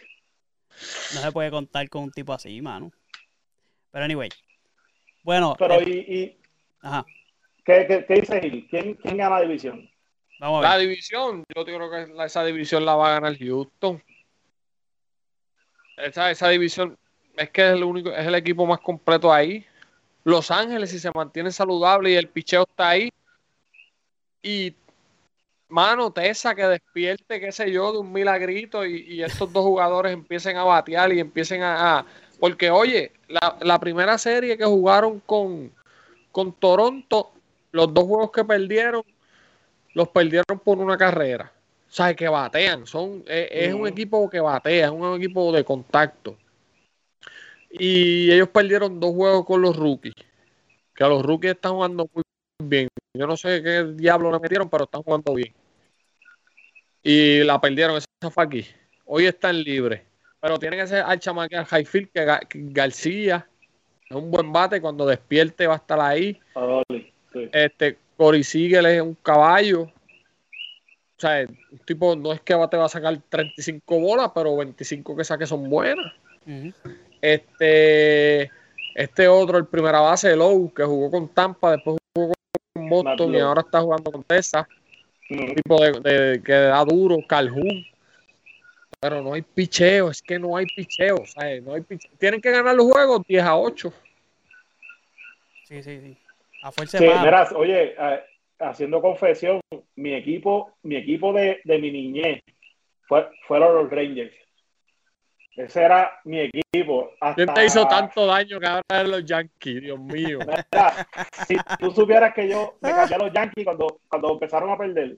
No 1.14 1.20
se 1.20 1.32
puede 1.32 1.50
contar 1.50 1.88
con 1.88 2.04
un 2.04 2.10
tipo 2.12 2.32
así, 2.32 2.60
mano. 2.62 2.92
Pero 3.90 4.04
anyway. 4.04 4.28
Bueno, 5.22 5.54
Pero, 5.58 5.74
eh, 5.80 5.84
¿y, 5.86 6.14
y 6.14 6.38
ajá, 6.80 7.04
qué, 7.64 7.86
qué, 7.88 8.04
qué 8.06 8.14
dice 8.14 8.40
Gil? 8.40 8.66
¿Quién, 8.68 8.94
¿Quién 8.94 9.16
gana 9.16 9.36
la 9.36 9.42
división? 9.42 9.88
vamos 10.38 10.64
a 10.64 10.68
La 10.68 10.78
división, 10.78 11.44
yo 11.54 11.64
creo 11.64 11.90
que 11.90 12.24
esa 12.24 12.44
división 12.44 12.84
la 12.84 12.94
va 12.94 13.08
a 13.08 13.20
ganar 13.20 13.38
Houston. 13.38 14.02
Esa, 15.96 16.30
esa 16.30 16.48
división 16.48 16.96
es 17.36 17.50
que 17.50 17.62
es 17.68 17.74
el 17.74 17.84
único, 17.84 18.10
es 18.10 18.26
el 18.26 18.34
equipo 18.34 18.66
más 18.66 18.80
completo 18.80 19.32
ahí. 19.32 19.64
Los 20.24 20.50
Ángeles, 20.50 20.90
si 20.90 20.98
se 21.00 21.10
mantiene 21.14 21.52
saludable 21.52 22.10
y 22.12 22.16
el 22.16 22.28
picheo 22.28 22.64
está 22.64 22.90
ahí. 22.90 23.10
Y 24.42 24.74
mano, 25.68 26.12
Tessa 26.12 26.54
que 26.54 26.64
despierte, 26.66 27.40
qué 27.40 27.52
sé 27.52 27.72
yo, 27.72 27.92
de 27.92 27.98
un 27.98 28.12
milagrito 28.12 28.86
y, 28.86 29.02
y 29.02 29.22
estos 29.22 29.52
dos 29.52 29.64
jugadores 29.64 30.12
empiecen 30.12 30.56
a 30.56 30.64
batear 30.64 31.12
y 31.12 31.20
empiecen 31.20 31.62
a. 31.62 32.00
a- 32.00 32.06
porque, 32.40 32.70
oye, 32.70 33.12
la, 33.28 33.58
la 33.62 33.80
primera 33.80 34.18
serie 34.18 34.58
que 34.58 34.64
jugaron 34.64 35.20
con, 35.20 35.72
con 36.32 36.52
Toronto, 36.54 37.32
los 37.72 37.94
dos 37.94 38.04
juegos 38.04 38.32
que 38.32 38.44
perdieron, 38.44 39.04
los 39.94 40.08
perdieron 40.10 40.58
por 40.64 40.78
una 40.78 40.98
carrera. 40.98 41.52
O 41.94 41.96
sea, 41.96 42.12
que 42.12 42.26
batean. 42.26 42.88
Son, 42.88 43.22
es, 43.24 43.48
es 43.52 43.72
un 43.72 43.82
Ujú. 43.82 43.86
equipo 43.86 44.28
que 44.28 44.40
batea, 44.40 44.86
es 44.86 44.90
un 44.90 45.14
equipo 45.14 45.52
de 45.52 45.64
contacto. 45.64 46.36
Y 47.70 48.32
ellos 48.32 48.48
perdieron 48.48 48.98
dos 48.98 49.14
juegos 49.14 49.46
con 49.46 49.62
los 49.62 49.76
rookies. 49.76 50.12
Que 50.92 51.04
a 51.04 51.08
los 51.08 51.22
rookies 51.22 51.52
están 51.52 51.74
jugando 51.74 52.10
muy 52.12 52.24
bien. 52.58 52.88
Yo 53.16 53.28
no 53.28 53.36
sé 53.36 53.62
qué 53.62 53.84
diablo 53.94 54.32
le 54.32 54.40
metieron, 54.40 54.68
pero 54.68 54.84
están 54.84 55.04
jugando 55.04 55.34
bien. 55.34 55.54
Y 57.00 57.44
la 57.44 57.60
perdieron, 57.60 57.96
esa 57.96 58.28
fue 58.28 58.42
aquí. 58.42 58.66
Hoy 59.04 59.26
están 59.26 59.62
libres. 59.62 60.02
Pero 60.40 60.58
tienen 60.58 60.80
que 60.80 60.88
ser 60.88 61.04
al 61.06 61.20
chamaque 61.20 61.56
al 61.56 61.64
Highfield, 61.70 62.10
que, 62.12 62.26
Ga- 62.26 62.48
que 62.48 62.58
García 62.72 63.48
es 64.10 64.16
un 64.16 64.32
buen 64.32 64.52
bate. 64.52 64.80
Cuando 64.80 65.06
despierte 65.06 65.68
va 65.68 65.74
a 65.74 65.76
estar 65.76 66.00
ahí. 66.00 66.40
Adoli, 66.56 67.12
sí. 67.32 67.48
Este, 67.52 67.98
Cory 68.16 68.42
Siegel 68.42 68.86
es 68.86 69.00
un 69.00 69.14
caballo. 69.14 69.92
O 71.24 71.26
sea, 71.26 71.46
un 71.48 71.78
tipo 71.86 72.14
no 72.14 72.34
es 72.34 72.40
que 72.42 72.52
te 72.70 72.76
va 72.76 72.84
a 72.84 72.88
sacar 72.88 73.18
35 73.30 73.98
bolas, 73.98 74.30
pero 74.34 74.54
25 74.58 75.16
que 75.16 75.24
saque 75.24 75.46
son 75.46 75.70
buenas. 75.70 76.12
Este, 77.22 78.50
este 78.94 79.26
otro, 79.26 79.56
el 79.56 79.64
primera 79.64 80.00
base 80.00 80.28
de 80.28 80.36
Lowe, 80.36 80.70
que 80.74 80.84
jugó 80.84 81.10
con 81.10 81.28
Tampa, 81.28 81.72
después 81.72 81.96
jugó 82.14 82.34
con 82.74 82.88
Boston 82.90 83.34
y 83.34 83.40
ahora 83.40 83.62
está 83.62 83.80
jugando 83.80 84.12
con 84.12 84.22
Texas. 84.22 84.66
Mm, 85.30 85.40
Un 85.40 85.54
tipo 85.54 85.82
de, 85.82 85.92
de- 86.00 86.42
que 86.42 86.52
da 86.52 86.84
duro, 86.84 87.16
Calhoun. 87.26 87.86
Pero 89.00 89.22
no 89.22 89.32
hay 89.32 89.40
picheo, 89.40 90.10
es 90.10 90.20
que 90.20 90.38
no 90.38 90.58
hay 90.58 90.66
picheo. 90.66 91.24
¿sabes? 91.24 91.62
No 91.62 91.72
hay 91.72 91.80
picheo. 91.80 92.10
Tienen 92.18 92.42
que 92.42 92.50
ganar 92.50 92.74
los 92.74 92.84
juegos 92.84 93.22
10 93.26 93.42
a 93.42 93.56
8. 93.56 93.94
Sí, 95.62 95.82
sí, 95.82 96.00
sí. 96.00 96.18
A 96.60 96.70
fuerza 96.70 96.98
Sí, 96.98 97.04
de 97.06 97.14
mira, 97.18 97.48
oye, 97.56 97.94
eh, 97.98 98.24
haciendo 98.64 99.00
confesión, 99.00 99.60
mi 99.96 100.14
equipo, 100.14 100.72
mi 100.82 100.96
equipo 100.96 101.32
de, 101.32 101.60
de 101.64 101.78
mi 101.78 101.90
niñez 101.90 102.42
fue, 103.06 103.28
fueron 103.46 103.74
los 103.74 103.90
Rangers. 103.90 104.34
Ese 105.56 105.82
era 105.82 106.20
mi 106.24 106.40
equipo. 106.40 107.12
Hasta, 107.20 107.36
¿Quién 107.36 107.54
te 107.54 107.64
hizo 107.64 107.86
tanto 107.86 108.26
daño 108.26 108.58
que 108.58 108.66
ahora 108.66 109.04
los 109.04 109.24
Yankees? 109.24 109.82
Dios 109.82 110.00
mío. 110.00 110.38
Mira, 110.72 111.06
si 111.46 111.56
tú 111.78 111.90
supieras 111.92 112.34
que 112.34 112.48
yo 112.48 112.76
me 112.80 112.90
cambié 112.90 113.14
a 113.14 113.18
los 113.18 113.32
Yankees 113.32 113.64
cuando, 113.64 114.00
cuando 114.08 114.32
empezaron 114.32 114.70
a 114.70 114.76
perder, 114.76 115.16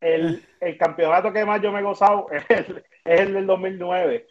el, 0.00 0.42
el 0.60 0.78
campeonato 0.78 1.30
que 1.30 1.44
más 1.44 1.60
yo 1.60 1.70
me 1.70 1.80
he 1.80 1.82
gozado 1.82 2.26
es 2.32 2.44
el, 2.48 2.84
es 3.04 3.20
el 3.20 3.34
del 3.34 3.46
2009. 3.46 4.26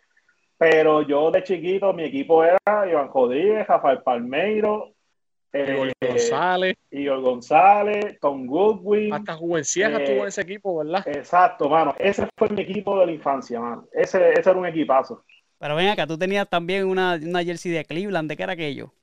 Pero 0.57 1.03
yo 1.03 1.31
de 1.31 1.43
chiquito, 1.43 1.93
mi 1.93 2.03
equipo 2.03 2.43
era 2.43 2.59
Iván 2.89 3.09
Rodríguez, 3.13 3.67
Rafael 3.67 4.01
Palmeiro, 4.01 4.93
Igor 5.53 5.87
eh, 5.99 6.07
González, 6.07 6.77
Igor 6.91 7.21
González, 7.21 8.19
Tom 8.19 8.45
Goodwin. 8.45 9.13
hasta 9.13 9.35
Juvencieja 9.35 10.01
eh, 10.01 10.05
tuvo 10.05 10.21
en 10.21 10.27
ese 10.27 10.41
equipo, 10.41 10.77
¿verdad? 10.77 11.07
Exacto, 11.07 11.69
mano. 11.69 11.95
Ese 11.97 12.27
fue 12.37 12.49
mi 12.49 12.61
equipo 12.61 12.99
de 12.99 13.07
la 13.07 13.11
infancia, 13.11 13.59
mano. 13.59 13.87
Ese, 13.91 14.31
ese 14.31 14.49
era 14.49 14.59
un 14.59 14.67
equipazo. 14.67 15.23
Pero 15.57 15.75
ven 15.75 15.89
acá, 15.89 16.05
tú 16.05 16.17
tenías 16.17 16.47
también 16.47 16.85
una, 16.85 17.19
una 17.21 17.43
jersey 17.43 17.71
de 17.71 17.83
Cleveland. 17.83 18.29
¿De 18.29 18.37
qué 18.37 18.43
era 18.43 18.53
aquello? 18.53 18.93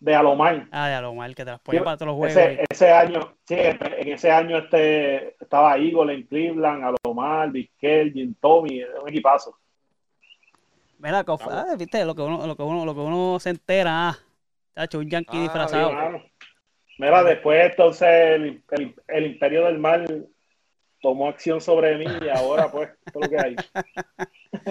De 0.00 0.14
Alomar. 0.14 0.66
Ah, 0.70 0.88
de 0.88 0.94
Alomar, 0.94 1.34
que 1.34 1.44
te 1.44 1.50
las 1.50 1.60
ponía 1.60 1.80
Sí, 1.80 1.84
para 1.84 1.96
todos 1.96 2.08
los 2.08 2.16
juegos. 2.16 2.36
Ese, 2.36 2.64
ese 2.68 2.90
año, 2.92 3.34
sí, 3.46 3.54
en 3.58 4.08
ese 4.08 4.30
año 4.30 4.58
este, 4.58 5.42
estaba 5.42 5.78
Eagle 5.78 6.14
en 6.14 6.22
Cleveland, 6.24 6.84
Alomar, 6.84 7.50
Vizquel, 7.50 8.12
Jim 8.12 8.34
Tommy, 8.40 8.80
era 8.80 9.00
un 9.00 9.08
equipazo. 9.08 9.56
Mira, 10.98 11.24
ah, 11.26 11.74
viste, 11.78 12.04
lo 12.04 12.14
que 12.14 12.22
uno, 12.22 12.46
lo 12.46 12.56
que 12.56 12.62
uno, 12.62 12.84
lo 12.84 12.94
que 12.94 13.00
uno 13.00 13.38
se 13.38 13.50
entera, 13.50 14.10
ah, 14.10 14.18
tacho, 14.74 14.98
un 14.98 15.08
yankee 15.08 15.36
Ah, 15.38 15.42
disfrazado. 15.42 15.88
bien, 15.88 15.98
Mano. 15.98 16.22
Mira, 16.98 17.22
después 17.24 17.70
entonces 17.70 18.08
el, 18.08 18.62
el- 18.70 18.94
el 19.08 19.26
imperio 19.26 19.64
del 19.64 19.78
mal 19.78 20.26
tomó 21.02 21.28
acción 21.28 21.60
sobre 21.60 21.96
mí 21.98 22.06
y 22.22 22.28
ahora 22.28 22.70
pues, 22.70 22.88
es 23.06 23.14
lo 23.14 23.28
que 23.28 23.38
hay. 23.38 23.56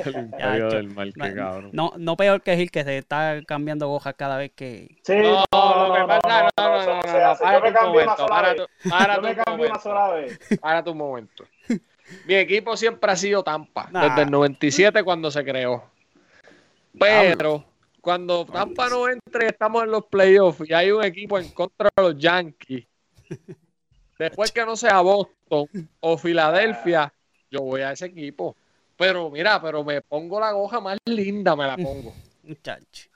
El 0.06 0.16
imperio 0.16 0.70
del 0.70 0.88
mal, 0.90 1.14
qué 1.14 1.34
cabrón. 1.36 1.70
No, 1.74 1.92
no 1.98 2.16
peor 2.16 2.42
que 2.42 2.56
Gil, 2.56 2.72
que 2.72 2.84
se 2.84 2.98
está 2.98 3.42
cambiando 3.46 3.92
hojas 3.92 4.16
cada 4.18 4.38
vez 4.38 4.52
que. 4.56 4.98
Sí, 5.04 5.16
No, 5.18 5.44
no, 5.54 5.88
lo 5.88 5.94
que 5.94 6.00
no, 6.00 6.08
pasa- 6.08 6.22
no, 6.28 6.40
no, 6.42 6.50
no, 6.58 6.78
no, 6.80 6.86
no, 6.86 6.86
no 6.88 6.96
no, 6.96 7.02
se 7.04 7.20
no, 7.20 7.26
hace. 7.32 7.44
Yo 7.44 7.50
párate 7.50 7.62
me 7.64 7.68
un 7.70 7.74
cambio 7.76 7.92
una 7.92 8.06
momento, 8.06 8.16
sola 8.18 8.36
párate- 8.36 8.60
vez. 8.60 8.70
párate 8.90 9.16
Yo 9.16 9.22
me 9.22 9.30
un 9.30 9.36
cambio 9.36 9.54
una 9.54 9.74
momento. 9.76 9.80
sola 9.82 10.10
vez. 10.14 10.60
Párate 10.62 10.90
un 10.90 10.98
momento. 10.98 11.44
Mi 12.26 12.36
equipo 12.36 12.78
siempre 12.78 13.12
ha 13.12 13.16
sido 13.16 13.44
Tampa, 13.44 13.88
Nah. 13.92 14.08
desde 14.10 14.22
el 14.24 14.32
97 14.32 15.04
cuando 15.04 15.30
se 15.30 15.44
creó. 15.44 15.84
Pero 16.98 17.66
cuando 18.04 18.46
Tampa 18.46 18.90
no 18.90 19.08
entre, 19.08 19.48
estamos 19.48 19.82
en 19.86 19.92
los 19.92 20.04
playoffs 20.08 20.70
y 20.70 20.74
hay 20.74 20.92
un 20.92 21.02
equipo 21.06 21.40
en 21.40 21.48
contra 21.52 21.88
de 21.96 22.04
los 22.04 22.18
Yankees. 22.18 22.86
Después 24.20 24.52
que 24.52 24.66
no 24.66 24.76
sea 24.76 25.00
Boston 25.00 25.68
o 26.02 26.18
Filadelfia, 26.18 27.14
yo 27.50 27.62
voy 27.62 27.80
a 27.80 27.94
ese 27.94 28.08
equipo. 28.08 28.58
Pero 28.98 29.30
mira, 29.32 29.62
pero 29.62 29.86
me 29.86 30.02
pongo 30.02 30.38
la 30.38 30.52
goja 30.52 30.82
más 30.82 30.98
linda, 31.06 31.56
me 31.56 31.66
la 31.66 31.78
pongo. 31.78 32.14
Muchacho. 32.44 33.10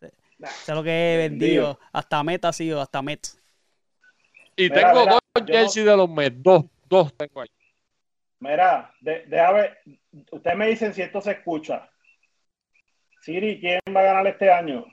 Eso 0.00 0.10
es 0.40 0.74
lo 0.74 0.82
que 0.82 1.14
he 1.14 1.16
vendido. 1.18 1.78
Hasta 1.92 2.22
Meta 2.22 2.48
ha 2.48 2.52
sido, 2.54 2.80
hasta 2.80 3.02
Mets. 3.02 3.38
Y 4.56 4.70
Mira, 4.70 4.74
tengo 4.88 5.00
mira, 5.00 5.12
dos 5.12 5.20
yo 5.34 5.40
no- 5.40 5.46
jerseys 5.60 5.84
de 5.86 5.96
los 5.98 6.08
Mets, 6.08 6.42
dos, 6.42 6.64
dos 6.88 7.14
tengo 7.14 7.42
ahí. 7.42 7.48
Mira, 8.40 8.90
de, 9.02 9.24
déjame 9.26 9.60
ver, 9.60 9.78
ustedes 10.30 10.56
me 10.56 10.66
dicen 10.68 10.94
si 10.94 11.02
esto 11.02 11.20
se 11.20 11.32
escucha. 11.32 11.90
Siri, 13.24 13.58
¿quién 13.58 13.80
va 13.88 14.00
a 14.00 14.04
ganar 14.04 14.26
este 14.26 14.52
año? 14.52 14.84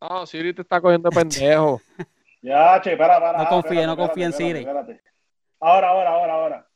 No, 0.00 0.24
Siri 0.24 0.54
te 0.54 0.62
está 0.62 0.80
cogiendo 0.80 1.10
de 1.10 1.16
pendejo. 1.16 1.82
Ya, 2.40 2.80
che, 2.82 2.94
para, 2.94 3.18
para. 3.18 3.38
No 3.38 3.44
ah, 3.44 3.48
confíe, 3.48 3.80
espérate, 3.80 3.86
no 3.86 3.96
confíe 3.96 4.24
en 4.24 4.32
Siri. 4.34 4.58
espérate. 4.58 5.00
Ahora, 5.60 5.88
ahora, 5.88 6.10
ahora, 6.10 6.32
ahora. 6.34 6.68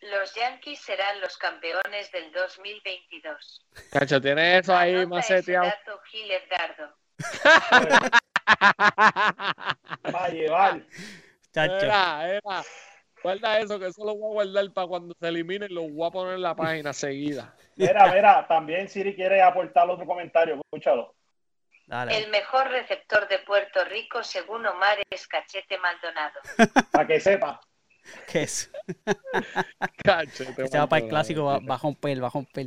Los 0.00 0.34
Yankees 0.34 0.80
serán 0.80 1.20
los 1.20 1.38
campeones 1.38 2.10
del 2.10 2.32
2022. 2.32 3.66
Cacho, 3.92 4.20
tienes 4.20 4.64
eso 4.64 4.76
ahí 4.76 4.96
Anota 4.96 5.14
más 5.14 5.26
seteado. 5.28 5.66
dato, 5.66 6.00
Gil 6.10 6.28
Edgardo. 6.28 6.96
Va 10.12 10.24
a 10.24 10.28
llevar. 10.30 10.82
Chacho. 11.52 11.86
Era, 11.86 12.28
era. 12.28 12.64
Guarda 13.26 13.58
eso, 13.58 13.80
que 13.80 13.86
eso 13.86 14.04
lo 14.04 14.14
voy 14.14 14.30
a 14.30 14.34
guardar 14.34 14.72
para 14.72 14.86
cuando 14.86 15.12
se 15.18 15.26
eliminen, 15.26 15.74
lo 15.74 15.82
voy 15.88 16.06
a 16.06 16.12
poner 16.12 16.34
en 16.34 16.42
la 16.42 16.54
página 16.54 16.92
seguida. 16.92 17.56
Mira, 17.74 18.06
mira, 18.12 18.46
también 18.46 18.88
Siri 18.88 19.16
quiere 19.16 19.42
aportar 19.42 19.90
otro 19.90 20.06
comentario, 20.06 20.54
escúchalo. 20.54 21.12
Dale. 21.88 22.16
El 22.18 22.30
mejor 22.30 22.68
receptor 22.68 23.26
de 23.26 23.40
Puerto 23.40 23.84
Rico, 23.86 24.22
según 24.22 24.64
Omar, 24.64 24.98
es 25.10 25.26
Cachete 25.26 25.76
Maldonado. 25.76 26.38
Para 26.92 27.04
que 27.04 27.18
sepa. 27.18 27.60
¿Qué 28.30 28.42
es? 28.44 28.70
Cacho, 30.04 30.44
te 30.54 30.68
Se 30.68 30.78
va 30.78 30.86
para 30.86 31.02
el 31.02 31.08
clásico, 31.08 31.46
va, 31.46 31.58
va 31.58 31.74
a 31.74 31.78
romper, 31.78 32.22
va 32.22 32.28
a 32.28 32.30
romper. 32.30 32.66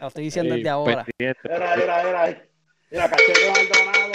Lo 0.00 0.06
estoy 0.06 0.22
diciendo 0.22 0.54
desde 0.54 0.68
ahora. 0.68 1.04
pendiente. 1.04 1.40
Mira, 1.42 1.76
mira, 1.76 2.04
mira. 2.04 2.42
Mira, 2.88 3.10
cachete 3.10 3.50
Maldonado. 3.50 4.12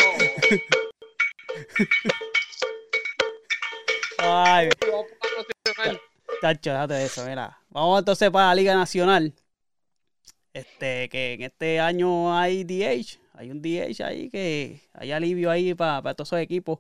Ay, 4.20 4.70
nacional. 5.38 6.02
chacho, 6.42 6.72
déjate 6.72 6.94
de 6.94 7.06
eso, 7.06 7.26
mira. 7.26 7.58
Vamos 7.70 8.00
entonces 8.00 8.30
para 8.32 8.48
la 8.48 8.56
Liga 8.56 8.76
Nacional. 8.76 9.34
Este, 10.54 11.08
que 11.10 11.34
en 11.34 11.44
este 11.44 11.80
año 11.80 12.36
hay 12.36 12.64
DH, 12.64 13.20
hay 13.34 13.52
un 13.52 13.62
DH 13.62 14.04
ahí 14.04 14.30
que 14.30 14.82
hay 14.94 15.12
alivio 15.12 15.52
ahí 15.52 15.76
para 15.76 16.02
todos 16.16 16.30
esos 16.30 16.40
equipos. 16.40 16.80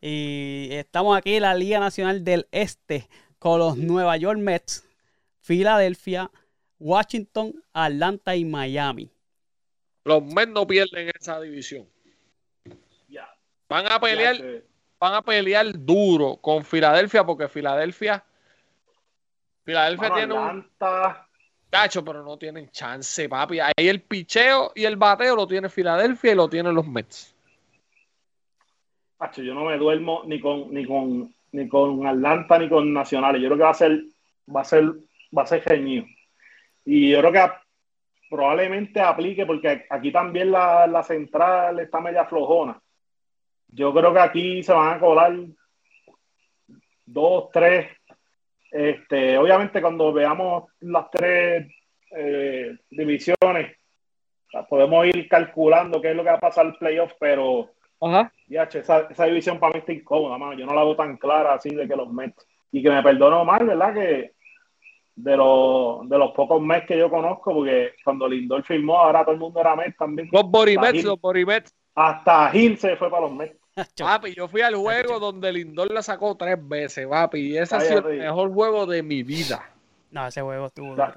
Y 0.00 0.70
estamos 0.72 1.16
aquí 1.16 1.36
en 1.36 1.42
la 1.42 1.54
Liga 1.54 1.78
Nacional 1.78 2.24
del 2.24 2.48
Este 2.50 3.08
con 3.38 3.60
los 3.60 3.76
Nueva 3.76 4.16
York 4.16 4.38
Mets, 4.38 4.84
Filadelfia, 5.40 6.30
Washington, 6.78 7.54
Atlanta 7.72 8.34
y 8.34 8.44
Miami. 8.44 9.10
Los 10.04 10.24
Mets 10.24 10.52
no 10.52 10.66
pierden 10.66 11.12
esa 11.20 11.40
división. 11.40 11.88
Ya. 13.08 13.28
Van 13.68 13.86
a 13.90 14.00
pelear, 14.00 14.64
van 15.02 15.14
a 15.14 15.22
pelear 15.22 15.66
duro 15.84 16.36
con 16.36 16.64
Filadelfia 16.64 17.24
porque 17.24 17.48
Filadelfia 17.48 18.22
Filadelfia 19.64 20.14
tiene 20.14 20.32
un 20.32 20.38
Atlanta, 20.38 21.26
cacho, 21.68 22.04
pero 22.04 22.22
no 22.22 22.36
tienen 22.36 22.70
chance, 22.70 23.28
papi. 23.28 23.58
Ahí 23.58 23.88
el 23.88 24.02
picheo 24.02 24.70
y 24.76 24.84
el 24.84 24.96
bateo 24.96 25.34
lo 25.34 25.48
tiene 25.48 25.68
Filadelfia 25.68 26.30
y 26.30 26.34
lo 26.36 26.48
tienen 26.48 26.76
los 26.76 26.86
Mets. 26.86 27.34
Acho, 29.18 29.42
yo 29.42 29.54
no 29.54 29.64
me 29.64 29.76
duermo 29.76 30.22
ni 30.24 30.40
con 30.40 30.72
ni 30.72 30.86
con 30.86 31.34
ni 31.50 31.68
con 31.68 32.06
Atlanta 32.06 32.60
ni 32.60 32.68
con 32.68 32.92
Nacionales. 32.92 33.42
Yo 33.42 33.48
creo 33.48 33.58
que 33.58 33.64
va 33.64 33.70
a 33.70 33.74
ser 33.74 34.04
va 34.54 34.60
a 34.60 34.64
ser 34.64 34.84
va 35.36 35.42
a 35.42 35.46
ser 35.46 35.64
reñido. 35.64 36.06
Y 36.84 37.10
yo 37.10 37.18
creo 37.18 37.32
que 37.32 37.52
probablemente 38.30 39.00
aplique 39.00 39.46
porque 39.46 39.84
aquí 39.90 40.12
también 40.12 40.52
la, 40.52 40.86
la 40.86 41.02
central 41.02 41.80
está 41.80 42.00
media 42.00 42.24
flojona. 42.24 42.80
Yo 43.72 43.92
creo 43.94 44.12
que 44.12 44.20
aquí 44.20 44.62
se 44.62 44.72
van 44.72 44.96
a 44.96 45.00
colar 45.00 45.32
dos, 47.06 47.50
tres. 47.50 47.88
Este, 48.70 49.36
obviamente 49.38 49.80
cuando 49.80 50.12
veamos 50.12 50.64
las 50.80 51.10
tres 51.10 51.72
eh, 52.10 52.76
divisiones, 52.90 53.76
podemos 54.68 55.06
ir 55.06 55.26
calculando 55.28 56.00
qué 56.00 56.10
es 56.10 56.16
lo 56.16 56.22
que 56.22 56.30
va 56.30 56.36
a 56.36 56.40
pasar 56.40 56.66
el 56.66 56.76
playoff, 56.76 57.12
pero 57.18 57.70
Ajá. 58.00 58.30
ya, 58.46 58.64
esa, 58.64 59.08
esa 59.10 59.24
división 59.24 59.58
para 59.58 59.72
mí 59.74 59.78
está 59.80 59.92
incómoda, 59.92 60.36
mano. 60.36 60.52
Yo 60.52 60.66
no 60.66 60.74
la 60.74 60.84
veo 60.84 60.94
tan 60.96 61.16
clara 61.16 61.54
así 61.54 61.70
de 61.70 61.88
que 61.88 61.96
los 61.96 62.12
Mets. 62.12 62.46
Y 62.70 62.82
que 62.82 62.90
me 62.90 63.02
perdono 63.02 63.44
mal, 63.44 63.66
¿verdad? 63.66 63.94
Que 63.94 64.32
de 65.14 65.36
los, 65.36 66.08
de 66.08 66.18
los 66.18 66.32
pocos 66.32 66.60
Mets 66.60 66.86
que 66.86 66.98
yo 66.98 67.08
conozco, 67.10 67.54
porque 67.54 67.94
cuando 68.04 68.28
Lindor 68.28 68.62
firmó, 68.64 68.98
ahora 68.98 69.24
todo 69.24 69.34
el 69.34 69.40
mundo 69.40 69.60
era 69.60 69.76
Mets 69.76 69.96
también. 69.96 70.28
Los 70.30 70.50
Borimets, 70.50 71.04
los 71.04 71.20
Borimets. 71.20 71.74
Hasta 71.94 72.50
Gil 72.50 72.76
se 72.78 72.96
fue 72.96 73.10
para 73.10 73.22
los 73.22 73.32
Mets. 73.32 73.61
Papi, 73.98 74.34
yo 74.34 74.48
fui 74.48 74.60
al 74.60 74.74
juego 74.74 75.18
donde 75.18 75.52
Lindor 75.52 75.90
la 75.92 76.02
sacó 76.02 76.36
tres 76.36 76.56
veces, 76.60 77.06
papi. 77.06 77.52
Y 77.52 77.58
ese 77.58 77.76
ha 77.76 77.80
sido 77.80 78.08
el 78.08 78.18
mejor 78.18 78.52
juego 78.52 78.86
de 78.86 79.02
mi 79.02 79.22
vida. 79.22 79.70
No, 80.10 80.26
ese 80.26 80.42
juego 80.42 80.66
estuvo 80.66 80.90
duro. 80.90 81.14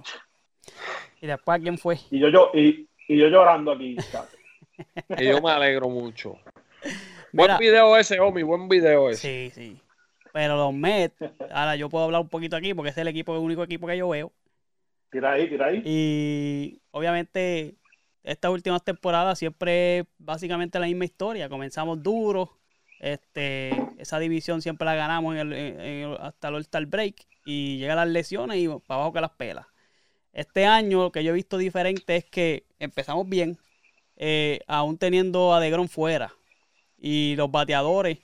¿Y 1.22 1.28
después 1.28 1.62
quién 1.62 1.78
fue? 1.78 1.97
Y 2.10 2.20
yo, 2.20 2.30
yo, 2.30 2.51
y, 2.53 2.88
y 3.08 3.18
yo 3.18 3.28
llorando 3.28 3.72
aquí. 3.72 3.97
Y 5.18 5.26
yo 5.30 5.41
me 5.41 5.51
alegro 5.51 5.88
mucho. 5.88 6.38
Buen 7.32 7.58
video 7.58 7.95
ese, 7.95 8.20
Omi, 8.20 8.43
buen 8.43 8.68
video 8.68 9.10
ese. 9.10 9.51
sí, 9.51 9.51
sí. 9.53 9.82
Pero 10.34 10.58
los 10.58 10.74
Mets, 10.74 11.16
ahora 11.49 11.78
yo 11.78 11.89
puedo 11.89 12.03
hablar 12.03 12.20
un 12.20 12.28
poquito 12.28 12.58
aquí 12.58 12.74
porque 12.74 12.89
ese 12.89 12.99
es 12.99 13.03
el 13.03 13.08
equipo, 13.08 13.34
el 13.34 13.39
único 13.39 13.64
equipo 13.64 13.88
que 13.88 13.97
yo 13.97 14.10
veo. 14.10 14.34
Tira 15.10 15.32
ahí, 15.32 15.47
tira 15.47 15.68
ahí. 15.68 15.82
Y 15.86 16.82
obviamente 16.91 17.76
estas 18.26 18.51
últimas 18.51 18.84
temporadas 18.84 19.38
siempre 19.39 20.05
básicamente 20.17 20.80
la 20.80 20.88
misma 20.88 21.05
historia. 21.05 21.47
Comenzamos 21.47 22.01
duro, 22.01 22.57
este, 22.99 23.69
esa 23.97 24.19
división 24.19 24.61
siempre 24.61 24.86
la 24.86 24.95
ganamos 24.95 25.36
en 25.36 25.53
el- 25.53 26.17
hasta 26.19 26.47
el 26.47 26.55
All-Star 26.55 26.86
Break 26.88 27.15
y 27.45 27.78
llegan 27.78 27.97
las 27.97 28.07
lesiones 28.07 28.57
y 28.57 28.67
para 28.67 29.01
abajo 29.01 29.13
que 29.13 29.21
las 29.21 29.32
pelas. 29.32 29.67
Este 30.34 30.65
año 30.65 31.03
lo 31.03 31.11
que 31.11 31.23
yo 31.23 31.32
he 31.32 31.36
visto 31.36 31.57
diferente 31.57 32.15
es 32.17 32.26
que 32.26 32.65
empezamos 32.80 33.30
bien, 33.30 33.57
eh, 34.17 34.59
aún 34.67 34.97
teniendo 34.97 35.53
a 35.53 35.59
DeGrom 35.59 35.88
fuera 35.88 36.34
y 36.97 37.36
los 37.38 37.51
bateadores, 37.51 38.17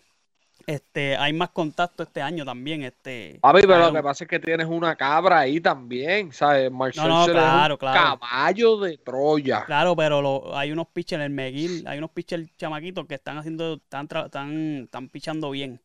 este, 0.73 1.15
hay 1.17 1.33
más 1.33 1.49
contacto 1.49 2.03
este 2.03 2.21
año 2.21 2.45
también. 2.45 2.83
Este, 2.83 3.39
Papi, 3.41 3.61
pero 3.61 3.77
lo 3.87 3.93
que 3.93 4.03
pasa 4.03 4.23
es 4.23 4.29
que 4.29 4.39
tienes 4.39 4.67
una 4.67 4.95
cabra 4.95 5.39
ahí 5.39 5.59
también, 5.59 6.31
¿sabes? 6.33 6.71
Marcel 6.71 7.03
No, 7.03 7.09
no, 7.09 7.23
Scherzer 7.23 7.37
es 7.37 7.43
un 7.43 7.49
claro, 7.51 7.77
claro. 7.77 8.19
caballo 8.19 8.77
de 8.79 8.97
Troya. 8.97 9.65
Claro, 9.65 9.95
pero 9.95 10.21
lo- 10.21 10.55
hay 10.57 10.71
unos 10.71 10.87
pitchers, 10.87 11.23
el 11.23 11.31
McGill, 11.31 11.85
hay 11.87 11.97
unos 11.97 12.11
pitchers 12.11 12.47
chamaquitos 12.57 13.05
que 13.07 13.15
están 13.15 13.37
haciendo, 13.37 13.75
están, 13.75 14.07
tra- 14.07 14.25
están, 14.25 14.83
están 14.83 15.09
pichando 15.09 15.51
bien. 15.51 15.79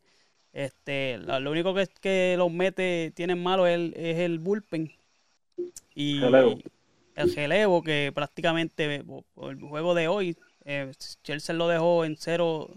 Este, 0.53 1.19
lo, 1.19 1.39
lo 1.41 1.51
único 1.51 1.75
que, 1.75 1.87
que 2.01 2.35
los 2.39 2.51
mete 2.51 3.13
tienen 3.15 3.43
malo 3.43 3.67
es 3.67 3.75
el, 3.75 3.95
es 3.97 4.19
el 4.19 4.39
bullpen. 4.39 4.93
Y 5.95 6.21
Relevo. 6.21 6.59
el 7.15 7.35
relevo 7.35 7.83
que 7.83 8.13
prácticamente 8.15 8.97
el 8.97 9.61
juego 9.61 9.95
de 9.95 10.09
hoy, 10.09 10.37
eh, 10.65 10.93
Chelsea 11.23 11.55
lo 11.55 11.69
dejó 11.69 12.05
en 12.05 12.17
cero, 12.19 12.71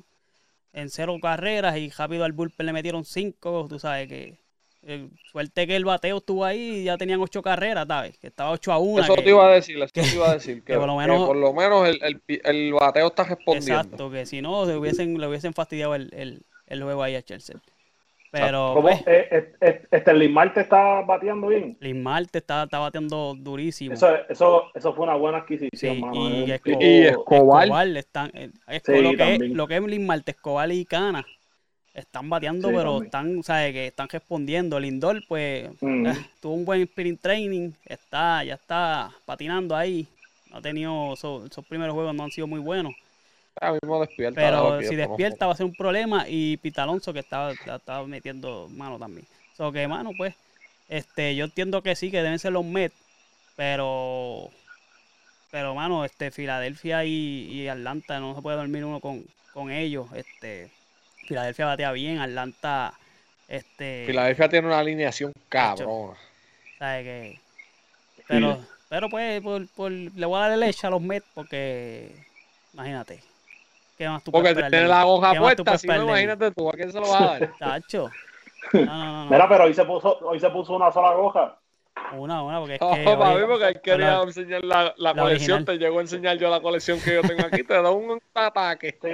en 0.74 0.90
cero 0.90 1.18
carreras 1.22 1.78
y 1.78 1.90
rápido 1.90 2.24
al 2.26 2.32
bullpen 2.34 2.66
le 2.66 2.74
metieron 2.74 3.04
cinco, 3.06 3.66
tú 3.70 3.80
sabes 3.80 4.08
que 4.08 4.38
eh, 4.84 5.10
suerte 5.32 5.68
que 5.68 5.76
el 5.76 5.84
bateo 5.84 6.18
estuvo 6.20 6.46
ahí 6.46 6.78
y 6.80 6.84
ya 6.86 6.98
tenían 6.98 7.20
ocho 7.20 7.42
carreras, 7.42 7.86
¿sabes? 7.88 8.18
Que 8.18 8.28
estaba 8.28 8.52
8 8.52 8.72
a 8.72 8.78
1. 8.78 9.04
Eso 9.04 9.14
te 9.16 9.30
iba 9.30 9.46
a 9.46 9.52
decir, 9.52 9.76
eso 9.78 9.92
te 9.92 10.16
iba 10.16 10.30
a 10.30 10.34
decir. 10.36 10.64
Que, 10.66 10.74
que 10.74 10.80
por 10.80 10.88
lo 10.88 10.94
que 10.94 11.00
menos- 11.00 11.28
por 11.28 11.36
lo 11.36 11.54
menos 11.54 11.88
el, 11.88 12.00
el 12.02 12.22
el 12.46 12.74
bateo 12.74 13.08
está 13.08 13.26
respondiendo. 13.26 13.74
Exacto, 13.74 14.10
que 14.10 14.26
si 14.26 14.42
no, 14.42 14.66
le 14.66 14.78
hubiesen, 14.78 15.20
le 15.20 15.28
hubiesen 15.28 15.54
fastidiado 15.54 15.96
el, 15.96 16.10
el, 16.14 16.44
el 16.68 16.84
juego 16.84 17.04
ahí 17.04 17.16
a 17.16 17.22
Chelsea. 17.22 17.58
Pero, 18.32 18.74
¿Cómo? 18.76 18.82
pues, 18.84 19.02
Eh, 19.08 19.28
eh, 19.32 19.54
eh, 19.62 19.82
este 19.90 20.14
Lin 20.14 20.32
Marte 20.34 20.62
está 20.62 21.02
bateando 21.02 21.48
bien. 21.48 21.76
Lin 21.80 22.04
Marte 22.04 22.38
está, 22.38 22.64
está 22.64 22.78
bateando 22.80 23.34
durísimo. 23.36 23.94
Eso, 23.94 24.08
eso, 24.30 24.66
eso 24.76 24.94
fue 24.94 25.06
una 25.06 25.16
buena 25.16 25.40
adquisición, 25.40 25.96
Sí, 25.96 26.00
mano. 26.02 26.14
y 26.16 26.52
Escobar- 26.52 26.62
tipo- 26.62 26.80
Y 26.82 27.02
Escobar. 27.08 27.64
Escobar 27.64 27.88
están, 27.98 28.32
eh, 28.36 28.50
Esco- 28.68 28.96
Sí, 28.96 29.02
lo, 29.02 29.12
que 29.18 29.36
es, 29.36 29.40
lo 29.42 29.68
que 29.68 29.76
es 29.78 29.82
Lin 29.84 30.06
Marte, 30.06 30.32
Escobar 30.32 30.72
y 30.72 30.86
Cana 30.86 31.26
están 31.94 32.30
bateando, 32.30 32.68
Sí, 32.70 32.74
pero 32.78 32.92
también. 32.92 33.06
están, 33.06 33.44
¿sabes? 33.44 33.74
Que 33.74 33.88
están 33.88 34.08
respondiendo. 34.10 34.80
Lindor, 34.80 35.22
pues, 35.28 35.70
Mm. 35.82 36.06
eh, 36.08 36.14
tuvo 36.40 36.54
un 36.54 36.66
buen 36.66 36.82
sprint 36.84 37.20
training, 37.22 37.72
está, 37.86 38.44
ya 38.44 38.54
está 38.54 39.10
patinando 39.26 39.76
ahí. 39.76 40.08
No 40.52 40.58
ha 40.58 40.62
tenido, 40.62 41.14
esos, 41.14 41.50
esos 41.50 41.66
primeros 41.66 41.94
juegos 41.96 42.14
no 42.16 42.24
han 42.24 42.32
sido 42.32 42.46
muy 42.48 42.60
buenos. 42.60 42.94
Ahora 43.62 43.80
mismo 43.82 44.00
despierta. 44.00 44.36
Pero 44.40 44.82
si 44.82 44.96
despierta 44.96 45.46
va 45.48 45.54
a 45.54 45.56
ser 45.56 45.66
un 45.66 45.76
problema. 45.76 46.26
Y 46.28 46.58
Pita 46.58 46.84
Alonso 46.84 47.14
que 47.14 47.20
estaba, 47.20 47.52
estaba 47.52 48.06
metiendo 48.08 48.68
mano 48.70 48.98
también. 48.98 49.26
So 49.56 49.72
que, 49.72 49.88
mano, 49.88 50.12
pues, 50.16 50.34
este, 50.88 51.36
yo 51.36 51.46
entiendo 51.46 51.82
que 51.84 51.96
sí, 51.96 52.10
que 52.12 52.22
deben 52.22 52.40
ser 52.40 52.54
los 52.54 52.66
Mets, 52.66 52.96
pero, 53.56 54.50
pero, 55.52 55.76
mano, 55.76 56.06
este, 56.06 56.32
Filadelfia 56.32 57.04
y, 57.06 57.52
y 57.52 57.68
Atlanta 57.68 58.20
no 58.20 58.36
se 58.36 58.42
puede 58.42 58.58
dormir 58.58 58.86
uno 58.86 59.00
con, 59.00 59.24
con 59.54 59.70
ellos. 59.72 60.08
Este, 60.16 60.70
Filadelfia 61.26 61.66
batea 61.66 61.92
bien, 61.92 62.20
Atlanta, 62.20 62.94
este, 63.48 64.06
Filadelfia 64.08 64.48
tiene 64.50 64.68
una 64.68 64.80
alineación 64.80 65.34
cabrona. 65.50 66.18
sabe 66.78 67.04
que, 67.04 67.40
pero, 68.28 68.60
pero 68.88 69.10
pues, 69.10 69.42
por, 69.42 69.68
por- 69.68 69.92
le 69.92 70.26
voy 70.26 70.38
a 70.42 70.48
dar 70.48 70.58
leche 70.58 70.88
a 70.88 70.90
los 70.90 71.02
Mets 71.02 71.28
porque, 71.34 72.16
imagínate, 72.74 73.20
¿qué 74.00 74.08
más 74.08 74.24
tú 74.24 74.32
Porque 74.32 74.54
puedes 74.56 74.72
mí? 74.72 74.88
la 74.88 75.06
hoja 75.06 75.34
¿Qué 75.34 75.40
más 75.42 75.56
tú 75.58 75.64
puesta, 75.66 75.78
si 75.78 75.88
no, 75.88 76.04
imagínate 76.04 76.52
tú, 76.52 76.70
¿a 76.70 76.72
quién 76.72 76.92
se 76.92 77.00
lo 77.00 77.08
vas 77.08 77.22
a 77.22 77.26
dar? 77.40 77.54
Tacho. 77.60 78.10
No, 78.74 78.86
no, 78.86 78.96
no, 78.96 79.24
no. 79.26 79.30
Mira, 79.32 79.48
pero 79.50 79.64
hoy 79.66 79.74
se 79.74 79.84
puso, 79.86 80.18
hoy 80.22 80.40
se 80.40 80.50
puso 80.50 80.76
una 80.76 80.92
sola 80.92 81.14
goja. 81.14 81.58
Una, 82.18 82.42
una, 82.44 82.60
porque 82.60 82.76
es 82.76 82.82
No, 82.82 82.92
que. 82.94 83.04
papi, 83.04 83.36
oye, 83.36 83.46
porque 83.46 83.68
él 83.68 83.82
quería 83.82 84.12
la- 84.18 84.24
enseñar 84.24 84.64
la, 84.64 84.84
la 84.84 85.14
la 85.14 85.22
colección, 85.22 85.58
original. 85.58 85.66
te 85.66 85.78
llegó 85.78 86.00
a 86.00 86.02
enseñar 86.02 86.38
yo 86.38 86.50
la 86.50 86.62
colección 86.62 87.00
que 87.02 87.14
yo 87.14 87.22
tengo 87.22 87.46
aquí, 87.46 87.64
te 87.64 87.74
da 87.74 87.92
un 87.92 88.20
ataque. 88.34 88.98
Sí, 89.02 89.10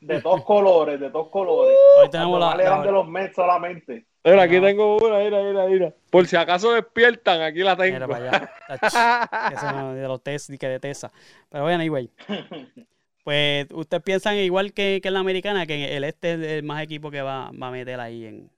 de 0.00 0.20
dos 0.20 0.42
colores, 0.44 0.98
de 0.98 1.10
dos 1.10 1.28
colores. 1.28 1.76
hoy 1.98 2.08
tenemos 2.10 2.40
la, 2.40 2.52
eran 2.62 2.80
la- 2.80 2.86
de 2.86 2.92
los 2.92 3.06
Mets 3.06 3.36
solamente. 3.36 4.06
Mira, 4.24 4.42
aquí 4.42 4.56
No. 4.56 4.66
tengo 4.66 4.96
una, 4.96 5.18
mira, 5.18 5.42
mira, 5.42 5.66
mira. 5.66 5.94
Por 6.10 6.26
si 6.26 6.36
acaso 6.36 6.72
despiertan, 6.72 7.40
aquí 7.42 7.60
la 7.60 7.76
Mira 7.76 8.00
tengo. 8.00 8.12
para 8.12 8.50
allá. 8.70 9.72
No, 9.72 9.94
de 9.94 10.08
los 10.08 10.22
test, 10.22 10.50
ni 10.50 10.58
que 10.58 10.68
de 10.68 10.80
Tesa. 10.80 11.10
Pero 11.50 11.64
bueno, 11.64 11.80
anyway. 11.80 12.10
Pues 13.24 13.66
ustedes 13.72 14.02
piensan 14.02 14.36
igual 14.36 14.72
que, 14.72 15.00
que 15.02 15.08
en 15.08 15.14
la 15.14 15.20
americana, 15.20 15.66
que 15.66 15.96
el 15.96 16.04
este 16.04 16.32
es 16.32 16.40
el 16.40 16.62
más 16.62 16.82
equipo 16.82 17.10
que 17.10 17.22
va, 17.22 17.50
va 17.50 17.68
a 17.68 17.70
meter 17.70 18.00
ahí 18.00 18.24
en, 18.24 18.50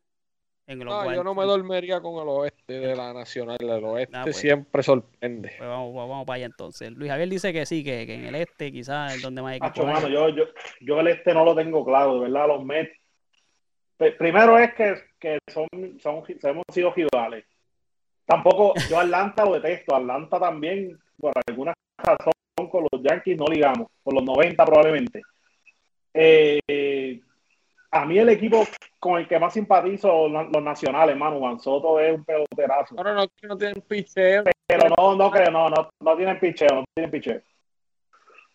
en 0.68 0.78
los 0.78 0.86
No, 0.86 1.12
yo 1.14 1.24
no 1.24 1.34
me 1.34 1.44
dormiría 1.44 2.00
con 2.00 2.22
el 2.22 2.28
oeste 2.28 2.72
de 2.72 2.94
la 2.94 3.12
nacional. 3.12 3.56
El 3.60 3.84
oeste 3.84 4.16
Ah, 4.16 4.22
pues. 4.22 4.36
siempre 4.36 4.82
sorprende. 4.82 5.52
Pues 5.58 5.68
vamos, 5.68 5.94
vamos 5.94 6.24
para 6.24 6.36
allá 6.36 6.46
entonces. 6.46 6.92
Luis 6.92 7.10
Javier 7.10 7.28
dice 7.28 7.52
que 7.52 7.66
sí, 7.66 7.82
que, 7.82 8.06
que 8.06 8.14
en 8.14 8.26
el 8.26 8.34
este 8.36 8.70
quizás 8.70 9.16
es 9.16 9.22
donde 9.22 9.42
más 9.42 9.52
hay. 9.52 9.60
mano, 9.60 10.08
yo, 10.08 10.28
yo, 10.28 10.44
yo 10.80 11.00
el 11.00 11.08
este 11.08 11.34
no 11.34 11.44
lo 11.44 11.54
tengo 11.56 11.84
claro, 11.84 12.14
de 12.14 12.20
verdad, 12.20 12.46
los 12.48 12.64
Mets. 12.64 12.96
Primero 14.18 14.58
es 14.58 14.74
que, 14.74 14.94
que 15.20 15.38
son, 15.46 15.66
son, 16.00 16.24
hemos 16.42 16.64
sido 16.72 16.92
rivales. 16.92 17.44
Tampoco, 18.24 18.74
yo 18.88 18.98
Atlanta 18.98 19.44
lo 19.44 19.54
detesto. 19.54 19.94
Atlanta 19.94 20.40
también, 20.40 20.98
por 21.18 21.32
alguna 21.46 21.72
razón, 21.98 22.32
con 22.54 22.86
los 22.90 23.02
Yankees 23.02 23.36
no 23.38 23.46
ligamos, 23.46 23.88
por 24.02 24.14
los 24.14 24.22
90 24.22 24.64
probablemente. 24.64 25.22
Eh, 26.14 27.20
a 27.90 28.04
mí 28.04 28.18
el 28.18 28.28
equipo 28.30 28.64
con 28.98 29.18
el 29.18 29.26
que 29.26 29.38
más 29.38 29.52
simpatizo, 29.54 30.28
los, 30.28 30.50
los 30.52 30.62
nacionales, 30.62 31.16
mano, 31.16 31.38
Juan 31.38 31.58
Soto 31.60 31.98
es 31.98 32.14
un 32.14 32.24
peloterazo. 32.24 32.94
No, 32.94 33.26
que 33.28 33.46
no 33.46 33.56
tienen 33.56 33.80
picheo. 33.82 34.44
Pero 34.66 34.88
no, 34.96 35.16
no 35.16 35.30
creo, 35.30 35.50
no, 35.50 35.68
no, 35.68 35.90
no 36.00 36.16
tienen 36.16 36.38
picheo, 36.38 36.68
no 36.72 36.84
tienen 36.94 37.10
picheo. 37.10 37.40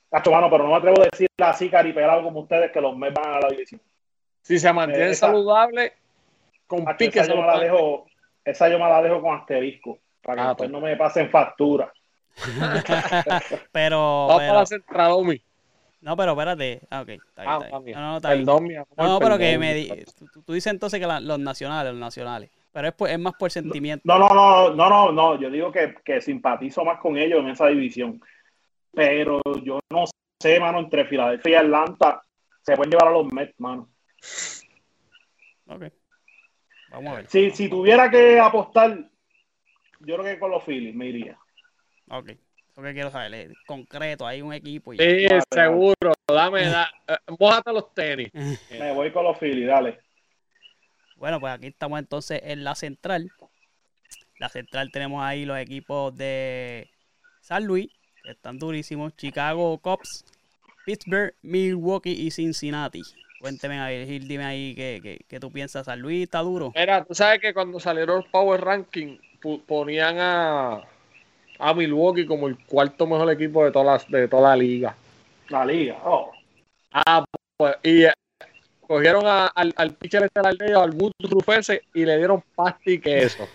Cacho, 0.09 0.31
mano, 0.31 0.49
pero 0.49 0.63
no 0.63 0.69
me 0.71 0.77
atrevo 0.77 1.01
a 1.01 1.05
decir 1.11 1.27
así 1.39 1.69
caripelado 1.69 2.23
como 2.23 2.41
ustedes 2.41 2.71
que 2.71 2.79
los 2.79 2.95
Mets 2.97 3.13
van 3.15 3.35
a 3.35 3.39
la 3.41 3.49
división. 3.49 3.81
Si 4.41 4.57
se 4.57 4.71
mantiene 4.71 5.09
Eh, 5.11 5.15
saludable, 5.15 5.93
con 6.65 6.85
Cacho, 6.85 6.97
pique 6.97 7.19
esa, 7.19 7.33
yo 7.33 7.41
me 7.41 7.47
la 7.47 7.59
dejo, 7.59 8.05
esa 8.45 8.69
yo 8.69 8.79
me 8.79 8.85
la 8.87 9.01
dejo 9.01 9.21
con 9.21 9.35
asterisco. 9.35 9.99
Para 10.21 10.35
que 10.35 10.41
Ah, 10.41 10.47
después 10.49 10.69
pues. 10.69 10.71
no 10.71 10.87
me 10.87 10.95
pasen 10.95 11.29
factura. 11.29 11.91
pero, 13.71 14.27
Vamos 14.27 14.37
pero 14.37 14.47
para 14.49 14.59
la 14.59 14.65
Centradomi. 14.65 15.41
no, 16.01 16.15
pero 16.17 16.31
espérate. 16.33 16.81
Ah, 16.89 17.01
ok, 17.01 17.09
está 17.09 17.41
bien, 17.41 17.51
Ah, 17.53 17.59
está 17.63 17.65
bien. 17.67 17.71
mami. 17.71 17.91
No, 17.93 17.99
no, 18.11 18.17
está 18.17 18.33
bien. 18.33 18.45
Perdón, 18.45 18.63
mi 18.67 18.75
amor, 18.75 18.87
No, 18.97 19.07
no, 19.07 19.19
pero 19.19 19.37
que 19.37 19.57
me 19.57 19.73
di- 19.73 20.05
tú, 20.33 20.41
tú 20.43 20.53
dices 20.53 20.71
entonces 20.71 20.99
que 20.99 21.07
la- 21.07 21.19
los 21.19 21.39
nacionales, 21.39 21.91
los 21.93 21.99
nacionales. 21.99 22.49
Pero 22.71 22.87
es, 22.89 22.93
por- 22.93 23.09
es 23.09 23.17
más 23.19 23.33
por 23.33 23.49
sentimiento. 23.49 24.03
No, 24.05 24.19
no, 24.19 24.29
no, 24.29 24.69
no, 24.75 24.89
no, 24.89 25.11
no. 25.11 25.39
Yo 25.41 25.49
digo 25.49 25.71
que, 25.71 25.95
que 26.05 26.21
simpatizo 26.21 26.85
más 26.85 26.99
con 26.99 27.17
ellos 27.17 27.39
en 27.39 27.49
esa 27.49 27.67
división. 27.67 28.21
Pero 28.93 29.41
yo 29.63 29.79
no 29.89 30.05
sé, 30.39 30.59
mano, 30.59 30.79
entre 30.79 31.05
Filadelfia 31.05 31.51
y 31.51 31.55
Atlanta 31.55 32.21
se 32.61 32.75
pueden 32.75 32.91
llevar 32.91 33.07
a 33.07 33.11
los 33.11 33.31
Mets, 33.33 33.59
mano. 33.59 33.89
Ok. 35.67 35.83
Vamos 36.91 37.13
a 37.13 37.15
ver. 37.17 37.27
Si, 37.29 37.51
si 37.51 37.67
tuviera 37.69 38.09
que 38.09 38.39
apostar, 38.39 38.97
yo 40.01 40.15
creo 40.17 40.23
que 40.23 40.39
con 40.39 40.51
los 40.51 40.63
Phillies 40.63 40.95
me 40.95 41.07
iría. 41.07 41.37
Ok. 42.09 42.29
Eso 42.71 42.81
que 42.81 42.93
quiero 42.93 43.09
saber. 43.11 43.33
es 43.33 43.57
concreto, 43.65 44.25
hay 44.27 44.41
un 44.41 44.53
equipo 44.53 44.93
y 44.93 44.97
Sí, 44.97 45.27
Vale, 45.27 45.41
seguro. 45.51 46.13
Dame, 46.27 46.65
da, 46.65 46.89
eh, 47.07 47.15
mójate 47.39 47.73
los 47.73 47.93
tenis. 47.93 48.29
Me 48.69 48.91
voy 48.93 49.11
con 49.11 49.23
los 49.23 49.37
Phillies, 49.39 49.67
dale. 49.67 49.99
Bueno, 51.15 51.39
pues 51.39 51.53
aquí 51.53 51.67
estamos 51.67 51.97
entonces 51.99 52.41
en 52.43 52.63
la 52.63 52.75
central. 52.75 53.31
La 54.37 54.49
central 54.49 54.91
tenemos 54.91 55.23
ahí 55.23 55.45
los 55.45 55.57
equipos 55.57 56.15
de 56.15 56.87
San 57.41 57.65
Luis, 57.65 57.87
que 58.23 58.31
están 58.31 58.59
durísimos. 58.59 59.15
Chicago 59.17 59.79
Cubs, 59.79 60.23
Pittsburgh, 60.85 61.33
Milwaukee 61.41 62.11
y 62.11 62.29
Cincinnati. 62.29 63.01
Cuénteme, 63.41 63.79
a 63.79 63.87
ver, 63.87 64.05
Gil, 64.07 64.27
dime 64.27 64.45
ahí 64.45 64.75
qué, 64.75 64.99
qué- 65.01 65.19
qué 65.27 65.39
tú 65.39 65.51
piensas. 65.51 65.85
San 65.85 65.99
Luis 66.01 66.23
está 66.23 66.39
duro. 66.39 66.71
Mira, 66.75 67.03
tú 67.03 67.15
sabes 67.15 67.39
que 67.39 67.53
cuando 67.53 67.79
salieron 67.79 68.17
los 68.17 68.27
Power 68.27 68.61
Ranking 68.61 69.17
ponían 69.65 70.17
a, 70.19 70.83
a 71.59 71.73
Milwaukee 71.73 72.25
como 72.25 72.47
el 72.47 72.57
cuarto 72.65 73.05
mejor 73.07 73.31
equipo 73.31 73.63
de 73.65 73.71
toda 73.71 73.97
la, 73.97 74.17
de 74.19 74.27
toda 74.27 74.49
la 74.49 74.55
liga. 74.55 74.95
La 75.49 75.65
liga. 75.65 75.97
Oh. 76.03 76.31
Ah, 76.91 77.23
pues, 77.57 77.75
y 77.83 78.03
eh, 78.03 78.11
cogieron 78.81 79.25
a- 79.25 79.47
al, 79.47 79.73
al 79.77 79.93
pitcher 79.93 80.23
estelar 80.23 80.55
de 80.55 80.67
ellos, 80.67 80.81
al 80.81 80.93
Rufese, 81.29 81.81
y 81.93 82.05
le 82.05 82.17
dieron 82.17 82.43
pasta 82.55 82.81
y 82.91 82.99
queso. 82.99 83.47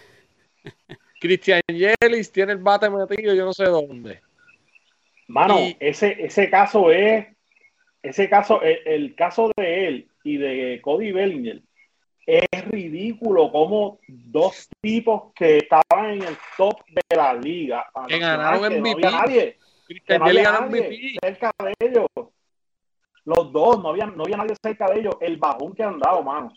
Christian 1.21 1.61
Yelich 1.69 2.31
tiene 2.33 2.53
el 2.53 2.59
bate 2.59 2.91
metido 2.91 3.35
yo 3.35 3.45
no 3.45 3.53
sé 3.53 3.65
dónde. 3.65 4.21
Mano, 5.29 5.59
Y- 5.61 5.77
ese, 5.81 6.17
ese 6.19 6.51
caso 6.51 6.91
es, 6.91 7.27
ese 8.03 8.29
caso, 8.29 8.61
el, 8.63 8.79
el 8.87 9.15
caso 9.15 9.51
de 9.57 9.89
él 9.89 10.09
y 10.25 10.37
de 10.37 10.81
Cody 10.83 11.13
Bellinger 11.13 11.61
es 12.27 12.65
ridículo 12.71 13.51
como 13.51 13.99
dos 14.07 14.69
tipos 14.81 15.33
que 15.35 15.59
estaban 15.59 16.11
en 16.11 16.23
el 16.23 16.37
top 16.57 16.85
de 16.87 17.17
la 17.17 17.35
liga. 17.35 17.87
Que 18.07 18.19
ganaron 18.19 18.63
que 18.63 18.81
no 18.81 18.81
MVP. 18.81 19.07
había 19.07 19.11
nadie, 19.11 19.59
que 20.07 20.19
no 20.19 20.25
había 20.27 20.53
nadie 20.53 20.67
MVP. 20.67 21.17
cerca 21.21 21.51
de 21.59 21.75
ellos. 21.81 22.07
Los 23.25 23.53
dos, 23.53 23.83
no 23.83 23.91
había, 23.91 24.07
no 24.07 24.25
había 24.25 24.37
nadie 24.37 24.55
cerca 24.63 24.87
de 24.89 25.01
ellos. 25.01 25.15
El 25.21 25.37
bajón 25.37 25.75
que 25.75 25.83
han 25.83 25.99
dado, 25.99 26.23
mano. 26.23 26.53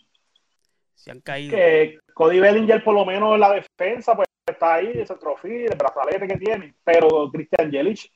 Se 0.94 1.10
han 1.10 1.20
caído. 1.20 1.54
que 1.54 1.98
Cody 2.14 2.40
Bellinger 2.40 2.82
por 2.82 2.94
lo 2.94 3.04
menos 3.04 3.34
en 3.34 3.40
la 3.40 3.52
defensa 3.52 4.16
pues 4.16 4.26
está 4.46 4.74
ahí, 4.74 4.92
ese 4.94 5.16
trofeo, 5.16 5.70
el 5.70 5.76
brazalete 5.76 6.28
que 6.28 6.36
tiene, 6.38 6.74
pero 6.84 7.30
Christian 7.30 7.70
Yelich, 7.70 8.10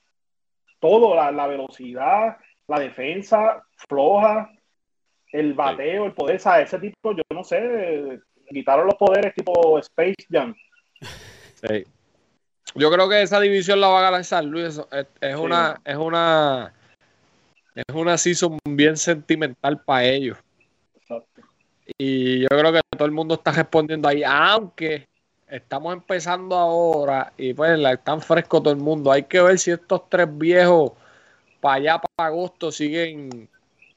todo, 0.79 1.15
la, 1.15 1.31
la 1.33 1.47
velocidad, 1.47 2.39
la 2.69 2.79
defensa 2.79 3.67
floja, 3.89 4.51
el 5.33 5.55
bateo, 5.55 6.07
el 6.07 6.13
poder, 6.13 6.41
¿sabes? 6.41 6.69
ese 6.69 6.79
tipo, 6.79 7.13
yo 7.15 7.23
no 7.33 7.45
sé, 7.45 8.19
quitaron 8.49 8.87
los 8.87 8.95
poderes 8.97 9.35
tipo 9.35 9.79
Space 9.79 10.27
Jam. 10.31 10.55
Sí. 11.55 11.85
Yo 12.75 12.91
creo 12.91 13.09
que 13.09 13.23
esa 13.23 13.41
división 13.41 13.81
la 13.81 13.89
va 13.89 13.99
a 13.99 14.03
ganar 14.03 14.25
San 14.25 14.47
Luis. 14.51 14.81
Es, 14.93 15.07
es 15.21 15.35
Sí. 15.37 15.41
una, 15.43 15.81
es 15.85 15.97
una, 15.97 16.73
es 17.75 17.95
una 17.95 18.17
season 18.19 18.59
bien 18.65 18.97
sentimental 18.97 19.81
para 19.83 20.05
ellos. 20.05 20.39
Exacto. 20.97 21.43
Y 21.99 22.41
yo 22.43 22.49
creo 22.49 22.73
que 22.73 22.81
todo 22.97 23.07
el 23.07 23.13
mundo 23.13 23.35
está 23.35 23.51
respondiendo 23.53 24.09
ahí, 24.09 24.23
aunque 24.25 25.07
estamos 25.49 25.93
empezando 25.93 26.57
ahora 26.57 27.33
y 27.37 27.53
pues 27.55 27.77
la- 27.79 27.93
están 27.95 28.21
fresco 28.21 28.63
todo 28.63 28.73
el 28.73 28.79
mundo. 28.81 29.11
Hay 29.11 29.25
que 29.25 29.41
ver 29.41 29.59
si 29.59 29.73
estos 29.73 30.09
tres 30.09 30.29
viejos 30.31 30.93
para 31.61 31.75
allá, 31.75 32.01
para 32.17 32.29
agosto, 32.29 32.71
siguen, 32.71 33.49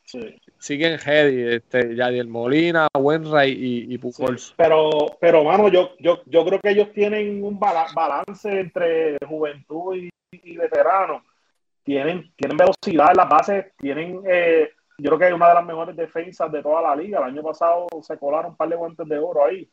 Sí. 0.06 0.20
Siguen 0.64 0.98
heavy. 0.98 1.56
Este, 1.56 1.96
Yadiel 1.96 2.28
Molina, 2.28 2.88
Wenray 2.98 3.52
y, 3.52 3.94
y 3.94 3.98
Pujols. 3.98 4.54
Pero, 4.58 4.90
pero 5.20 5.44
mano, 5.44 5.68
yo, 5.68 5.92
yo, 6.00 6.22
yo 6.26 6.46
creo 6.46 6.60
que 6.60 6.70
ellos 6.72 6.92
tienen 6.94 7.44
un 7.44 7.60
bala- 7.60 7.88
balance 7.94 8.50
entre 8.60 9.18
juventud 9.28 9.96
y, 9.96 10.10
y 10.32 10.58
veterano. 10.58 11.24
Tienen, 11.84 12.32
tienen 12.38 12.56
velocidad 12.58 13.10
en 13.12 13.18
las 13.18 13.28
bases, 13.30 13.66
tienen, 13.78 14.22
eh, 14.26 14.70
yo 14.98 15.10
creo 15.10 15.20
que 15.20 15.28
es 15.28 15.34
una 15.34 15.50
de 15.50 15.56
las 15.56 15.66
mejores 15.66 15.96
defensas 15.98 16.50
de 16.50 16.62
toda 16.64 16.82
la 16.82 16.96
liga. 16.96 17.20
El 17.20 17.26
año 17.26 17.44
pasado 17.44 17.88
se 18.02 18.18
colaron 18.18 18.52
un 18.52 18.56
par 18.58 18.70
de 18.70 18.76
guantes 18.78 19.06
de 19.08 19.18
oro 19.20 19.46
ahí. 19.46 19.70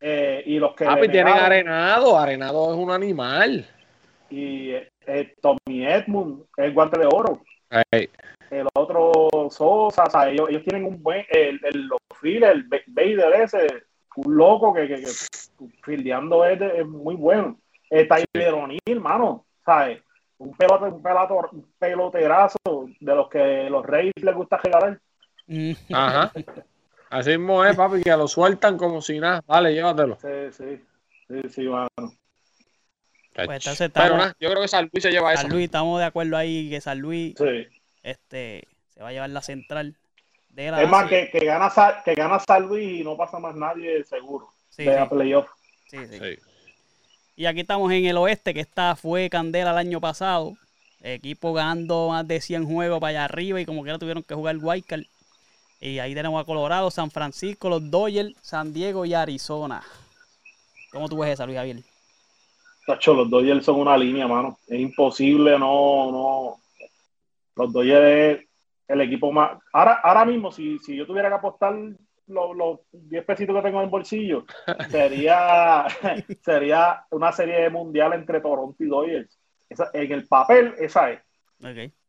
Eh, 0.00 0.42
y 0.46 0.58
los 0.58 0.74
que 0.74 0.84
Ah, 0.86 0.98
tienen 1.00 1.28
Arenado. 1.28 2.18
Arenado 2.18 2.72
es 2.72 2.78
un 2.78 2.90
animal. 2.90 3.66
y 4.30 4.70
eh, 4.70 4.88
eh, 5.06 5.34
Tommy 5.42 5.86
Edmund, 5.86 6.44
el 6.56 6.72
guante 6.72 6.98
de 6.98 7.06
oro. 7.06 7.42
Ey, 7.90 8.08
El 8.52 8.68
otro 8.74 9.28
Sosa, 9.50 10.04
o 10.04 10.10
sea, 10.10 10.28
ellos, 10.28 10.48
ellos 10.50 10.62
tienen 10.62 10.84
un 10.84 11.02
buen, 11.02 11.24
el, 11.30 11.58
el, 11.64 11.86
los 11.86 11.98
fielders, 12.20 12.54
el 12.54 12.64
Ba- 12.64 12.76
Bader 12.86 13.40
ese, 13.40 13.66
un 14.16 14.36
loco 14.36 14.74
que, 14.74 14.86
que, 14.88 14.96
que 14.96 15.06
fildeando 15.82 16.44
es, 16.44 16.58
de- 16.60 16.80
es 16.80 16.86
muy 16.86 17.14
bueno. 17.14 17.58
Eh, 17.88 18.06
Tyler 18.06 18.52
O'Neill, 18.52 19.00
mano, 19.00 19.46
¿sabes? 19.64 20.02
Un, 20.38 20.54
pelote, 20.54 20.84
un, 20.84 21.02
pelato- 21.02 21.48
un 21.52 21.66
peloterazo 21.78 22.58
de 23.00 23.14
los 23.14 23.28
que 23.30 23.70
los 23.70 23.86
Reyes 23.86 24.12
les 24.20 24.34
gusta 24.34 24.58
regalar. 24.58 25.00
Mm. 25.46 25.72
Ajá. 25.92 26.32
Así 27.08 27.30
mismo 27.30 27.64
es, 27.64 27.74
papi, 27.76 28.02
que 28.02 28.10
lo 28.10 28.28
sueltan 28.28 28.76
como 28.76 29.00
si 29.00 29.18
nada. 29.18 29.42
Dale, 29.46 29.72
llévatelo. 29.72 30.18
Sí, 30.20 30.28
sí, 30.52 30.80
sí, 31.28 31.48
sí, 31.48 31.68
mano. 31.68 31.88
Pues 33.34 33.48
entonces 33.48 33.90
Pero 33.94 34.16
nada, 34.18 34.34
yo 34.38 34.50
creo 34.50 34.60
que 34.62 34.68
San 34.68 34.90
Luis 34.92 35.02
se 35.02 35.10
lleva 35.10 35.32
eso. 35.32 35.42
San 35.42 35.50
Luis, 35.50 35.64
estamos 35.64 35.98
de 36.00 36.04
acuerdo 36.04 36.36
ahí 36.36 36.68
que 36.68 36.80
San 36.82 36.98
Luis 36.98 37.34
Sí. 37.38 37.66
Este, 38.02 38.66
se 38.94 39.02
va 39.02 39.08
a 39.08 39.12
llevar 39.12 39.30
la 39.30 39.42
central 39.42 39.96
de 40.50 40.70
la 40.70 40.82
Es 40.82 40.88
más, 40.88 41.08
que, 41.08 41.30
que, 41.30 41.44
gana, 41.44 41.72
que 42.04 42.14
gana 42.14 42.38
San 42.40 42.66
Luis 42.66 43.00
y 43.00 43.04
no 43.04 43.16
pasa 43.16 43.38
más 43.38 43.54
nadie 43.54 44.04
seguro 44.04 44.48
Sí, 44.70 44.84
de 44.84 44.94
la 44.94 45.04
sí, 45.04 45.10
playoff. 45.10 45.48
sí, 45.86 45.98
sí. 46.08 46.18
Sí. 46.18 46.38
Y 47.36 47.46
aquí 47.46 47.60
estamos 47.60 47.90
en 47.92 48.04
el 48.04 48.16
oeste, 48.18 48.52
que 48.54 48.60
esta 48.60 48.94
fue 48.94 49.30
Candela 49.30 49.70
el 49.72 49.78
año 49.78 50.00
pasado. 50.00 50.54
Equipo 51.02 51.52
ganando 51.52 52.08
más 52.10 52.26
de 52.28 52.40
100 52.40 52.66
juegos 52.66 53.00
para 53.00 53.10
allá 53.10 53.24
arriba 53.24 53.60
y 53.60 53.66
como 53.66 53.82
que 53.82 53.98
tuvieron 53.98 54.22
que 54.22 54.34
jugar 54.34 54.56
Wildcard. 54.58 55.02
Y 55.80 55.98
ahí 55.98 56.14
tenemos 56.14 56.40
a 56.40 56.44
Colorado, 56.44 56.90
San 56.90 57.10
Francisco, 57.10 57.68
los 57.68 57.90
Dodgers, 57.90 58.34
San 58.40 58.72
Diego 58.72 59.04
y 59.04 59.14
Arizona. 59.14 59.82
¿Cómo 60.92 61.08
tú 61.08 61.18
ves 61.18 61.30
esa, 61.32 61.44
Luis 61.46 61.58
Javier? 61.58 61.78
Tacho, 62.86 63.14
los 63.14 63.28
Dodgers 63.28 63.64
son 63.64 63.76
una 63.80 63.96
línea, 63.96 64.28
mano. 64.28 64.58
Es 64.68 64.78
imposible, 64.78 65.58
no, 65.58 66.12
no. 66.12 66.60
Los 67.56 67.72
Dodgers 67.72 68.40
es 68.40 68.48
el 68.88 69.00
equipo 69.00 69.32
más. 69.32 69.58
Ahora, 69.72 70.00
ahora 70.02 70.24
mismo, 70.24 70.50
si, 70.52 70.78
si 70.80 70.96
yo 70.96 71.06
tuviera 71.06 71.28
que 71.28 71.34
apostar 71.36 71.74
los, 72.26 72.56
los 72.56 72.80
10 72.92 73.24
pesitos 73.24 73.54
que 73.56 73.62
tengo 73.62 73.78
en 73.78 73.84
el 73.84 73.90
bolsillo, 73.90 74.44
sería, 74.90 75.86
sería 76.44 77.04
una 77.10 77.32
serie 77.32 77.68
mundial 77.70 78.12
entre 78.14 78.40
Toronto 78.40 78.82
y 78.82 78.86
Dodgers. 78.86 79.38
Esa- 79.68 79.90
en 79.92 80.12
el 80.12 80.26
papel, 80.26 80.74
esa 80.78 81.10
es. 81.10 81.20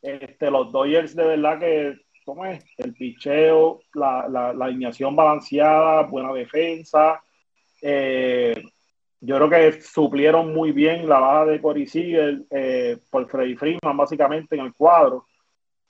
Este, 0.02 0.50
los 0.52 0.72
Dodgers, 0.72 1.16
de 1.16 1.26
verdad 1.26 1.60
que, 1.60 1.96
¿cómo 2.26 2.46
es? 2.46 2.64
El 2.78 2.94
picheo, 2.94 3.80
la, 3.94 4.28
la, 4.30 4.54
la 4.54 4.66
alineación 4.66 5.16
balanceada, 5.16 6.02
buena 6.04 6.34
defensa. 6.34 7.22
Eh, 7.82 8.54
yo 9.22 9.38
creo 9.38 9.50
que 9.50 9.82
suplieron 9.82 10.54
muy 10.54 10.72
bien 10.74 11.08
la 11.08 11.20
baja 11.20 11.46
de 11.46 11.62
Corey 11.62 11.86
Seager 11.88 12.42
eh, 12.50 12.98
por 13.10 13.28
Freddy 13.30 13.56
Freeman, 13.56 13.96
básicamente 13.98 14.56
en 14.56 14.66
el 14.66 14.74
cuadro. 14.74 15.26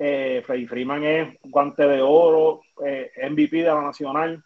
Eh, 0.06 0.42
Freddy 0.46 0.66
Freeman 0.68 1.04
es 1.06 1.38
guante 1.44 1.88
de 1.88 2.02
oro, 2.02 2.62
eh, 2.86 3.10
MVP 3.30 3.58
de 3.58 3.64
la 3.64 3.82
Nacional. 3.82 4.44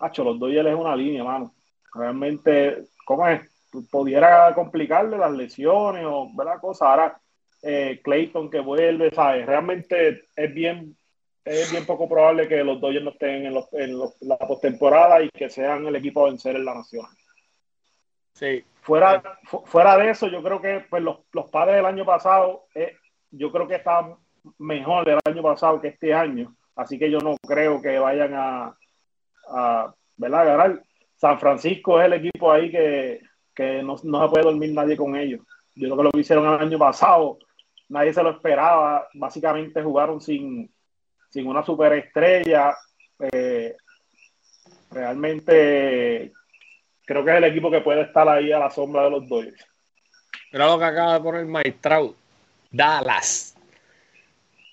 Hacho, 0.00 0.24
los 0.24 0.40
Dodgers 0.40 0.68
es 0.68 0.74
una 0.74 0.96
línea, 0.96 1.22
mano. 1.22 1.54
Realmente, 1.94 2.84
¿cómo 3.04 3.28
es? 3.28 3.42
Pudiera 3.92 4.52
complicarle 4.54 5.16
las 5.16 5.30
lesiones 5.30 6.04
o 6.04 6.28
ver 6.34 6.46
la 6.46 6.58
cosa. 6.58 6.90
Ahora, 6.90 7.20
eh, 7.62 8.00
Clayton 8.02 8.50
que 8.50 8.58
vuelve, 8.60 9.10
¿sabes? 9.12 9.46
Realmente 9.46 10.24
es 10.34 10.54
bien, 10.54 10.96
es 11.44 11.70
bien 11.70 11.86
poco 11.86 12.08
probable 12.08 12.48
que 12.48 12.64
los 12.64 12.80
Dodgers 12.80 13.04
no 13.04 13.10
estén 13.10 13.46
en, 13.46 13.54
los- 13.54 13.72
en 13.74 13.96
los- 13.96 14.20
la 14.22 14.36
postemporada 14.38 15.22
y 15.22 15.28
que 15.30 15.48
sean 15.48 15.86
el 15.86 15.94
equipo 15.94 16.22
a 16.26 16.30
vencer 16.30 16.56
en 16.56 16.64
la 16.64 16.74
Nacional. 16.74 17.12
Sí. 18.32 18.64
Fuera, 18.82 19.22
fu- 19.44 19.64
fuera 19.66 19.96
de 19.96 20.10
eso, 20.10 20.26
yo 20.28 20.42
creo 20.42 20.60
que 20.60 20.84
pues, 20.90 21.02
los, 21.02 21.18
los 21.32 21.50
padres 21.50 21.76
del 21.76 21.86
año 21.86 22.04
pasado, 22.04 22.66
eh, 22.74 22.96
yo 23.30 23.52
creo 23.52 23.68
que 23.68 23.74
está 23.76 24.16
mejor 24.58 25.04
del 25.04 25.18
año 25.24 25.42
pasado 25.42 25.80
que 25.80 25.88
este 25.88 26.14
año. 26.14 26.54
Así 26.76 26.98
que 26.98 27.10
yo 27.10 27.18
no 27.18 27.36
creo 27.46 27.82
que 27.82 27.98
vayan 27.98 28.34
a, 28.34 28.76
a 29.48 29.94
¿verdad? 30.16 30.46
ganar. 30.46 30.82
San 31.16 31.38
Francisco 31.40 32.00
es 32.00 32.06
el 32.06 32.12
equipo 32.12 32.52
ahí 32.52 32.70
que, 32.70 33.20
que 33.54 33.82
no, 33.82 33.96
no, 34.04 34.22
se 34.22 34.28
puede 34.28 34.44
dormir 34.44 34.72
nadie 34.72 34.96
con 34.96 35.16
ellos. 35.16 35.40
Yo 35.74 35.88
creo 35.88 35.96
que 35.96 36.02
lo 36.04 36.10
que 36.12 36.20
hicieron 36.20 36.46
el 36.46 36.60
año 36.60 36.78
pasado, 36.78 37.38
nadie 37.88 38.12
se 38.12 38.22
lo 38.22 38.30
esperaba. 38.30 39.08
Básicamente 39.14 39.82
jugaron 39.82 40.20
sin, 40.20 40.72
sin 41.30 41.46
una 41.46 41.64
superestrella. 41.64 42.76
Eh, 43.32 43.76
realmente 44.90 46.32
creo 47.04 47.24
que 47.24 47.30
es 47.30 47.36
el 47.36 47.44
equipo 47.44 47.70
que 47.70 47.80
puede 47.80 48.02
estar 48.02 48.28
ahí 48.28 48.52
a 48.52 48.60
la 48.60 48.70
sombra 48.70 49.04
de 49.04 49.10
los 49.10 49.28
Dodgers. 49.28 49.66
Lo 50.52 50.78
que 50.78 50.84
acaba 50.84 51.14
de 51.14 51.20
poner. 51.20 52.14
Dallas. 52.70 53.57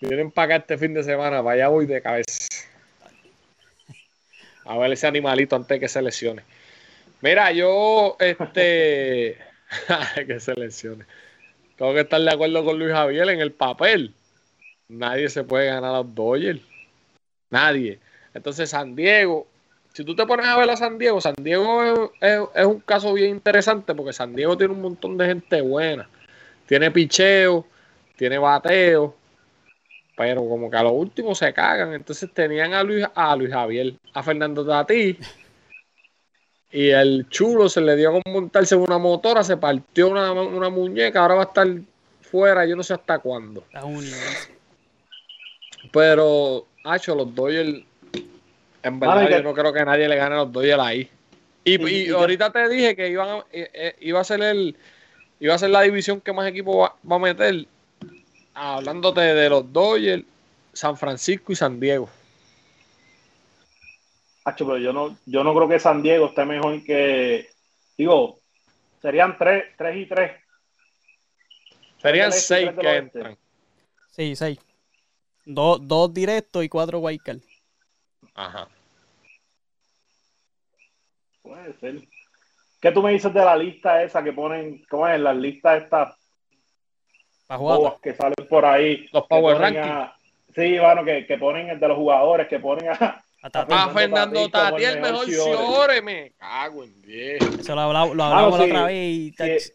Vienen 0.07 0.31
para 0.31 0.55
acá 0.55 0.55
este 0.63 0.77
fin 0.77 0.93
de 0.93 1.03
semana, 1.03 1.41
vaya 1.41 1.67
voy 1.67 1.85
de 1.85 2.01
cabeza. 2.01 2.47
A 4.65 4.77
ver 4.77 4.91
ese 4.91 5.07
animalito 5.07 5.55
antes 5.55 5.79
que 5.79 5.87
se 5.87 6.01
lesione. 6.01 6.43
Mira, 7.21 7.51
yo, 7.51 8.15
este, 8.19 9.37
que 10.27 10.39
se 10.39 10.53
lesione. 10.53 11.05
Tengo 11.75 11.93
que 11.93 12.01
estar 12.01 12.21
de 12.21 12.31
acuerdo 12.31 12.63
con 12.63 12.77
Luis 12.77 12.91
Javier 12.91 13.29
en 13.29 13.41
el 13.41 13.51
papel. 13.51 14.13
Nadie 14.87 15.29
se 15.29 15.43
puede 15.43 15.67
ganar 15.67 15.95
a 15.95 15.97
los 15.97 16.15
Dodgers. 16.15 16.61
Nadie. 17.49 17.99
Entonces, 18.33 18.69
San 18.69 18.95
Diego, 18.95 19.47
si 19.93 20.03
tú 20.03 20.15
te 20.15 20.25
pones 20.25 20.45
a 20.45 20.57
ver 20.57 20.69
a 20.69 20.77
San 20.77 20.97
Diego, 20.97 21.19
San 21.21 21.35
Diego 21.37 22.11
es, 22.21 22.65
un 22.65 22.79
caso 22.81 23.13
bien 23.13 23.31
interesante 23.31 23.95
porque 23.95 24.13
San 24.13 24.35
Diego 24.35 24.57
tiene 24.57 24.73
un 24.73 24.81
montón 24.81 25.17
de 25.17 25.25
gente 25.25 25.61
buena. 25.61 26.09
Tiene 26.67 26.91
picheo, 26.91 27.65
tiene 28.15 28.37
bateo, 28.37 29.15
pero 30.15 30.47
como 30.47 30.69
que 30.69 30.77
a 30.77 30.83
lo 30.83 30.91
último 30.91 31.35
se 31.35 31.53
cagan. 31.53 31.93
Entonces 31.93 32.31
tenían 32.33 32.73
a 32.73 32.83
Luis, 32.83 33.05
a 33.13 33.35
Luis 33.35 33.51
Javier, 33.51 33.93
a 34.13 34.23
Fernando 34.23 34.65
Tati, 34.65 35.17
y 36.71 36.89
el 36.89 37.27
chulo 37.29 37.69
se 37.69 37.81
le 37.81 37.95
dio 37.95 38.11
con 38.11 38.21
montarse 38.33 38.75
en 38.75 38.81
una 38.81 38.97
motora, 38.97 39.43
se 39.43 39.57
partió 39.57 40.09
una, 40.09 40.31
una 40.31 40.69
muñeca, 40.69 41.21
ahora 41.21 41.35
va 41.35 41.41
a 41.43 41.45
estar 41.45 41.67
fuera, 42.21 42.65
yo 42.65 42.75
no 42.75 42.83
sé 42.83 42.93
hasta 42.93 43.19
cuándo. 43.19 43.63
Pero, 45.91 46.65
hacho, 46.83 47.15
los 47.15 47.33
Dodgers, 47.33 47.83
en 48.83 48.99
verdad, 48.99 49.21
yo 49.29 49.37
que... 49.37 49.43
no 49.43 49.53
creo 49.53 49.71
que 49.71 49.85
nadie 49.85 50.07
le 50.07 50.15
gane 50.15 50.35
a 50.35 50.39
los 50.39 50.51
Dodgers 50.51 50.81
ahí. 50.81 51.09
Y, 51.63 51.81
y, 51.81 51.87
y, 51.87 52.07
y 52.07 52.09
ahorita 52.09 52.51
te 52.51 52.67
dije 52.69 52.95
que 52.95 53.09
iban, 53.09 53.39
eh, 53.51 53.69
eh, 53.73 53.95
iba 54.01 54.19
a 54.19 54.23
ser 54.23 54.41
el 54.41 54.75
iba 55.39 55.53
a 55.53 55.57
ser 55.57 55.69
la 55.69 55.81
división 55.81 56.21
que 56.21 56.33
más 56.33 56.47
equipo 56.47 56.77
va, 56.77 56.95
va 57.09 57.15
a 57.15 57.19
meter. 57.19 57.65
Hablándote 58.55 59.19
de 59.19 59.49
los 59.49 59.71
Dodgers, 59.71 60.23
San 60.71 60.97
Francisco 60.97 61.51
y 61.51 61.55
San 61.55 61.79
Diego. 61.79 62.09
Hacho, 64.45 64.65
pero 64.65 64.77
yo 64.77 64.93
no, 64.93 65.17
yo 65.25 65.43
no 65.43 65.53
creo 65.53 65.67
que 65.67 65.79
San 65.79 66.01
Diego 66.01 66.27
esté 66.27 66.45
mejor 66.45 66.81
que. 66.83 67.49
Digo, 67.97 68.39
serían 69.01 69.37
3 69.37 69.65
y 69.95 70.05
3. 70.05 70.31
Serían 72.01 72.31
6 72.31 72.69
que 72.79 72.95
entran. 72.95 73.37
Sí, 74.11 74.35
6. 74.35 74.59
Dos, 75.45 75.79
dos 75.87 76.13
directos 76.13 76.63
y 76.63 76.69
cuatro 76.69 76.99
wildcard. 76.99 77.39
Ajá. 78.33 78.67
Puede 81.41 81.73
ser. 81.79 82.07
¿Qué 82.79 82.91
tú 82.91 83.01
me 83.01 83.11
dices 83.11 83.33
de 83.33 83.43
la 83.43 83.55
lista 83.55 84.01
esa 84.03 84.23
que 84.23 84.31
ponen, 84.31 84.83
cómo 84.89 85.07
es, 85.07 85.19
las 85.19 85.35
listas 85.35 85.83
estas 85.83 86.15
que 88.01 88.13
salen 88.13 88.47
por 88.49 88.65
ahí? 88.65 89.07
Los 89.11 89.27
Power 89.27 89.57
Rankings. 89.57 90.11
Sí, 90.55 90.79
bueno, 90.79 91.03
que, 91.03 91.25
que 91.25 91.37
ponen 91.37 91.69
el 91.69 91.79
de 91.79 91.87
los 91.87 91.97
jugadores, 91.97 92.47
que 92.47 92.59
ponen 92.59 92.89
a, 92.89 93.25
a, 93.41 93.49
Fernando, 93.49 93.75
a 93.75 93.89
Fernando 93.89 94.49
Tati, 94.49 94.83
el 94.83 95.01
mejor 95.01 95.25
Ciore, 95.25 96.01
me 96.01 96.31
cago 96.31 96.83
en 96.83 97.01
10. 97.01 97.59
Eso 97.59 97.75
lo 97.75 97.81
hablamos, 97.81 98.15
lo 98.15 98.23
hablamos 98.23 98.59
la 98.59 98.65
otra 98.65 98.85
vez. 98.85 98.95
Y 98.95 99.33
si, 99.33 99.73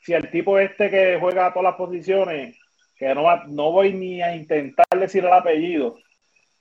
si, 0.00 0.14
el 0.14 0.30
tipo 0.30 0.58
este 0.58 0.88
que 0.88 1.18
juega 1.20 1.46
a 1.46 1.52
todas 1.52 1.64
las 1.64 1.74
posiciones, 1.74 2.56
que 2.96 3.14
no, 3.14 3.24
va, 3.24 3.44
no 3.48 3.72
voy 3.72 3.92
ni 3.92 4.22
a 4.22 4.34
intentar 4.36 4.86
decir 4.96 5.24
el 5.24 5.32
apellido, 5.32 5.98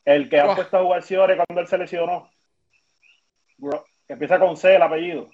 el 0.03 0.27
que 0.27 0.39
ha 0.39 0.55
puesto 0.55 0.77
a 0.77 0.83
jugar 0.83 1.03
Ciore 1.03 1.37
cuando 1.37 1.61
él 1.61 1.67
se 1.67 1.77
lesionó, 1.77 2.29
que 4.07 4.13
empieza 4.13 4.39
con 4.39 4.57
C 4.57 4.75
el 4.75 4.81
apellido. 4.81 5.29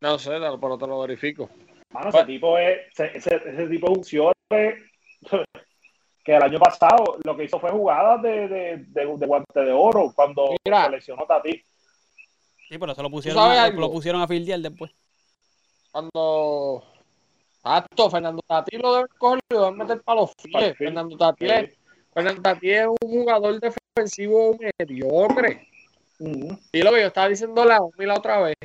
No 0.00 0.18
sé, 0.18 0.32
pero 0.60 0.76
te 0.76 0.86
lo 0.86 1.00
verifico. 1.00 1.48
Mano, 1.94 2.08
ese 2.10 2.24
tipo 2.24 2.58
es, 2.58 2.80
ese, 2.98 3.36
ese 3.36 3.68
tipo 3.68 4.02
Ciore 4.02 4.34
que 6.24 6.34
el 6.34 6.42
año 6.42 6.58
pasado 6.58 7.18
lo 7.22 7.36
que 7.36 7.44
hizo 7.44 7.60
fue 7.60 7.70
jugadas 7.70 8.20
de, 8.20 8.48
de, 8.48 8.76
de, 8.88 9.16
de 9.16 9.26
guante 9.26 9.60
de 9.60 9.70
oro 9.70 10.12
cuando 10.12 10.56
Mira, 10.64 10.86
seleccionó 10.86 11.24
Tati. 11.24 11.52
Sí, 12.68 12.78
pero 12.78 12.92
eso 12.92 13.02
lo 13.02 13.10
pusieron, 13.10 13.38
a, 13.40 13.68
lo 13.68 13.92
pusieron 13.92 14.20
a 14.22 14.26
fildear 14.26 14.58
después. 14.58 14.90
Cuando. 15.92 16.82
Fernando 18.10 18.42
Tati 18.44 18.76
lo 18.76 18.94
deben 18.94 19.08
coger 19.16 19.38
y 19.48 19.54
lo 19.54 19.60
deben 19.60 19.78
meter 19.78 20.02
para 20.02 20.20
los 20.22 20.34
pies. 20.34 20.76
Fernando 20.76 21.16
Tati, 21.16 21.46
es, 21.46 21.78
Fernando 22.12 22.42
Tati 22.42 22.70
es 22.70 22.86
un 22.88 23.08
jugador 23.08 23.60
defensivo 23.60 24.56
mediocre. 24.78 25.68
Uh 26.18 26.26
-huh. 26.26 26.60
Y 26.72 26.82
lo 26.82 26.92
que 26.92 27.02
yo 27.02 27.06
estaba 27.06 27.28
diciendo 27.28 27.64
la, 27.64 27.78
la 27.96 28.14
otra 28.14 28.40
vez. 28.40 28.56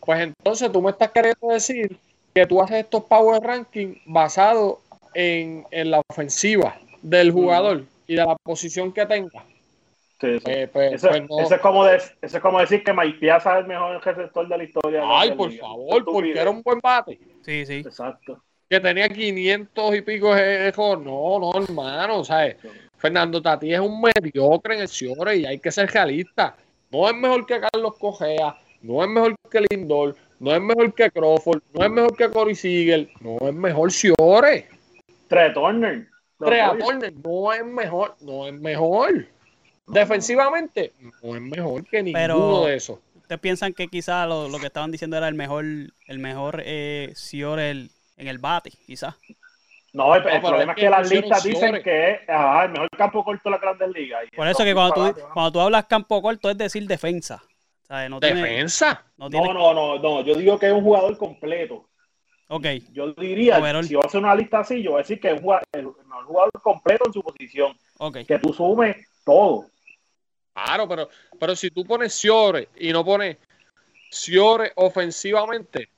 Pues 0.00 0.20
entonces 0.20 0.72
tú 0.72 0.80
me 0.80 0.90
estás 0.90 1.10
queriendo 1.10 1.48
decir 1.48 1.98
que 2.38 2.46
tú 2.46 2.62
haces 2.62 2.84
estos 2.84 3.04
power 3.04 3.42
rankings 3.42 3.98
basados 4.06 4.78
en, 5.14 5.66
en, 5.70 5.90
la 5.90 6.00
ofensiva 6.08 6.76
del 7.02 7.32
jugador 7.32 7.78
mm. 7.80 7.86
y 8.06 8.14
de 8.14 8.24
la 8.24 8.36
posición 8.36 8.92
que 8.92 9.04
tenga. 9.06 9.44
Sí, 10.20 10.38
sí. 10.38 10.44
Eh, 10.46 10.68
pues, 10.72 10.94
eso, 10.94 11.08
pues 11.08 11.28
no. 11.28 11.40
eso, 11.40 11.54
es 11.54 11.60
como 11.60 11.84
de, 11.84 11.96
eso, 11.96 12.16
es 12.20 12.40
como 12.40 12.60
decir 12.60 12.84
que 12.84 12.92
Mike 12.92 13.18
Piazza 13.18 13.54
es 13.54 13.62
el 13.62 13.66
mejor 13.66 14.04
receptor 14.04 14.48
de 14.48 14.56
la 14.56 14.64
historia. 14.64 15.02
Ay, 15.04 15.30
de 15.30 15.34
la 15.34 15.36
por 15.36 15.50
liga. 15.50 15.66
favor, 15.66 16.04
porque 16.04 16.40
era 16.40 16.50
un 16.50 16.62
buen 16.62 16.78
bate. 16.80 17.18
Sí, 17.42 17.66
sí. 17.66 17.78
Exacto. 17.78 18.40
Que 18.68 18.80
tenía 18.80 19.08
500 19.08 19.96
y 19.96 20.02
pico 20.02 20.34
de 20.34 20.72
No, 20.76 21.38
no, 21.38 21.52
hermano. 21.60 22.24
¿sabes? 22.24 22.56
Fernando 22.96 23.40
Tati 23.40 23.72
es 23.72 23.80
un 23.80 24.00
mediocre 24.00 24.74
en 24.74 24.82
el 24.82 24.88
Ciore 24.88 25.36
y 25.36 25.46
hay 25.46 25.58
que 25.58 25.70
ser 25.70 25.90
realista. 25.90 26.56
No 26.90 27.08
es 27.08 27.14
mejor 27.14 27.46
que 27.46 27.60
Carlos 27.60 27.94
Cogea, 27.98 28.56
no 28.82 29.02
es 29.02 29.08
mejor 29.08 29.34
que 29.50 29.64
Lindor, 29.70 30.16
no 30.38 30.54
es 30.54 30.60
mejor 30.60 30.94
que 30.94 31.10
Crawford, 31.10 31.62
no 31.72 31.84
es 31.84 31.90
mejor 31.90 32.16
que 32.16 32.30
Corey 32.30 32.54
Siegel, 32.54 33.10
no 33.20 33.36
es 33.48 33.54
mejor 33.54 33.92
Ciore. 33.92 34.68
Trey 35.28 35.52
Turner. 35.52 36.06
Trey 36.38 36.60
Turner 36.78 37.12
no 37.24 37.52
es 37.52 37.64
mejor, 37.64 38.16
no 38.20 38.46
es 38.46 38.54
mejor. 38.54 39.26
Defensivamente, 39.86 40.92
no 41.22 41.34
es 41.34 41.42
mejor 41.42 41.84
que 41.86 42.02
ninguno 42.02 42.22
Pero, 42.22 42.64
de 42.66 42.76
esos. 42.76 42.98
¿Ustedes 43.16 43.40
piensan 43.40 43.72
que 43.72 43.88
quizás 43.88 44.28
lo, 44.28 44.48
lo, 44.48 44.58
que 44.58 44.66
estaban 44.66 44.90
diciendo 44.90 45.16
era 45.16 45.28
el 45.28 45.34
mejor, 45.34 45.64
el 45.64 46.18
mejor 46.18 46.62
eh, 46.64 47.12
Ciore 47.14 47.70
el, 47.70 47.90
en 48.16 48.28
el 48.28 48.38
bate, 48.38 48.70
quizás? 48.86 49.16
No, 49.92 50.14
el, 50.14 50.22
no, 50.22 50.28
el 50.28 50.40
problema 50.40 50.72
es 50.72 50.76
que, 50.76 50.82
que 50.82 50.90
las 50.90 51.10
listas 51.10 51.42
dicen 51.42 51.82
que 51.82 52.10
es 52.12 52.20
ah, 52.28 52.62
el 52.66 52.72
mejor 52.72 52.88
campo 52.96 53.24
corto 53.24 53.42
de 53.44 53.50
la 53.50 53.58
Grandes 53.58 53.88
Ligas. 53.90 54.24
Por 54.36 54.46
eso 54.46 54.62
que 54.62 54.74
cuando 54.74 54.94
tú, 54.94 55.20
cuando 55.32 55.52
tú 55.52 55.60
hablas 55.60 55.86
campo 55.86 56.22
corto 56.22 56.50
es 56.50 56.58
decir 56.58 56.86
defensa. 56.86 57.42
¿Sabes? 57.88 58.10
No 58.10 58.20
¿Defensa? 58.20 59.04
Tiene, 59.16 59.16
no, 59.16 59.30
tiene... 59.30 59.54
no, 59.54 59.74
no, 59.74 59.98
no, 59.98 60.22
yo 60.22 60.34
digo 60.34 60.58
que 60.58 60.66
es 60.66 60.72
un 60.72 60.82
jugador 60.82 61.16
completo. 61.16 61.88
Ok. 62.48 62.66
Yo 62.92 63.12
diría, 63.12 63.58
Overall. 63.58 63.84
si 63.84 63.94
voy 63.94 64.04
a 64.04 64.06
hacer 64.06 64.20
una 64.20 64.34
lista 64.34 64.60
así, 64.60 64.82
yo 64.82 64.92
voy 64.92 65.00
a 65.00 65.02
decir 65.02 65.20
que 65.20 65.32
es 65.32 65.40
un 65.40 66.24
jugador 66.24 66.50
completo 66.62 67.04
en 67.06 67.12
su 67.12 67.22
posición. 67.22 67.76
Okay. 67.98 68.24
Que 68.24 68.38
tú 68.38 68.52
sumes 68.52 68.96
todo. 69.24 69.66
Claro, 70.54 70.88
pero, 70.88 71.08
pero 71.38 71.54
si 71.54 71.70
tú 71.70 71.84
pones 71.84 72.14
Ciore 72.14 72.68
y 72.76 72.92
no 72.92 73.04
pones 73.04 73.36
Ciore 74.10 74.72
ofensivamente, 74.76 75.90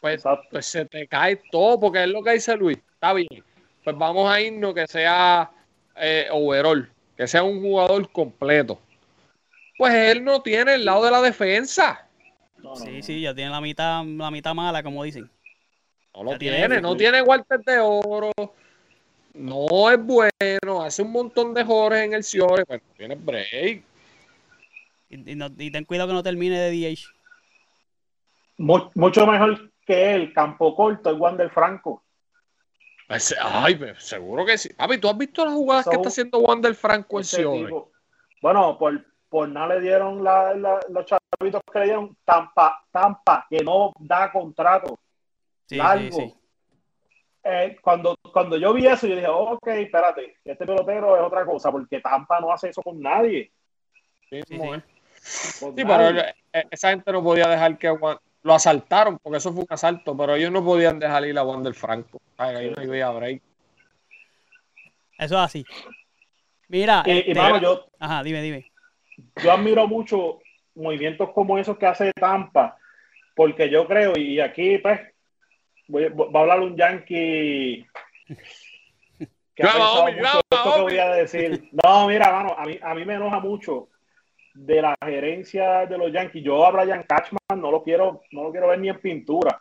pues, 0.00 0.22
pues, 0.50 0.66
se 0.66 0.84
te 0.84 1.06
cae 1.06 1.40
todo, 1.50 1.78
porque 1.78 2.04
es 2.04 2.08
lo 2.08 2.22
que 2.22 2.32
dice 2.32 2.56
Luis. 2.56 2.78
Está 2.94 3.12
bien. 3.12 3.44
Pues 3.84 3.98
vamos 3.98 4.30
a 4.30 4.40
irnos 4.40 4.74
que 4.74 4.86
sea 4.86 5.50
eh, 5.96 6.28
overall, 6.30 6.90
que 7.16 7.26
sea 7.26 7.42
un 7.42 7.60
jugador 7.60 8.10
completo. 8.12 8.80
Pues 9.82 9.94
él 9.94 10.22
no 10.22 10.40
tiene 10.42 10.74
el 10.74 10.84
lado 10.84 11.04
de 11.04 11.10
la 11.10 11.20
defensa. 11.20 12.06
No, 12.58 12.76
sí, 12.76 12.98
no, 12.98 13.02
sí, 13.02 13.20
ya 13.20 13.34
tiene 13.34 13.50
la 13.50 13.60
mitad, 13.60 14.04
la 14.04 14.30
mitad 14.30 14.54
mala, 14.54 14.80
como 14.80 15.02
dicen. 15.02 15.28
No 16.14 16.22
lo 16.22 16.38
tiene, 16.38 16.58
tiene, 16.58 16.80
no 16.80 16.96
tiene 16.96 17.20
guantes 17.20 17.64
de 17.64 17.80
oro, 17.80 18.30
no 19.34 19.90
es 19.90 19.98
bueno, 20.00 20.84
hace 20.84 21.02
un 21.02 21.10
montón 21.10 21.52
de 21.52 21.64
jores 21.64 22.04
en 22.04 22.14
el 22.14 22.22
Ciore, 22.22 22.64
pero 22.64 22.80
no 22.86 22.94
tiene 22.96 23.14
break. 23.16 23.82
Y, 25.10 25.32
y, 25.32 25.34
no, 25.34 25.48
y, 25.58 25.72
ten 25.72 25.84
cuidado 25.84 26.10
que 26.10 26.14
no 26.14 26.22
termine 26.22 26.60
de 26.60 26.70
DH. 26.70 27.08
Mucho 28.58 29.26
mejor 29.26 29.68
que 29.84 30.14
él, 30.14 30.32
campo 30.32 30.76
corto, 30.76 31.10
el 31.10 31.16
Wander 31.16 31.50
Franco. 31.50 32.04
Ay, 33.08 33.80
seguro 33.98 34.46
que 34.46 34.58
sí. 34.58 34.68
Papi, 34.74 34.98
¿tú 34.98 35.08
has 35.08 35.18
visto 35.18 35.44
las 35.44 35.54
jugadas 35.54 35.86
so, 35.86 35.90
que 35.90 35.96
está 35.96 36.08
haciendo 36.08 36.38
Wander 36.38 36.76
Franco 36.76 37.18
en 37.18 37.24
Ciore? 37.24 37.74
Bueno, 38.40 38.78
por, 38.78 39.11
por 39.32 39.48
nada 39.48 39.74
le 39.76 39.80
dieron 39.80 40.22
la, 40.22 40.52
la, 40.52 40.78
los 40.90 41.06
chavitos 41.06 41.62
que 41.72 41.78
le 41.78 41.84
dieron 41.86 42.14
Tampa, 42.22 42.84
Tampa, 42.90 43.46
que 43.48 43.64
no 43.64 43.90
da 43.98 44.30
contrato. 44.30 44.98
Sí, 45.66 45.76
largo. 45.76 46.02
Sí, 46.04 46.10
sí. 46.10 46.34
eh, 47.44 47.78
cuando, 47.80 48.14
cuando 48.30 48.58
yo 48.58 48.74
vi 48.74 48.86
eso, 48.86 49.06
yo 49.06 49.14
dije, 49.16 49.26
ok, 49.28 49.66
espérate, 49.68 50.36
este 50.44 50.66
pelotero 50.66 51.16
es 51.16 51.22
otra 51.22 51.46
cosa, 51.46 51.72
porque 51.72 52.00
Tampa 52.00 52.40
no 52.40 52.52
hace 52.52 52.68
eso 52.68 52.82
con 52.82 53.00
nadie. 53.00 53.50
Sí, 54.28 54.42
Sí, 54.46 54.58
sí. 54.58 54.60
sí. 54.60 54.82
Sí, 55.76 55.84
pero 55.84 56.10
eh, 56.18 56.34
esa 56.70 56.90
gente 56.90 57.10
no 57.10 57.22
podía 57.22 57.48
dejar 57.48 57.78
que 57.78 57.88
Juan- 57.88 58.18
lo 58.42 58.52
asaltaron, 58.54 59.18
porque 59.18 59.38
eso 59.38 59.50
fue 59.52 59.62
un 59.62 59.66
asalto, 59.70 60.14
pero 60.14 60.34
ellos 60.34 60.50
no 60.52 60.62
podían 60.62 60.98
dejar 60.98 61.24
ir 61.24 61.38
a 61.38 61.42
Wander 61.44 61.72
Franco. 61.74 62.20
Ay, 62.36 62.56
ahí 62.56 62.70
no 62.70 62.82
había 62.82 63.08
break. 63.10 63.40
Eso 65.16 65.34
es 65.36 65.40
así. 65.40 65.64
Mira, 66.68 67.02
Y, 67.06 67.12
y, 67.12 67.18
este- 67.20 67.34
mano, 67.34 67.58
yo, 67.60 67.86
ajá, 67.98 68.22
dime, 68.22 68.42
dime. 68.42 68.71
Yo 69.42 69.52
admiro 69.52 69.86
mucho 69.86 70.40
movimientos 70.74 71.30
como 71.30 71.58
esos 71.58 71.76
que 71.78 71.86
hace 71.86 72.12
Tampa, 72.12 72.76
porque 73.34 73.68
yo 73.70 73.86
creo, 73.86 74.16
y 74.16 74.40
aquí 74.40 74.78
pues 74.78 75.00
voy- 75.88 76.08
va 76.08 76.40
a 76.40 76.42
hablar 76.42 76.60
un 76.60 76.76
yankee 76.76 77.86
que 79.54 79.62
ha 79.62 79.72
pensado 79.72 80.06
mucho 80.12 80.40
que 80.74 80.80
voy 80.80 80.98
a 80.98 81.12
decir. 81.14 81.68
No, 81.84 82.08
mira, 82.08 82.30
mano, 82.32 82.54
a 82.56 82.64
mí, 82.64 82.78
a 82.82 82.94
mí 82.94 83.04
me 83.04 83.14
enoja 83.14 83.40
mucho 83.40 83.88
de 84.54 84.82
la 84.82 84.94
gerencia 85.04 85.86
de 85.86 85.98
los 85.98 86.12
Yankees. 86.12 86.44
Yo 86.44 86.64
a 86.66 86.70
Brian 86.70 87.04
Cashman 87.08 87.60
no 87.60 87.70
lo 87.70 87.82
quiero, 87.82 88.22
no 88.32 88.44
lo 88.44 88.50
quiero 88.50 88.68
ver 88.68 88.78
ni 88.80 88.88
en 88.88 89.00
pintura. 89.00 89.60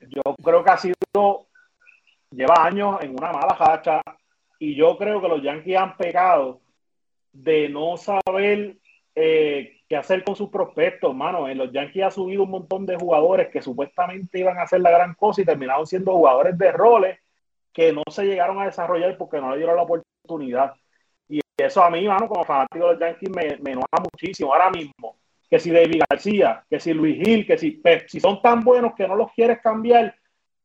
Yo 0.00 0.22
creo 0.42 0.62
que 0.64 0.70
ha 0.70 0.76
sido, 0.76 1.46
lleva 2.30 2.64
años 2.66 2.98
en 3.02 3.10
una 3.12 3.32
mala 3.32 3.54
racha, 3.58 4.02
y 4.58 4.74
yo 4.74 4.96
creo 4.98 5.20
que 5.20 5.28
los 5.28 5.42
Yankees 5.42 5.76
han 5.76 5.96
pecado 5.96 6.60
de 7.42 7.68
no 7.68 7.96
saber 7.96 8.76
eh, 9.14 9.80
qué 9.88 9.96
hacer 9.96 10.24
con 10.24 10.36
sus 10.36 10.48
prospectos, 10.50 11.14
mano. 11.14 11.48
En 11.48 11.58
los 11.58 11.72
Yankees 11.72 12.04
ha 12.04 12.10
subido 12.10 12.42
un 12.42 12.50
montón 12.50 12.84
de 12.86 12.96
jugadores 12.96 13.48
que 13.48 13.62
supuestamente 13.62 14.40
iban 14.40 14.58
a 14.58 14.62
hacer 14.62 14.80
la 14.80 14.90
gran 14.90 15.14
cosa 15.14 15.42
y 15.42 15.44
terminaron 15.44 15.86
siendo 15.86 16.12
jugadores 16.12 16.58
de 16.58 16.72
roles 16.72 17.18
que 17.72 17.92
no 17.92 18.02
se 18.10 18.24
llegaron 18.24 18.60
a 18.60 18.66
desarrollar 18.66 19.16
porque 19.16 19.40
no 19.40 19.50
le 19.50 19.58
dieron 19.58 19.76
la 19.76 19.82
oportunidad. 19.82 20.74
Y 21.28 21.40
eso 21.56 21.82
a 21.82 21.90
mí, 21.90 22.06
mano, 22.06 22.28
como 22.28 22.44
fanático 22.44 22.86
de 22.86 22.92
los 22.92 23.00
Yankees, 23.00 23.30
me, 23.30 23.56
me 23.58 23.72
enoja 23.72 24.02
muchísimo. 24.02 24.52
Ahora 24.52 24.70
mismo, 24.70 25.16
que 25.48 25.60
si 25.60 25.70
David 25.70 26.02
García, 26.08 26.64
que 26.68 26.80
si 26.80 26.92
Luis 26.92 27.22
Gil, 27.22 27.46
que 27.46 27.56
si, 27.56 27.72
pues, 27.72 28.04
si 28.08 28.20
son 28.20 28.42
tan 28.42 28.62
buenos 28.64 28.94
que 28.94 29.06
no 29.06 29.14
los 29.14 29.32
quieres 29.32 29.60
cambiar, 29.60 30.14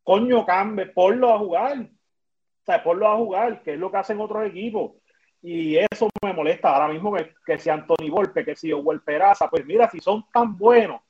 coño, 0.04 0.46
cambie, 0.46 0.88
ponlo 0.88 1.34
a 1.34 1.40
jugar. 1.40 1.78
O 1.82 2.66
sea, 2.66 2.84
ponlo 2.84 3.08
a 3.08 3.16
jugar, 3.16 3.62
que 3.62 3.74
es 3.74 3.80
lo 3.80 3.92
que 3.92 3.98
hacen 3.98 4.20
otros 4.20 4.46
equipos. 4.48 4.94
Y 5.44 5.76
eso 5.76 6.08
me 6.24 6.32
molesta 6.32 6.74
ahora 6.74 6.88
mismo 6.88 7.14
que, 7.14 7.34
que 7.46 7.60
si 7.60 7.70
Anthony 7.70 8.10
Volpe, 8.10 8.46
que 8.46 8.56
si 8.56 8.72
Owel 8.72 9.02
Peraza, 9.02 9.50
pues 9.50 9.66
mira, 9.66 9.90
si 9.90 10.00
son 10.00 10.24
tan 10.32 10.58
buenos, 10.58 11.02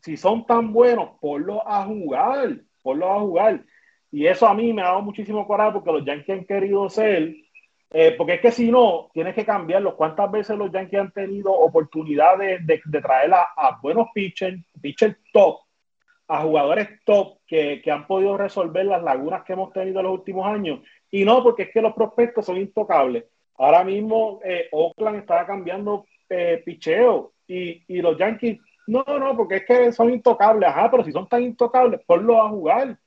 si 0.00 0.16
son 0.16 0.46
tan 0.46 0.72
buenos, 0.72 1.10
ponlo 1.20 1.66
a 1.68 1.84
jugar, 1.84 2.58
ponlo 2.82 3.12
a 3.12 3.20
jugar. 3.20 3.64
Y 4.10 4.26
eso 4.26 4.48
a 4.48 4.54
mí 4.54 4.72
me 4.72 4.80
ha 4.80 4.86
dado 4.86 5.02
muchísimo 5.02 5.46
coraje 5.46 5.72
porque 5.72 5.92
los 5.92 6.04
Yankees 6.06 6.38
han 6.38 6.44
querido 6.46 6.88
ser, 6.88 7.34
eh, 7.90 8.14
porque 8.16 8.34
es 8.34 8.40
que 8.40 8.50
si 8.50 8.70
no, 8.70 9.10
tienes 9.12 9.34
que 9.34 9.44
cambiarlos. 9.44 9.94
¿Cuántas 9.94 10.30
veces 10.30 10.56
los 10.56 10.72
Yankees 10.72 11.00
han 11.00 11.12
tenido 11.12 11.52
oportunidades 11.52 12.66
de, 12.66 12.80
traer 13.02 13.34
a, 13.34 13.42
a 13.54 13.78
buenos 13.82 14.08
pitchers, 14.14 14.58
pitchers 14.80 15.18
top, 15.34 15.58
a 16.28 16.42
jugadores 16.42 16.88
top 17.04 17.40
que, 17.46 17.82
que 17.82 17.90
han 17.90 18.06
podido 18.06 18.38
resolver 18.38 18.86
las 18.86 19.02
lagunas 19.02 19.42
que 19.44 19.52
hemos 19.52 19.70
tenido 19.72 20.00
en 20.00 20.06
los 20.06 20.14
últimos 20.14 20.46
años? 20.46 20.80
Y 21.10 21.24
no, 21.24 21.42
porque 21.42 21.64
es 21.64 21.70
que 21.70 21.82
los 21.82 21.94
prospectos 21.94 22.46
son 22.46 22.56
intocables. 22.58 23.24
Ahora 23.56 23.82
mismo 23.82 24.40
eh, 24.44 24.68
Oakland 24.72 25.18
estaba 25.18 25.46
cambiando 25.46 26.06
eh, 26.28 26.62
picheo 26.64 27.32
y, 27.46 27.82
y 27.88 28.00
los 28.02 28.16
Yankees, 28.18 28.60
no, 28.86 29.04
no, 29.06 29.36
porque 29.36 29.56
es 29.56 29.66
que 29.66 29.92
son 29.92 30.10
intocables. 30.10 30.68
Ajá, 30.68 30.90
pero 30.90 31.04
si 31.04 31.12
son 31.12 31.28
tan 31.28 31.42
intocables, 31.42 32.00
ponlos 32.06 32.38
a 32.38 32.48
jugar. 32.48 32.98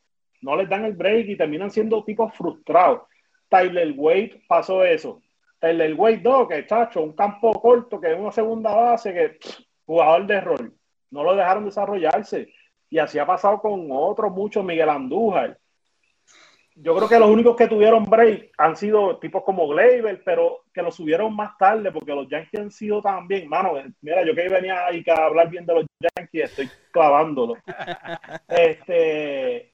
No 0.41 0.55
les 0.55 0.69
dan 0.69 0.85
el 0.85 0.93
break 0.93 1.27
y 1.27 1.35
terminan 1.35 1.71
siendo 1.71 2.03
tipos 2.03 2.33
frustrados. 2.35 3.01
Tyler 3.49 3.93
Wade 3.95 4.43
pasó 4.47 4.83
eso. 4.83 5.21
Tyler 5.59 5.93
Wade, 5.93 6.21
no, 6.21 6.47
que 6.47 6.65
chacho, 6.65 7.01
un 7.01 7.13
campo 7.13 7.51
corto, 7.53 7.99
que 7.99 8.11
es 8.11 8.19
una 8.19 8.31
segunda 8.31 8.73
base, 8.73 9.13
que 9.13 9.37
jugador 9.85 10.25
de 10.25 10.41
rol. 10.41 10.73
No 11.11 11.23
lo 11.23 11.35
dejaron 11.35 11.65
desarrollarse. 11.65 12.53
Y 12.89 12.97
así 12.97 13.19
ha 13.19 13.25
pasado 13.25 13.59
con 13.59 13.87
otros 13.91 14.31
muchos, 14.31 14.63
Miguel 14.63 14.89
Andújar. 14.89 15.57
Yo 16.75 16.95
creo 16.95 17.09
que 17.09 17.19
los 17.19 17.29
únicos 17.29 17.55
que 17.55 17.67
tuvieron 17.67 18.05
break 18.05 18.53
han 18.57 18.75
sido 18.77 19.17
tipos 19.17 19.43
como 19.43 19.67
Gleyber, 19.67 20.23
pero 20.23 20.63
que 20.73 20.81
lo 20.81 20.89
subieron 20.89 21.35
más 21.35 21.57
tarde, 21.57 21.91
porque 21.91 22.15
los 22.15 22.29
Yankees 22.29 22.59
han 22.59 22.71
sido 22.71 23.01
también, 23.01 23.49
mano, 23.49 23.73
mira, 24.01 24.25
yo 24.25 24.33
que 24.33 24.47
venía 24.47 24.85
ahí 24.85 25.03
a 25.07 25.25
hablar 25.25 25.49
bien 25.49 25.65
de 25.65 25.75
los 25.75 25.85
Yankees, 25.99 26.43
estoy 26.45 26.69
clavándolo. 26.91 27.55
Este, 28.47 29.71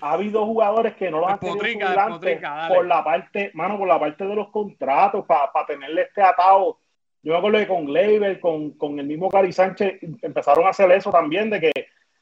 ha 0.00 0.12
habido 0.12 0.46
jugadores 0.46 0.94
que 0.94 1.10
no 1.10 1.20
los 1.20 1.30
han 1.30 1.40
tenido 1.40 1.56
Despotrica, 1.56 1.86
subir 1.86 1.98
antes 1.98 2.74
por 2.74 2.86
la 2.86 3.04
parte, 3.04 3.50
mano, 3.54 3.78
por 3.78 3.88
la 3.88 4.00
parte 4.00 4.24
de 4.26 4.34
los 4.34 4.48
contratos, 4.48 5.26
para 5.26 5.66
tenerle 5.66 6.02
este 6.02 6.22
atado. 6.22 6.78
Yo 7.22 7.32
me 7.32 7.38
acuerdo 7.38 7.58
que 7.58 7.68
con 7.68 7.84
Gleyber, 7.84 8.40
con, 8.40 8.70
con 8.72 8.98
el 8.98 9.06
mismo 9.06 9.28
Cari 9.28 9.52
Sánchez, 9.52 10.00
empezaron 10.22 10.66
a 10.66 10.70
hacer 10.70 10.90
eso 10.92 11.10
también, 11.10 11.50
de 11.50 11.60
que, 11.60 11.72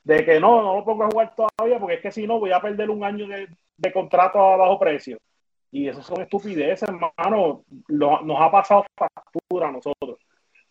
de 0.02 0.24
que 0.24 0.40
no, 0.40 0.60
no 0.60 0.76
lo 0.76 0.84
pongo 0.84 1.04
a 1.04 1.10
jugar 1.10 1.34
todavía, 1.36 1.78
porque 1.78 1.94
es 1.94 2.00
que 2.00 2.10
si 2.10 2.26
no 2.26 2.40
voy 2.40 2.50
a 2.50 2.60
perder 2.60 2.90
un 2.90 3.04
año 3.04 3.28
de, 3.28 3.48
de 3.78 3.92
contrato 3.92 4.38
a 4.38 4.56
bajo 4.56 4.78
precio. 4.78 5.16
Y 5.70 5.88
eso 5.88 6.02
son 6.02 6.20
estupideces, 6.22 6.88
hermano. 6.88 7.64
Lo- 7.86 8.20
nos 8.22 8.40
ha 8.40 8.50
pasado 8.50 8.84
factura 8.96 9.68
a 9.68 9.72
nosotros. 9.72 10.18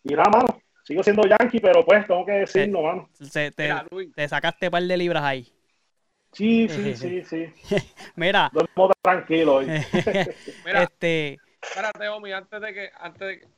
Y 0.04 0.14
nada, 0.14 0.30
mano, 0.30 0.60
sigo 0.84 1.02
siendo 1.02 1.22
yankee, 1.26 1.60
pero 1.60 1.84
pues 1.84 2.06
tengo 2.06 2.24
que 2.24 2.32
decirlo, 2.32 2.82
mano. 2.82 3.08
Se- 3.12 3.50
te, 3.50 3.64
Mira, 3.64 3.86
te 4.14 4.28
sacaste 4.28 4.66
un 4.66 4.70
par 4.72 4.82
de 4.82 4.96
libras 4.96 5.22
ahí. 5.24 5.52
Sí, 6.32 6.68
sí, 6.68 6.94
sí, 6.96 7.24
sí. 7.24 7.52
Mira, 8.16 8.50
Duermo 8.52 8.90
tranquilo 9.00 9.56
hoy. 9.56 9.66
mira, 10.64 10.82
este, 10.82 11.38
espérate, 11.62 12.08
Omi, 12.08 12.32
antes 12.32 12.60
de 12.60 12.74
que, 12.74 12.90
antes 12.98 13.28
de 13.28 13.40
que- 13.40 13.48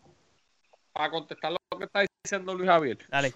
para 0.92 1.10
contestar 1.10 1.52
lo 1.52 1.78
que 1.78 1.84
está 1.84 2.04
diciendo 2.24 2.54
Luis 2.54 2.68
Javier. 2.68 2.98
dale. 3.08 3.32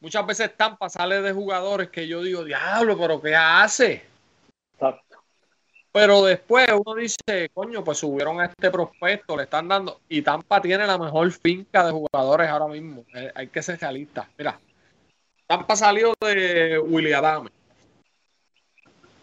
Muchas 0.00 0.26
veces 0.26 0.56
Tampa 0.56 0.88
sale 0.88 1.20
de 1.20 1.32
jugadores 1.32 1.90
que 1.90 2.08
yo 2.08 2.22
digo, 2.22 2.42
diablo, 2.42 2.98
pero 2.98 3.20
¿qué 3.20 3.36
hace? 3.36 4.09
Exacto. 4.80 5.18
Pero 5.92 6.22
después 6.22 6.68
uno 6.72 6.94
dice, 6.94 7.50
coño, 7.52 7.82
pues 7.82 7.98
subieron 7.98 8.40
a 8.40 8.46
este 8.46 8.70
prospecto, 8.70 9.36
le 9.36 9.42
están 9.42 9.66
dando. 9.66 10.00
Y 10.08 10.22
Tampa 10.22 10.60
tiene 10.60 10.86
la 10.86 10.96
mejor 10.96 11.30
finca 11.32 11.84
de 11.84 11.90
jugadores 11.90 12.48
ahora 12.48 12.68
mismo. 12.68 13.04
Eh, 13.14 13.32
hay 13.34 13.48
que 13.48 13.60
ser 13.60 13.78
realista. 13.80 14.28
Mira, 14.38 14.58
Tampa 15.48 15.74
salió 15.74 16.14
de 16.20 16.78
Willie 16.78 17.14
Adame. 17.14 17.50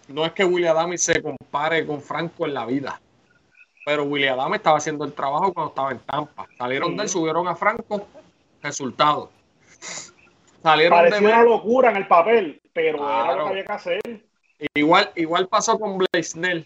No 0.09 0.25
es 0.25 0.33
que 0.33 0.43
Willie 0.43 0.67
Adame 0.67 0.97
se 0.97 1.21
compare 1.23 1.85
con 1.85 2.01
Franco 2.01 2.45
en 2.45 2.53
la 2.53 2.65
vida. 2.65 2.99
Pero 3.85 4.03
Willie 4.03 4.29
Adame 4.29 4.57
estaba 4.57 4.77
haciendo 4.77 5.05
el 5.05 5.13
trabajo 5.13 5.53
cuando 5.53 5.69
estaba 5.69 5.91
en 5.91 5.99
Tampa. 5.99 6.47
Salieron 6.57 6.97
de 6.97 7.03
él, 7.03 7.09
subieron 7.09 7.47
a 7.47 7.55
Franco. 7.55 8.07
Resultado. 8.61 9.31
Salieron 10.61 11.03
de 11.03 11.09
Parecía 11.11 11.27
una 11.29 11.43
locura 11.43 11.91
en 11.91 11.97
el 11.97 12.07
papel, 12.07 12.61
pero 12.73 12.97
era 12.97 13.19
lo 13.19 13.23
Claro. 13.23 13.43
que 13.45 13.49
había 13.51 13.65
que 13.65 13.71
hacer. 13.71 14.01
Igual, 14.73 15.11
igual 15.15 15.47
pasó 15.47 15.79
con 15.79 15.97
Blaisnell. 15.97 16.65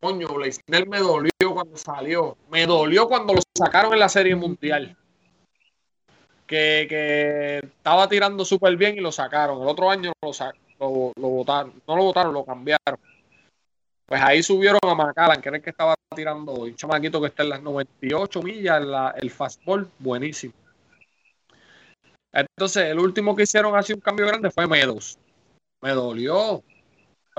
Coño, 0.00 0.28
Blaisnell 0.28 0.88
me 0.88 0.98
dolió 0.98 1.30
cuando 1.52 1.76
salió. 1.76 2.36
Me 2.50 2.66
dolió 2.66 3.06
cuando 3.06 3.34
lo 3.34 3.40
sacaron 3.56 3.92
en 3.92 3.98
la 4.00 4.08
Serie 4.08 4.34
Mundial. 4.34 4.96
Que, 6.46 6.86
que 6.88 7.58
estaba 7.64 8.08
tirando 8.08 8.44
súper 8.44 8.76
bien 8.76 8.96
y 8.96 9.00
lo 9.00 9.12
sacaron. 9.12 9.62
El 9.62 9.68
otro 9.68 9.90
año 9.90 10.12
lo, 10.20 10.32
lo. 10.32 11.12
No 11.16 11.96
lo 11.96 12.02
votaron, 12.02 12.32
lo 12.32 12.44
cambiaron. 12.44 12.98
Pues 14.06 14.20
ahí 14.22 14.42
subieron 14.42 14.80
a 14.82 14.94
Macallan, 14.94 15.40
que 15.40 15.48
era 15.50 15.58
el 15.58 15.62
que 15.62 15.70
estaba 15.70 15.94
tirando 16.16 16.52
hoy. 16.52 16.74
Chamaquito 16.74 17.20
que 17.20 17.28
está 17.28 17.44
en 17.44 17.50
las 17.50 17.62
98 17.62 18.42
millas, 18.42 18.84
la- 18.84 19.14
el 19.16 19.30
fastball, 19.30 19.88
buenísimo. 20.00 20.52
Entonces, 22.32 22.86
el 22.86 22.98
último 22.98 23.36
que 23.36 23.44
hicieron 23.44 23.76
así 23.76 23.92
un 23.92 24.00
cambio 24.00 24.26
grande 24.26 24.50
fue 24.50 24.66
Meadows. 24.66 25.18
Me 25.80 25.90
dolió. 25.90 26.62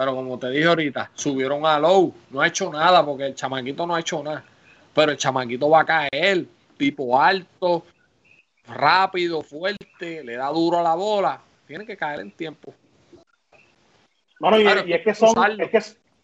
Pero 0.02 0.16
como 0.16 0.39
te 0.39 0.49
dije 0.49 0.66
ahorita, 0.66 1.12
subieron 1.14 1.64
a 1.64 1.78
Low. 1.78 2.12
No 2.32 2.41
ha 2.41 2.47
hecho 2.47 2.72
nada 2.72 3.06
porque 3.06 3.28
el 3.28 3.36
chamaquito 3.36 3.86
no 3.86 3.93
ha 3.93 3.99
hecho 3.99 4.24
nada. 4.24 4.43
Pero 4.95 5.12
el 5.12 5.18
chamaquito 5.20 5.70
va 5.70 5.82
a 5.82 5.86
caer. 5.86 6.43
Tipo 6.76 7.22
alto, 7.22 7.86
rápido, 8.66 9.43
fuerte, 9.43 10.24
le 10.24 10.38
da 10.38 10.47
duro 10.47 10.80
a 10.80 10.82
la 10.82 10.95
bola. 10.95 11.39
Tiene 11.68 11.86
que 11.86 11.95
caer 11.95 12.22
en 12.22 12.32
tiempo. 12.32 12.74
Mano, 14.39 14.60
y, 14.60 14.64
Claro, 14.64 14.88
y 14.88 14.93
es 14.93 15.04
que 15.04 15.14
son, 15.14 15.30
usarlo. 15.30 15.64
es 15.64 15.70
que 15.70 15.82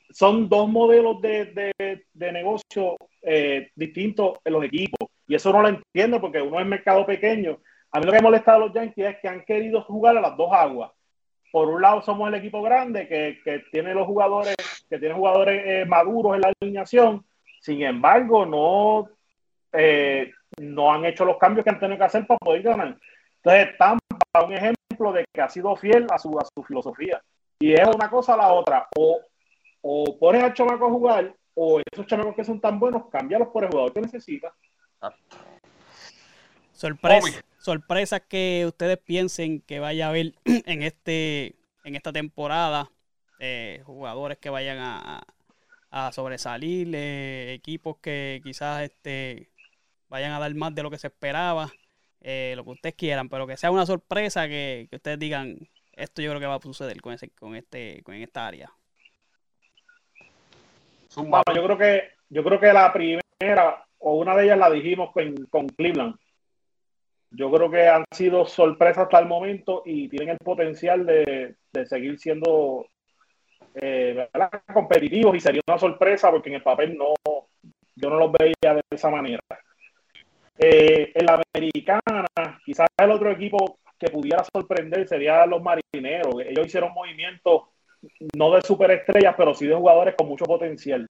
son 0.10 0.50
dos 0.50 0.68
modelos 0.68 1.22
de, 1.22 1.46
de, 1.78 2.06
de 2.12 2.32
negocio 2.32 2.98
eh, 3.22 3.70
distintos 3.76 4.40
en 4.44 4.54
los 4.54 4.64
equipos. 4.64 5.08
Y 5.28 5.36
eso 5.36 5.54
no 5.54 5.62
lo 5.62 5.68
entiendo 5.68 6.20
porque 6.20 6.42
uno 6.42 6.60
es 6.60 6.66
mercado 6.66 7.06
pequeño. 7.06 7.60
A 7.92 8.00
mí 8.00 8.08
lo 8.08 8.12
que 8.12 8.18
me 8.18 8.24
molesta 8.24 8.54
de 8.54 8.60
los 8.60 8.74
Yankees 8.74 9.06
es 9.06 9.18
que 9.22 9.28
han 9.28 9.46
querido 9.46 9.84
jugar 9.84 10.18
a 10.18 10.22
las 10.22 10.36
dos 10.36 10.52
aguas. 10.52 10.97
Por 11.52 11.70
un 11.70 11.82
lado 11.82 12.02
somos 12.02 12.28
el 12.28 12.36
equipo 12.36 12.62
grande 12.62 13.08
que, 13.08 13.40
que 13.44 13.64
tiene 13.72 13.94
los 13.94 14.06
jugadores, 14.06 14.56
que 14.90 15.00
tiene 15.00 15.16
jugadores 15.16 15.62
eh, 15.66 15.86
maduros 15.86 16.36
en 16.36 16.42
la 16.42 16.54
alineación. 16.60 17.26
Sin 17.62 17.82
embargo, 17.82 18.46
no, 18.46 19.10
eh, 19.74 20.32
no 20.58 20.92
han 20.92 21.06
hecho 21.06 21.26
los 21.26 21.38
cambios 21.38 21.64
que 21.64 21.70
han 21.70 21.80
tenido 21.80 21.98
que 21.98 22.04
hacer 22.04 22.28
para 22.28 22.38
poder 22.38 22.62
ganar. 22.62 22.98
Entonces, 23.44 23.78
Tampa, 23.78 24.46
un 24.46 24.54
ejemplo 24.54 25.14
de 25.14 25.26
que 25.34 25.42
ha 25.42 25.50
sido 25.50 25.76
fiel 25.76 26.08
a 26.10 26.18
su, 26.18 26.38
a 26.40 26.46
su 26.46 26.64
filosofía. 26.64 27.22
Y 27.60 27.74
es 27.74 27.88
una 27.88 28.10
cosa 28.10 28.34
a 28.34 28.38
la 28.38 28.54
otra. 28.54 28.88
O, 28.98 29.20
o 29.82 30.20
pones 30.20 30.44
al 30.44 30.54
chamaco 30.54 30.86
a 30.86 30.90
jugar, 30.90 31.34
o 31.56 31.80
esos 31.92 32.06
chamacos 32.06 32.36
que 32.36 32.44
son 32.44 32.60
tan 32.60 32.80
buenos, 32.80 33.10
cámbialos 33.10 33.48
por 33.50 33.64
el 33.64 33.70
jugador 33.70 33.94
que 33.94 34.02
necesita. 34.02 34.54
Sorpresa, 36.74 37.42
sorpresas 37.68 38.22
que 38.22 38.64
ustedes 38.66 38.98
piensen 38.98 39.60
que 39.60 39.80
vaya 39.80 40.06
a 40.06 40.10
haber 40.10 40.36
en 40.46 40.84
este 40.84 41.56
en 41.84 41.96
esta 41.96 42.14
temporada. 42.14 42.90
Eh, 43.40 43.82
jugadores 43.86 44.38
que 44.38 44.50
vayan 44.50 44.78
a, 44.80 45.22
a 45.92 46.12
sobresalir, 46.14 46.90
eh, 46.96 47.54
equipos 47.54 47.98
que 47.98 48.42
quizás 48.44 48.84
este, 48.84 49.50
vayan 50.10 50.32
a 50.32 50.40
dar 50.40 50.54
más 50.56 50.74
de 50.74 50.82
lo 50.82 50.90
que 50.90 50.98
se 50.98 51.08
esperaba, 51.08 51.70
eh, 52.22 52.54
lo 52.56 52.64
que 52.64 52.72
ustedes 52.72 52.96
quieran, 52.96 53.30
pero 53.30 53.46
que 53.46 53.58
sea 53.58 53.70
una 53.70 53.86
sorpresa 53.86 54.48
que, 54.48 54.88
que 54.90 54.96
ustedes 54.96 55.20
digan, 55.20 55.58
esto 55.94 56.22
yo 56.22 56.32
creo 56.32 56.40
que 56.40 56.48
va 56.48 56.56
a 56.56 56.62
suceder 56.62 57.00
con, 57.02 57.14
ese, 57.14 57.30
con, 57.30 57.56
este, 57.56 58.02
con 58.04 58.16
esta 58.16 58.48
área. 58.48 58.72
Yo 61.16 61.64
creo 61.64 61.78
que 61.78 62.04
yo 62.30 62.44
creo 62.44 62.60
que 62.60 62.74
la 62.74 62.92
primera 62.92 63.86
o 64.00 64.16
una 64.16 64.36
de 64.36 64.46
ellas 64.46 64.58
la 64.58 64.70
dijimos 64.70 65.12
con, 65.12 65.46
con 65.50 65.68
Cleveland. 65.70 66.16
Yo 67.32 67.52
creo 67.52 67.70
que 67.70 67.88
han 67.88 68.06
sido 68.12 68.46
sorpresas 68.46 69.06
hasta 69.06 69.20
el 69.20 69.26
momento 69.26 69.84
y 69.86 70.08
tienen 70.08 70.30
el 70.30 70.38
potencial 70.38 71.06
de, 71.06 71.56
de 71.72 71.86
seguir 71.86 72.18
siendo 72.18 72.88
eh, 73.76 74.28
competitivos 74.74 75.36
y 75.36 75.40
sería 75.40 75.62
una 75.68 75.78
sorpresa 75.78 76.32
porque 76.32 76.50
en 76.50 76.56
el 76.56 76.64
papel 76.64 76.98
no, 76.98 77.14
yo 77.96 78.10
no 78.10 78.18
los 78.18 78.32
veía 78.32 78.74
de 78.74 78.82
esa 78.90 79.10
manera. 79.10 79.42
Eh, 80.58 81.12
en 81.14 81.26
la 81.26 81.42
americana, 81.54 82.26
quizás 82.66 82.88
el 82.98 83.12
otro 83.12 83.32
equipo 83.32 83.80
que 84.00 84.10
pudiera 84.10 84.44
sorprender 84.44 85.08
sería 85.08 85.46
los 85.46 85.62
marineros. 85.62 86.42
Ellos 86.46 86.66
hicieron 86.66 86.94
movimientos 86.94 87.64
no 88.36 88.52
de 88.52 88.62
superestrellas, 88.62 89.36
pero 89.36 89.54
sí 89.54 89.68
de 89.68 89.76
jugadores 89.76 90.16
con 90.16 90.28
mucho 90.28 90.46
potencial. 90.46 91.08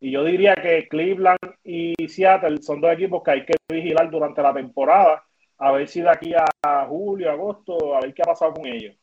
Y 0.00 0.12
yo 0.12 0.22
diría 0.24 0.54
que 0.54 0.86
Cleveland 0.88 1.38
y 1.64 1.94
Seattle 2.08 2.58
son 2.62 2.80
dos 2.80 2.92
equipos 2.92 3.22
que 3.24 3.30
hay 3.32 3.44
que 3.44 3.54
vigilar 3.68 4.10
durante 4.10 4.42
la 4.42 4.54
temporada, 4.54 5.24
a 5.58 5.72
ver 5.72 5.88
si 5.88 6.00
de 6.00 6.10
aquí 6.10 6.32
a 6.34 6.86
julio, 6.86 7.30
agosto, 7.30 7.96
a 7.96 8.00
ver 8.00 8.14
qué 8.14 8.22
ha 8.22 8.26
pasado 8.26 8.54
con 8.54 8.66
ellos. 8.66 8.96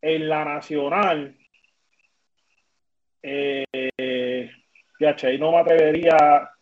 En 0.00 0.28
la 0.28 0.44
nacional, 0.44 1.36
eh, 3.22 4.50
ahí 5.22 5.38
no 5.38 5.52
me 5.52 5.58
atrevería 5.58 6.16
a 6.16 6.54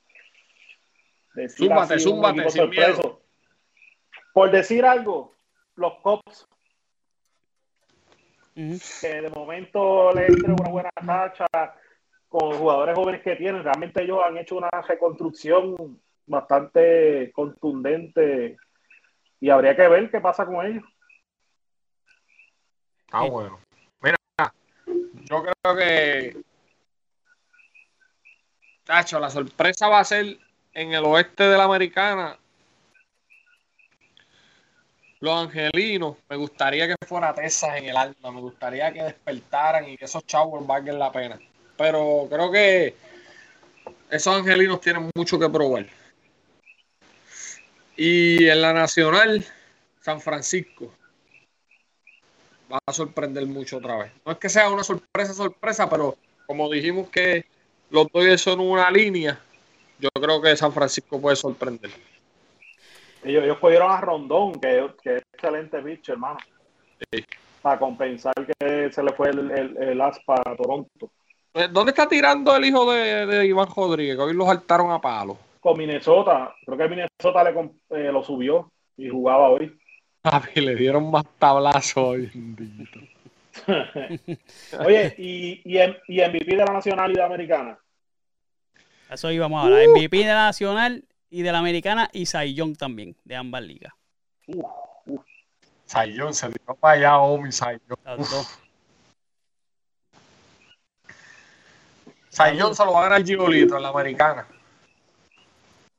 decir 1.35 1.69
Zúmbate, 1.69 1.95
así 1.95 2.05
zúmbate, 2.05 2.51
sin 2.51 2.71
miedo. 2.71 3.23
Por 4.33 4.51
decir 4.51 4.85
algo, 4.85 5.33
los 5.75 5.95
Cops, 6.01 6.49
que 8.55 9.21
de 9.21 9.31
momento 9.31 10.13
le 10.13 10.27
entre 10.27 10.53
una 10.53 10.71
buena 10.71 10.91
racha 10.97 11.47
con 12.29 12.51
los 12.51 12.59
jugadores 12.59 12.95
jóvenes 12.95 13.23
que 13.23 13.37
tienen, 13.37 13.63
realmente 13.63 14.03
ellos 14.03 14.21
han 14.25 14.39
hecho 14.39 14.57
una 14.57 14.71
reconstrucción 14.71 16.01
bastante 16.27 17.31
contundente 17.33 18.57
y 19.47 19.51
habría 19.51 19.77
que 19.77 19.87
ver 19.87 20.11
qué 20.11 20.21
pasa 20.21 20.45
con 20.45 20.67
ellos. 20.67 20.83
Ah, 23.13 23.23
Sí. 23.23 23.31
bueno. 23.31 23.61
Mira, 24.01 24.17
yo 25.31 25.45
creo 25.45 25.77
que. 25.77 26.37
Tacho, 28.83 29.21
la 29.21 29.31
sorpresa 29.31 29.87
va 29.87 30.01
a 30.01 30.05
ser 30.05 30.37
en 30.73 30.93
el 30.93 31.05
oeste 31.05 31.45
de 31.45 31.57
la 31.57 31.63
americana. 31.63 32.37
Los 35.21 35.47
angelinos, 35.47 36.17
me 36.29 36.35
gustaría 36.35 36.89
que 36.89 36.97
fuera 37.07 37.33
Texas 37.33 37.77
en 37.77 37.85
el 37.85 37.97
alma, 37.97 38.33
me 38.33 38.41
gustaría 38.41 38.93
que 38.93 39.05
despertaran 39.05 39.89
y 39.89 39.97
que 39.97 40.07
esos 40.07 40.27
chavos 40.27 40.67
valgan 40.67 40.99
la 40.99 41.13
pena. 41.13 41.39
Pero 41.77 42.27
creo 42.29 42.51
que 42.51 42.97
esos 44.11 44.35
angelinos 44.35 44.81
tienen 44.81 45.09
mucho 45.15 45.39
que 45.39 45.49
probar. 45.49 45.87
Y 47.97 48.49
en 48.49 48.61
la 48.61 48.73
nacional, 48.73 49.45
San 50.01 50.21
Francisco 50.21 50.93
va 52.71 52.79
a 52.85 52.93
sorprender 52.93 53.47
mucho 53.47 53.79
otra 53.79 53.97
vez. 53.97 54.13
No 54.25 54.33
es 54.33 54.39
que 54.39 54.49
sea 54.49 54.69
una 54.71 54.85
sorpresa, 54.85 55.33
sorpresa, 55.33 55.89
pero 55.89 56.17
como 56.47 56.71
dijimos 56.71 57.09
que 57.09 57.45
los 57.91 58.07
Dodgers 58.13 58.43
son 58.43 58.61
una 58.61 58.91
línea, 58.91 59.41
yo 59.99 60.11
creo 60.11 60.43
que 60.43 60.57
San 60.57 60.73
Francisco 60.73 61.21
puede 61.21 61.37
sorprender. 61.37 61.91
Ellos, 63.25 63.45
ellos 63.45 63.59
cogieron 63.59 63.91
a 63.91 64.01
Rondón, 64.01 64.61
que, 64.61 64.89
que 65.03 65.17
es 65.17 65.23
excelente 65.33 65.81
pitch, 65.81 66.11
hermano. 66.11 66.39
Sí. 67.11 67.25
Para 67.63 67.79
compensar 67.79 68.35
que 68.35 68.93
se 68.93 69.03
le 69.03 69.13
fue 69.13 69.31
el, 69.31 69.51
el, 69.51 69.77
el 69.77 70.01
as 70.01 70.21
para 70.21 70.55
Toronto. 70.55 71.11
Eh, 71.55 71.69
¿Dónde 71.71 71.91
está 71.91 72.07
tirando 72.07 72.55
el 72.55 72.65
hijo 72.67 72.93
de, 72.93 73.27
de 73.27 73.47
Iván 73.47 73.69
Rodríguez? 73.75 74.19
Hoy 74.19 74.35
los 74.35 74.47
saltaron 74.47 74.91
a 74.93 75.01
palo. 75.01 75.39
Con 75.67 75.77
Minnesota, 75.79 76.55
creo 76.65 76.79
que 76.79 76.89
Minnesota 76.89 77.43
le, 77.43 77.71
eh, 77.91 78.13
lo 78.13 78.23
subió 78.23 78.71
y 78.97 79.09
jugaba 79.09 79.49
hoy. 79.49 79.77
Papi, 80.23 80.61
le 80.61 80.77
dieron 80.77 81.11
más 81.11 81.25
tablazo 81.41 82.11
hoy. 82.11 82.31
Oye, 84.87 85.15
y, 85.19 85.63
y, 85.65 85.79
en- 85.79 85.97
y 86.07 86.21
MVP 86.21 86.55
de 86.55 86.65
la 86.65 86.73
nacionalidad 86.73 87.27
americana. 87.27 87.77
Eso 89.11 89.29
íbamos 89.33 89.61
a 89.61 89.65
hablar. 89.67 89.89
MVP 89.89 90.19
de 90.19 90.27
la 90.27 90.45
nacional 90.45 91.05
y 91.31 91.43
de 91.43 91.51
la 91.51 91.59
americana 91.59 92.09
y 92.13 92.27
Young 92.55 92.77
también, 92.77 93.17
de 93.25 93.35
ambas 93.35 93.65
ligas. 93.65 93.93
Sayón 95.85 96.33
se 96.33 96.49
tiró 96.49 96.77
para 96.77 96.95
allá, 96.95 97.19
Omi 97.19 97.51
Sayón. 97.51 97.81
Las 98.05 98.31
dos. 98.31 98.61
Sayón 102.29 102.73
se 102.73 102.85
lo 102.85 102.93
va 102.93 103.01
a 103.01 103.09
ganar 103.09 103.25
Giolito 103.25 103.77
en 103.77 103.83
la 103.83 103.89
americana. 103.89 104.47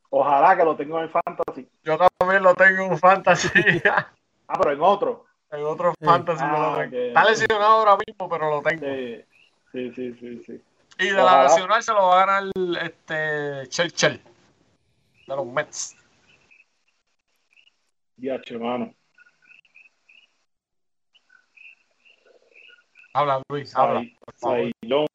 Ojalá 0.09 0.55
que 0.55 0.63
lo 0.63 0.75
tenga 0.75 1.01
en 1.01 1.09
fantasy. 1.09 1.67
Yo 1.83 1.97
también 2.19 2.43
lo 2.43 2.53
tengo 2.55 2.83
en 2.83 2.97
fantasy. 2.97 3.49
Ah, 4.49 4.57
pero 4.57 4.71
en 4.71 4.81
otro. 4.81 5.25
en 5.51 5.61
otro 5.65 5.93
fantasy 6.01 6.41
lo 6.45 6.55
Ah, 6.55 6.75
tengo. 6.77 6.89
que- 6.91 7.07
Está 7.09 7.25
lesionado 7.25 7.63
ahora 7.65 7.97
mismo, 8.07 8.29
pero 8.29 8.49
lo 8.49 8.61
tengo. 8.61 8.85
Sí, 8.85 9.23
sí, 9.73 9.91
sí, 9.93 10.13
sí. 10.19 10.43
sí. 10.45 10.61
Y 10.99 11.07
de 11.09 11.13
la 11.21 11.43
nacional 11.43 11.83
se 11.83 11.91
lo 11.91 12.07
va 12.07 12.23
a 12.23 12.25
ganar 12.25 12.43
este 12.81 13.67
Churchill 13.67 14.21
de 15.27 15.35
los 15.35 15.45
Mets. 15.45 15.97
Ya, 18.15 18.39
hermano. 18.45 18.93
Habla 23.13 23.41
Luis, 23.49 23.75
habla. 23.75 24.03
Sailón. 24.35 25.07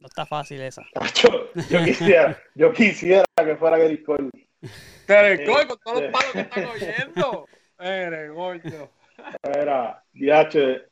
No 0.00 0.06
está 0.06 0.24
fácil 0.26 0.60
esa. 0.60 0.84
Yo, 1.22 1.52
yo 1.68 1.84
quisiera, 1.84 2.40
yo 2.54 2.72
quisiera 2.72 3.24
que 3.36 3.56
fuera 3.56 3.78
Gary 3.78 4.02
Cole. 4.02 4.30
Goy, 5.46 5.66
con 5.66 5.78
todos 5.78 6.02
los 6.02 6.12
palos 6.12 6.32
que 6.32 6.40
están 6.40 6.64
oyendo. 6.66 7.46
Yo. 8.70 8.90
Era, 9.42 10.02
DH, 10.12 10.82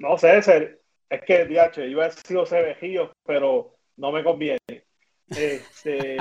no 0.00 0.16
sé, 0.18 0.38
es 0.38 1.20
que 1.26 1.44
DH, 1.46 1.86
iba 1.88 2.02
a 2.04 2.06
haber 2.06 2.18
sido 2.26 2.46
Cebejillo, 2.46 3.12
pero 3.26 3.74
no 3.96 4.12
me 4.12 4.22
conviene. 4.24 4.58
Este, 5.28 6.16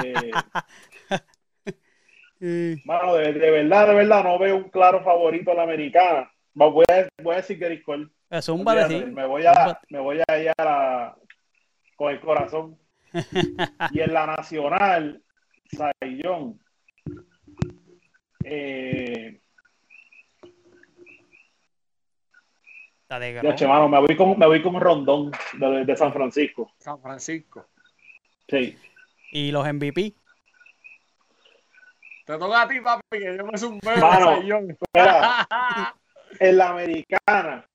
Eh, 2.40 2.76
mano, 2.86 3.16
de, 3.16 3.34
de 3.34 3.52
verdad, 3.52 3.88
de 3.88 3.94
verdad, 3.96 4.24
no 4.24 4.38
veo 4.38 4.58
un 4.58 4.70
claro 4.70 5.04
favorito 5.04 5.52
en 5.52 5.58
la 5.58 5.64
americana. 5.64 6.32
Voy 6.54 6.86
a, 6.90 7.08
voy 7.22 7.34
a 7.34 7.38
decir 7.38 7.58
Gary 7.58 7.82
Cole. 7.82 8.10
Olvídate, 8.84 8.94
sí. 9.06 9.12
Me 9.16 9.26
voy 9.26 9.46
a, 9.46 9.52
me 9.90 10.00
voy 10.00 10.22
a 10.28 10.38
ir 10.40 10.52
a 10.58 10.64
la- 10.64 11.18
con 11.98 12.14
el 12.14 12.22
corazón. 12.22 12.80
Y 13.92 14.00
en 14.00 14.14
la 14.14 14.26
nacional, 14.26 15.22
Sayón. 15.72 16.60
Eh, 18.44 19.42
Está 23.02 23.20
de 23.20 23.56
che, 23.56 23.66
mano, 23.66 23.88
me 23.88 24.00
voy 24.00 24.18
con, 24.18 24.38
me 24.38 24.46
voy 24.46 24.62
con 24.62 24.80
Rondón 24.80 25.32
de, 25.54 25.86
de 25.86 25.96
San 25.96 26.12
Francisco. 26.12 26.74
San 26.78 27.02
Francisco. 27.02 27.66
Sí. 28.50 28.78
Y 29.32 29.52
los 29.52 29.66
MVP. 29.66 30.14
Te 32.26 32.38
toca 32.38 32.64
a 32.64 32.68
ti, 32.68 32.82
papi, 32.82 33.02
que 33.12 33.38
yo 33.38 33.46
me 33.46 33.58
de 33.58 34.02
Mano. 34.02 34.36
Sayón. 34.36 34.72
Espera, 34.72 35.48
en 36.40 36.58
la 36.58 36.70
americana, 36.70 37.70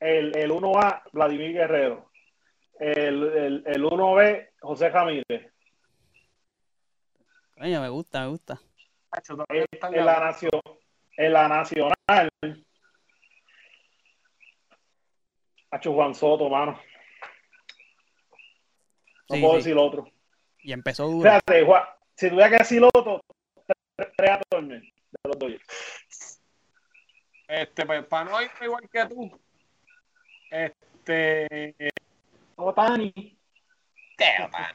el, 0.00 0.36
el 0.36 0.50
1A, 0.50 1.02
Vladimir 1.12 1.52
Guerrero. 1.52 2.11
El, 2.78 3.22
el, 3.22 3.62
el 3.66 3.84
1B, 3.84 4.50
José 4.60 4.88
Ramírez. 4.88 5.52
Coño, 7.56 7.80
me 7.80 7.88
gusta, 7.88 8.20
me 8.22 8.28
gusta. 8.28 8.60
En, 9.50 10.04
la, 10.04 10.20
nacio- 10.20 10.62
en 11.16 11.32
la 11.32 11.48
nacional, 11.48 12.28
Hacho 15.70 15.92
Juan 15.92 16.14
Soto, 16.14 16.48
mano. 16.48 16.72
No 19.28 19.36
Sí, 19.36 19.40
puedo 19.40 19.52
sí. 19.54 19.58
decir 19.58 19.76
otro. 19.78 20.10
Y 20.60 20.72
empezó 20.72 21.06
duro. 21.06 21.22
Fíjate, 21.22 21.64
Juan, 21.64 21.84
si 22.16 22.28
tuviera 22.30 22.50
que 22.50 22.58
decir 22.58 22.82
otro, 22.84 23.20
tres 24.16 24.30
a 24.30 24.40
de 24.60 24.90
los 25.24 25.38
Dodgers. 25.38 26.40
Este, 27.48 27.86
pues, 27.86 28.06
para 28.06 28.30
no 28.30 28.42
ir 28.42 28.50
igual 28.62 28.88
que 28.90 29.06
tú. 29.06 29.40
Este. 30.50 31.74
Otani, 32.56 33.36
Damn, 34.18 34.50
man. 34.50 34.74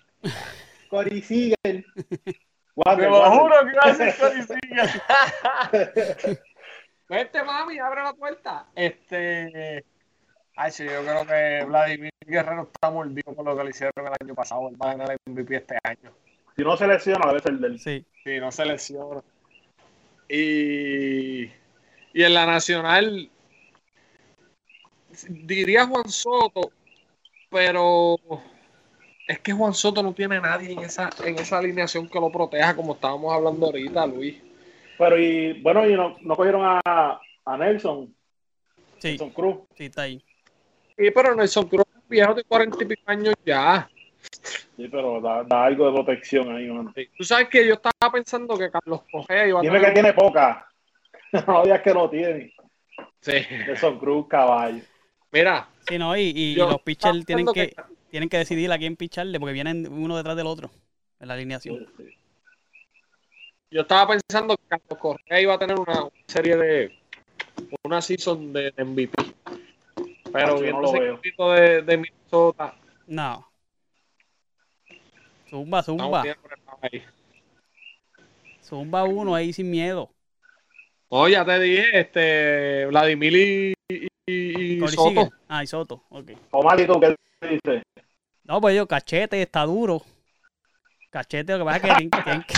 Cory 0.89 1.21
Seager. 1.21 1.55
Te 1.63 1.83
lo 2.75 3.31
juro 3.31 3.55
que 3.65 3.71
iba 3.71 3.81
a 3.83 3.93
decir 3.93 4.13
Cory 4.19 4.43
Seager. 4.43 6.39
Vente, 7.09 7.43
mami, 7.43 7.79
abre 7.79 8.03
la 8.03 8.13
puerta. 8.13 8.67
Este. 8.75 9.83
Ay, 10.55 10.71
sí, 10.71 10.83
yo 10.85 11.03
creo 11.03 11.25
que 11.25 11.65
Vladimir 11.65 12.11
Guerrero 12.25 12.69
está 12.73 12.89
mordido 12.89 13.33
por 13.33 13.45
lo 13.45 13.55
que 13.55 13.63
le 13.63 13.69
hicieron 13.69 13.93
el 14.07 14.13
año 14.19 14.35
pasado. 14.35 14.67
Él 14.69 14.75
va 14.81 14.89
a 14.89 14.95
ganar 14.95 15.11
el 15.11 15.33
MVP 15.33 15.55
este 15.55 15.77
año. 15.83 16.11
Si 16.55 16.63
no 16.63 16.75
se 16.75 16.87
lesiona, 16.87 17.27
debe 17.27 17.39
ser 17.39 17.53
del. 17.59 17.79
Sí. 17.79 18.05
Sí, 18.23 18.39
no 18.39 18.51
se 18.51 18.65
lesiona. 18.65 19.21
Y, 20.27 21.43
y 21.43 22.23
en 22.23 22.33
la 22.33 22.45
nacional, 22.45 23.29
diría 25.29 25.85
Juan 25.85 26.09
Soto, 26.09 26.71
pero 27.49 28.17
es 29.27 29.39
que 29.39 29.51
Juan 29.51 29.73
Soto 29.73 30.01
no 30.03 30.13
tiene 30.13 30.39
nadie 30.39 30.71
en 30.71 30.79
esa, 30.79 31.09
en 31.23 31.37
esa 31.39 31.57
alineación 31.57 32.07
que 32.07 32.19
lo 32.19 32.31
proteja, 32.31 32.75
como 32.75 32.93
estábamos 32.93 33.33
hablando 33.33 33.67
ahorita, 33.67 34.05
Luis. 34.07 34.41
Pero, 34.97 35.19
y 35.19 35.61
bueno, 35.61 35.87
y 35.87 35.95
no, 35.95 36.15
no 36.21 36.35
cogieron 36.35 36.61
a, 36.63 37.19
a 37.45 37.57
Nelson, 37.57 38.13
Sí, 38.99 39.09
Nelson 39.09 39.29
Cruz. 39.29 39.57
sí, 39.75 39.85
está 39.85 40.03
ahí. 40.03 40.23
Y 40.97 41.11
pero 41.11 41.35
Nelson 41.35 41.67
Cruz 41.67 41.85
es 41.87 41.95
un 41.95 42.09
viejo 42.09 42.33
de 42.33 42.43
cuarenta 42.43 42.77
y 42.81 42.85
pico 42.87 43.03
años 43.05 43.35
ya. 43.45 43.87
Sí, 44.75 44.87
pero 44.89 45.21
da, 45.21 45.43
da 45.43 45.65
algo 45.65 45.87
de 45.87 45.93
protección 45.93 46.55
ahí, 46.55 46.67
man. 46.67 46.93
Tú 47.17 47.23
sabes 47.23 47.49
que 47.49 47.65
yo 47.67 47.75
estaba 47.75 48.11
pensando 48.11 48.57
que 48.57 48.71
Carlos 48.71 49.01
Correa 49.11 49.47
iba 49.47 49.59
a 49.59 49.61
Dime 49.63 49.79
que 49.79 49.91
tiene 49.91 50.13
poca. 50.13 50.67
no 51.47 51.63
digas 51.63 51.81
que 51.81 51.93
no 51.93 52.09
tiene. 52.09 52.53
Sí. 53.21 53.33
Nelson 53.67 53.99
Cruz, 53.99 54.27
caballo. 54.27 54.81
Mira, 55.31 55.67
Sí, 55.87 55.97
no, 55.97 56.17
y, 56.17 56.21
y- 56.21 56.31
y 56.35 56.55
yo 56.55 56.67
los 56.67 56.81
pitchers 56.81 57.25
tienen 57.25 57.47
que, 57.53 57.73
tienen 58.09 58.27
que 58.29 58.37
decidir 58.37 58.71
a 58.71 58.77
quién 58.77 58.95
picharle 58.97 59.39
porque 59.39 59.53
vienen 59.53 59.87
uno 59.91 60.17
detrás 60.17 60.35
del 60.35 60.47
otro 60.47 60.69
en 61.19 61.27
la 61.29 61.33
alineación. 61.35 61.87
Yo 63.71 63.81
estaba 63.81 64.07
pensando 64.15 64.55
que 64.57 64.63
Carlos 64.67 64.99
Correa 64.99 65.41
iba 65.41 65.53
a 65.53 65.59
tener 65.59 65.77
una 65.79 66.07
serie 66.27 66.55
de 66.57 66.99
una 67.83 68.01
season 68.01 68.51
de, 68.53 68.73
MVP. 68.77 69.13
Pero 70.31 70.55
Yo 70.57 70.61
viendo 70.61 70.81
no 70.81 70.81
lo 70.81 70.89
ese 70.89 70.99
veo. 70.99 71.15
equipo 71.15 71.51
de, 71.51 71.81
de 71.81 71.97
Minnesota, 71.97 72.75
No. 73.07 73.47
Zumba, 75.49 75.81
zumba. 75.81 76.23
Zumba 78.61 79.03
uno 79.05 79.33
ahí 79.33 79.53
sin 79.53 79.71
miedo. 79.71 80.09
No, 81.09 81.27
ya 81.29 81.45
te 81.45 81.57
dije, 81.59 81.99
este, 82.01 82.85
Vladimir 82.87 83.33
y, 83.33 83.73
y- 84.27 84.79
Soto. 84.89 85.31
Ah, 85.47 85.63
y 85.63 85.67
Soto. 85.67 86.03
Ok. 86.09 86.31
Omar, 86.51 86.79
¿y 86.79 86.85
tú 86.85 86.99
qué 86.99 87.15
dices? 87.47 87.83
No, 88.43 88.59
pues 88.61 88.75
yo, 88.75 88.87
cachete 88.87 89.41
está 89.41 89.63
duro. 89.63 90.01
Cachete, 91.09 91.53
lo 91.53 91.59
que 91.59 91.65
pasa 91.65 91.77
es 91.77 91.81
que 91.83 91.87
tienen- 91.89 92.09
tienen 92.23 92.43
que- 92.43 92.53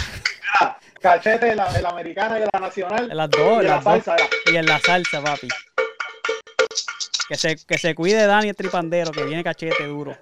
Mira, 0.61 0.79
cachete, 0.99 1.55
la, 1.55 1.79
la 1.81 1.89
americana 1.89 2.39
y 2.39 2.43
la 2.51 2.59
nacional. 2.59 3.09
las 3.13 3.29
dos, 3.29 3.61
y 3.61 3.65
la 3.67 3.75
las 3.75 3.83
dos. 3.83 4.03
salsa. 4.03 4.27
Y 4.51 4.55
en 4.55 4.65
la 4.65 4.79
salsa, 4.79 5.23
papi. 5.23 5.47
Que 7.27 7.35
se, 7.35 7.55
que 7.65 7.77
se 7.77 7.93
cuide 7.93 8.25
Dani 8.25 8.49
el 8.49 8.55
tripandero, 8.55 9.11
que 9.11 9.23
viene 9.23 9.43
cachete 9.43 9.85
duro. 9.85 10.17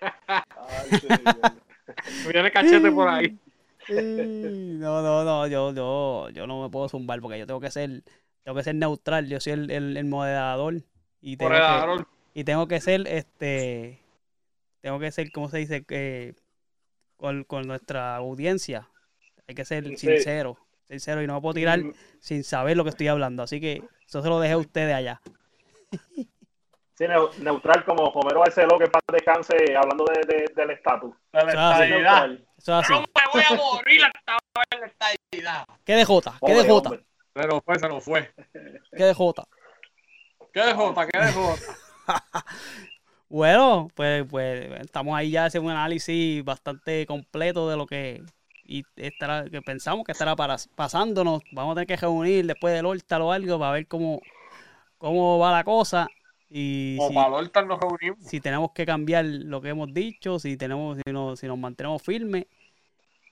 Viene 2.32 2.50
cachete 2.52 2.90
por 2.92 3.08
ahí. 3.08 3.36
No, 3.88 5.02
no, 5.02 5.24
no, 5.24 5.46
yo, 5.48 5.72
yo, 5.74 6.28
yo 6.30 6.46
no 6.46 6.62
me 6.62 6.68
puedo 6.70 6.88
zumbar 6.88 7.20
porque 7.20 7.40
yo 7.40 7.46
tengo 7.46 7.58
que 7.60 7.72
ser, 7.72 8.02
tengo 8.42 8.56
que 8.56 8.64
ser 8.64 8.74
neutral, 8.74 9.28
yo 9.28 9.40
soy 9.40 9.52
el, 9.54 9.70
el, 9.70 9.96
el 9.96 10.04
moderador 10.06 10.74
y 11.20 11.36
tengo, 11.36 11.52
que, 11.52 12.04
y 12.34 12.44
tengo 12.44 12.66
que 12.68 12.80
ser, 12.80 13.06
este, 13.06 14.02
tengo 14.80 14.98
que 14.98 15.10
ser, 15.10 15.30
¿cómo 15.32 15.48
se 15.48 15.58
dice? 15.58 15.84
Que 15.84 16.34
con, 17.16 17.44
con 17.44 17.66
nuestra 17.66 18.16
audiencia 18.16 18.88
hay 19.46 19.54
que 19.54 19.64
ser 19.64 19.84
Sí. 19.88 19.96
sincero, 19.96 20.56
sincero 20.88 21.22
y 21.22 21.26
no 21.26 21.34
me 21.34 21.40
puedo 21.40 21.54
tirar 21.54 21.80
sin 22.20 22.42
saber 22.44 22.76
lo 22.76 22.84
que 22.84 22.90
estoy 22.90 23.08
hablando, 23.08 23.42
así 23.42 23.60
que 23.60 23.82
eso 24.06 24.22
se 24.22 24.28
lo 24.28 24.40
dejé 24.40 24.54
a 24.54 24.58
ustedes 24.58 24.94
allá. 24.94 25.20
Sí, 26.94 27.06
neu- 27.06 27.34
neutral 27.38 27.82
como 27.84 28.04
Homero 28.04 28.40
Barceló, 28.40 28.78
que 28.78 28.86
para 28.86 29.02
descanse, 29.12 29.54
hablando 29.74 30.04
de, 30.04 30.20
de- 30.34 30.52
del 30.54 30.70
estatus. 30.70 31.14
De 31.32 31.44
la. 31.54 32.24
Eso 32.58 32.78
es 32.78 32.84
así. 32.84 32.92
No 32.92 33.00
me 33.00 33.06
voy 33.32 33.42
a 33.48 33.54
morir 33.56 34.02
hasta 34.04 34.36
ver 34.54 34.80
la 34.80 34.86
estadidad. 34.86 35.64
¿Qué 35.84 35.94
de 35.94 36.04
Jota? 36.04 36.38
¿Qué 36.44 36.52
de 36.52 36.68
Jota? 36.68 36.90
Se 37.34 37.46
nos 37.46 37.62
fue, 37.64 37.78
se 37.78 37.88
nos 37.88 38.04
fue. 38.04 38.34
¿Qué 38.96 39.04
de 39.04 39.14
Jota? 39.14 39.44
¿Qué 40.52 40.60
de 40.60 40.74
Jota? 40.74 41.06
¿Qué 41.06 41.18
de 41.18 41.32
Jota? 41.32 41.62
Bueno, 43.28 43.86
pues, 43.94 44.26
pues 44.28 44.80
estamos 44.80 45.16
ahí 45.16 45.30
ya 45.30 45.44
haciendo 45.44 45.70
un 45.70 45.76
análisis 45.76 46.44
bastante 46.44 47.06
completo 47.06 47.70
de 47.70 47.76
lo 47.76 47.86
que 47.86 48.24
y 48.64 48.84
estará, 48.96 49.48
que 49.48 49.62
pensamos 49.62 50.04
que 50.04 50.10
estará 50.10 50.34
para, 50.34 50.56
pasándonos. 50.74 51.40
Vamos 51.52 51.72
a 51.72 51.74
tener 51.76 51.86
que 51.86 51.96
reunir 51.96 52.44
después 52.44 52.74
del 52.74 52.86
Hortal 52.86 53.22
o 53.22 53.30
algo 53.30 53.56
para 53.56 53.70
ver 53.70 53.86
cómo, 53.86 54.20
cómo 54.98 55.38
va 55.38 55.52
la 55.52 55.62
cosa 55.62 56.08
y 56.48 56.98
si, 57.06 57.14
para 57.14 57.28
Hortal 57.28 57.68
nos 57.68 57.78
reunimos. 57.78 58.18
si 58.20 58.40
tenemos 58.40 58.72
que 58.72 58.84
cambiar 58.84 59.24
lo 59.24 59.60
que 59.60 59.68
hemos 59.68 59.94
dicho, 59.94 60.40
si 60.40 60.56
tenemos, 60.56 60.98
si 61.04 61.12
nos, 61.12 61.38
si 61.38 61.46
nos 61.46 61.56
mantenemos 61.56 62.02
firmes 62.02 62.46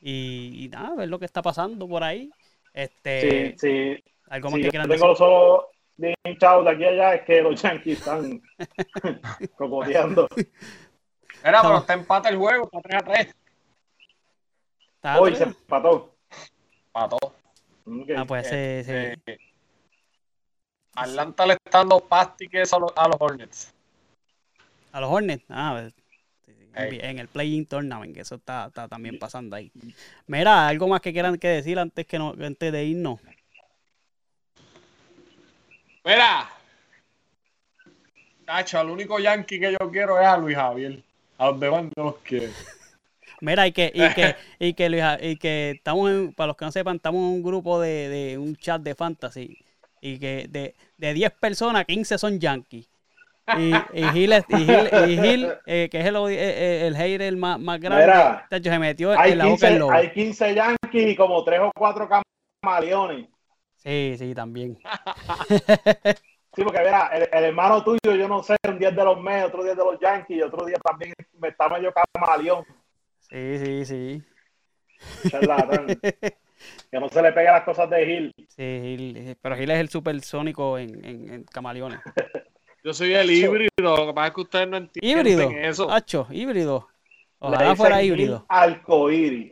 y, 0.00 0.64
y 0.64 0.68
nada, 0.68 0.94
ver 0.94 1.08
lo 1.08 1.18
que 1.18 1.24
está 1.24 1.42
pasando 1.42 1.88
por 1.88 2.04
ahí. 2.04 2.30
Este, 2.72 3.52
Sí, 3.52 3.58
sí. 3.58 4.04
algo 4.28 4.50
más 4.50 4.54
Sí, 4.56 4.60
que 4.60 4.64
yo 4.66 4.70
quieran 4.70 4.88
tengo 4.88 5.08
decir. 5.08 5.08
los 5.08 5.20
ojos 5.20 5.66
bien 5.96 6.14
hinchados 6.24 6.64
de 6.64 6.70
aquí 6.70 6.84
a 6.84 6.88
allá, 6.88 7.14
es 7.14 7.22
que 7.22 7.42
los 7.42 7.60
Yankees 7.60 7.98
están 7.98 8.40
cocoteando. 9.56 10.28
Era, 11.42 11.62
pero 11.62 11.78
está 11.78 11.94
empate 11.94 12.28
el 12.28 12.36
juego, 12.36 12.64
está 12.64 12.80
3 12.80 13.02
a 13.02 13.04
3. 13.04 13.34
¿Está 14.96 15.20
Hoy 15.20 15.34
se 15.36 15.44
empató. 15.44 16.14
Pató. 16.92 17.16
Ok. 17.16 18.10
Ah, 18.16 18.24
pues 18.26 18.46
ese- 18.46 18.80
ese- 18.80 19.12
Eh, 19.26 19.38
Atlanta 20.94 21.46
le 21.46 21.52
está 21.54 21.78
dando 21.78 22.00
pastiques 22.00 22.72
a 22.72 22.78
los, 22.78 22.92
a 22.96 23.06
los 23.08 23.16
Hornets. 23.20 23.72
A 24.92 25.00
los 25.00 25.10
Hornets. 25.10 25.44
Ah, 25.48 25.78
pues, 25.80 25.94
en 26.74 27.18
el 27.18 27.28
Playing 27.28 27.66
Tournament, 27.66 28.14
que 28.14 28.20
eso 28.20 28.36
está, 28.36 28.66
está 28.66 28.88
también 28.88 29.18
pasando 29.18 29.56
ahí. 29.56 29.70
Mira, 30.26 30.68
algo 30.68 30.88
más 30.88 31.00
que 31.00 31.12
quieran 31.12 31.38
que 31.38 31.48
decir 31.48 31.78
antes 31.78 32.06
que 32.06 32.18
no, 32.18 32.34
antes 32.40 32.72
de 32.72 32.84
irnos. 32.84 33.20
Mira, 36.04 36.48
Tacho, 38.48 38.80
el 38.80 38.88
único 38.88 39.18
Yankee 39.18 39.60
que 39.60 39.72
yo 39.72 39.90
quiero 39.90 40.18
es 40.18 40.26
a 40.26 40.38
Luis 40.38 40.56
Javier. 40.56 41.02
A 41.36 41.48
donde 41.48 41.68
van 41.68 41.92
no 41.94 42.04
los 42.04 42.16
quiero. 42.22 42.50
Mira, 43.42 43.66
y 43.66 43.72
que, 43.72 43.92
y 43.94 44.14
que, 44.14 44.36
y 44.58 44.72
que, 44.72 44.88
Luis 44.88 45.02
y 45.20 45.36
que 45.36 45.72
estamos 45.76 46.10
en, 46.10 46.32
para 46.32 46.48
los 46.48 46.56
que 46.56 46.64
no 46.64 46.72
sepan, 46.72 46.96
estamos 46.96 47.18
en 47.18 47.26
un 47.26 47.42
grupo 47.42 47.78
de, 47.78 48.08
de 48.08 48.38
un 48.38 48.56
chat 48.56 48.80
de 48.80 48.94
fantasy. 48.94 49.58
Y 50.00 50.18
que 50.18 50.46
de, 50.48 50.74
de 50.96 51.12
10 51.12 51.32
personas, 51.32 51.84
15 51.84 52.16
son 52.16 52.40
yankees. 52.40 52.88
Y, 53.56 53.72
y 53.92 54.04
Gil, 54.12 54.32
y 54.48 54.56
Gil, 54.56 54.90
y 55.08 55.18
Gil, 55.18 55.52
eh, 55.66 55.88
que 55.90 56.00
es 56.00 56.06
el, 56.06 56.16
eh, 56.16 56.34
eh, 56.34 56.86
el 56.86 56.96
hater 56.96 57.36
más, 57.36 57.58
más 57.58 57.80
grande, 57.80 58.04
Mira, 58.04 58.46
tacho, 58.50 58.70
se 58.70 58.78
metió 58.78 59.18
Hay 59.18 59.32
en 59.32 59.38
la 59.38 59.44
boca 59.44 59.56
15, 59.56 59.66
del 59.66 59.78
lobo. 59.78 59.92
hay 59.92 60.10
15 60.12 60.54
Yankees 60.54 61.12
y 61.12 61.16
como 61.16 61.42
3 61.44 61.60
o 61.60 61.70
4 61.74 62.08
camaleones. 62.62 63.28
Sí, 63.76 64.16
sí, 64.18 64.34
también. 64.34 64.78
Sí, 66.56 66.64
porque 66.64 66.80
mira, 66.80 67.08
el, 67.12 67.28
el 67.30 67.44
hermano 67.44 67.84
tuyo, 67.84 68.16
yo 68.16 68.26
no 68.26 68.42
sé, 68.42 68.56
un 68.68 68.80
día 68.80 68.88
es 68.88 68.96
de 68.96 69.04
los 69.04 69.20
Mets, 69.20 69.46
otro 69.46 69.62
día 69.62 69.72
es 69.72 69.78
de 69.78 69.84
los 69.84 70.00
Yankees, 70.00 70.38
y 70.38 70.42
otro 70.42 70.66
día 70.66 70.76
también 70.82 71.14
me 71.38 71.48
está 71.48 71.68
medio 71.68 71.92
camaleón. 71.92 72.64
Sí, 73.20 73.58
sí, 73.58 73.84
sí. 73.84 74.22
charlatán. 75.30 75.86
que 76.90 76.98
no 76.98 77.08
se 77.10 77.22
le 77.22 77.30
pegue 77.32 77.46
las 77.46 77.62
cosas 77.62 77.88
de 77.90 78.04
Gil. 78.04 78.32
Sí, 78.48 78.80
Gil, 78.82 79.16
eh, 79.18 79.36
pero 79.40 79.54
Gil 79.56 79.70
es 79.70 79.78
el 79.78 79.88
supersónico 79.88 80.78
en, 80.78 81.04
en, 81.04 81.30
en 81.32 81.44
camaleones. 81.44 82.00
Yo 82.84 82.94
soy 82.94 83.12
el 83.14 83.30
híbrido, 83.30 83.68
lo 83.78 84.06
que 84.06 84.12
pasa 84.14 84.28
es 84.28 84.34
que 84.34 84.40
ustedes 84.40 84.68
no 84.68 84.76
entienden 84.76 85.18
Híbrido. 85.26 85.50
eso. 85.50 85.90
Hacho, 85.90 86.26
híbrido. 86.30 86.88
Ojalá 87.40 87.74
fuera 87.76 88.02
híbrido. 88.02 88.44
Arcoíris. 88.48 89.50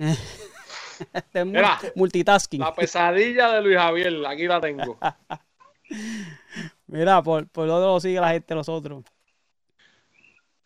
Este 1.13 1.41
es 1.41 1.47
Mira. 1.47 1.79
mul- 1.79 1.93
multitasking. 1.97 2.61
La 2.61 2.73
pesadilla 2.75 3.53
de 3.53 3.63
Luis 3.63 3.77
Javier, 3.77 4.15
aquí 4.27 4.47
la 4.47 4.61
tengo. 4.61 4.99
Mira, 6.87 7.23
por, 7.23 7.47
por 7.49 7.67
dónde 7.67 7.87
lo 7.87 8.01
sigue 8.01 8.21
la 8.21 8.31
gente 8.31 8.55
nosotros. 8.55 9.05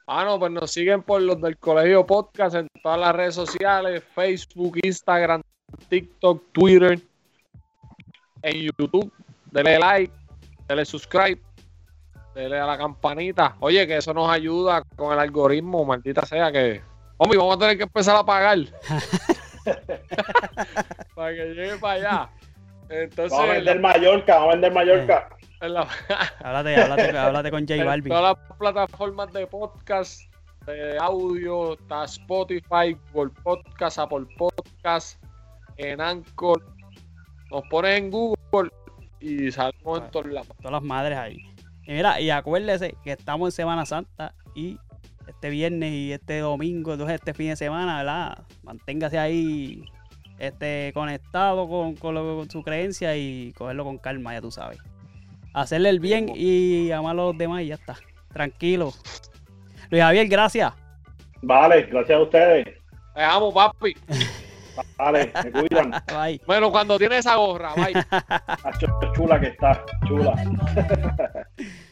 Ah, 0.07 0.25
no, 0.25 0.39
pues 0.39 0.51
nos 0.53 0.71
siguen 0.71 1.03
por 1.03 1.23
los 1.23 1.41
del 1.41 1.57
Colegio 1.57 2.05
Podcast 2.07 2.57
en 2.57 2.67
todas 2.83 2.99
las 2.99 3.15
redes 3.15 3.35
sociales, 3.35 4.03
Facebook, 4.15 4.79
Instagram, 4.83 5.41
TikTok, 5.89 6.43
Twitter, 6.53 7.01
en 8.43 8.57
YouTube. 8.63 9.13
Dele 9.53 9.79
like, 9.79 10.13
dele 10.69 10.85
subscribe, 10.85 11.41
dele 12.35 12.59
a 12.59 12.67
la 12.67 12.79
campanita. 12.79 13.57
Oye, 13.61 13.87
que 13.87 13.97
eso 13.99 14.13
nos 14.15 14.31
ayuda 14.31 14.83
con 14.97 15.13
el 15.13 15.19
algoritmo, 15.19 15.85
maldita 15.85 16.25
sea 16.27 16.51
que... 16.53 16.83
Hombre, 17.17 17.39
vamos 17.39 17.57
a 17.57 17.59
tener 17.59 17.77
que 17.77 17.83
empezar 17.85 18.17
a 18.17 18.25
pagar. 18.25 18.59
para 21.15 21.35
que 21.35 21.55
llegue 21.55 21.77
para 21.77 21.95
allá. 21.95 22.31
Entonces, 22.89 23.31
Vamos 23.33 23.51
a 23.51 23.53
vender 23.55 23.81
Mallorca, 23.81 24.35
vamos 24.35 24.49
a 24.49 24.53
vender 24.53 24.73
Mallorca. 24.73 25.29
En 25.61 25.75
la- 25.75 25.87
Háblate, 26.43 26.77
háblate, 26.77 27.19
háblate 27.19 27.51
con 27.51 27.61
J 27.61 27.75
en 27.75 27.87
Balvin. 27.87 28.09
todas 28.13 28.37
las 28.49 28.57
plataformas 28.59 29.33
de 29.33 29.47
podcast, 29.47 30.23
de 30.67 30.97
audio, 30.99 31.75
está 31.75 32.05
Spotify, 32.05 32.97
Google 33.13 33.33
Podcast, 33.43 33.99
Apple 33.99 34.27
Podcast, 34.39 35.23
en 35.77 36.01
Anchor. 36.01 36.65
Nos 37.51 37.63
pones 37.69 37.99
en 37.99 38.11
Google 38.11 38.71
y 39.21 39.51
salimos 39.53 40.01
en 40.01 40.11
todos 40.11 40.27
lados. 40.27 40.49
Todas 40.59 40.73
las 40.73 40.83
madres 40.83 41.19
ahí. 41.19 41.50
Y 41.87 41.93
mira, 41.93 42.21
y 42.21 42.31
acuérdese 42.31 42.95
que 43.03 43.13
estamos 43.13 43.49
en 43.49 43.53
Semana 43.53 43.87
Santa 43.87 44.35
y 44.55 44.79
este 45.27 45.51
viernes 45.51 45.93
y 45.93 46.13
este 46.13 46.39
domingo, 46.41 46.93
entonces 46.93 47.15
este 47.17 47.35
fin 47.35 47.49
de 47.51 47.57
semana, 47.57 47.99
¿verdad? 47.99 48.39
Manténgase 48.63 49.19
ahí 49.19 49.85
este, 50.39 50.91
conectado 50.95 51.69
con, 51.69 51.95
con 51.97 52.15
lo- 52.15 52.37
con 52.39 52.51
su 52.51 52.63
creencia 52.63 53.17
y 53.17 53.53
cogerlo 53.57 53.85
con 53.85 53.99
calma, 53.99 54.33
ya 54.35 54.41
tú 54.41 54.51
sabes. 54.51 54.79
Hacerle 55.53 55.89
el 55.91 56.01
bien 56.01 56.31
y 56.35 56.91
amar 56.93 57.13
a 57.13 57.15
los 57.15 57.39
demás 57.39 57.63
y 57.63 57.67
ya 57.69 57.75
está. 57.75 57.97
Tranquilo. 58.33 58.93
Luis 59.91 60.03
Javier, 60.03 60.29
gracias. 60.29 60.73
Vale, 61.43 61.83
gracias 61.83 62.19
a 62.19 62.23
ustedes. 62.23 62.69
Te 63.15 63.23
amo, 63.23 63.53
papi. 63.53 63.95
Vale, 64.97 65.33
me 65.45 65.53
cuidan. 65.53 65.91
Bye. 66.07 66.41
Bueno, 66.47 66.71
cuando 66.71 66.99
tienes 66.99 67.21
esa 67.21 67.37
gorra, 67.37 67.75
bye. 67.75 67.95
Chula 69.15 69.41
que 69.41 69.49
está, 69.49 69.85
chula. 70.07 70.35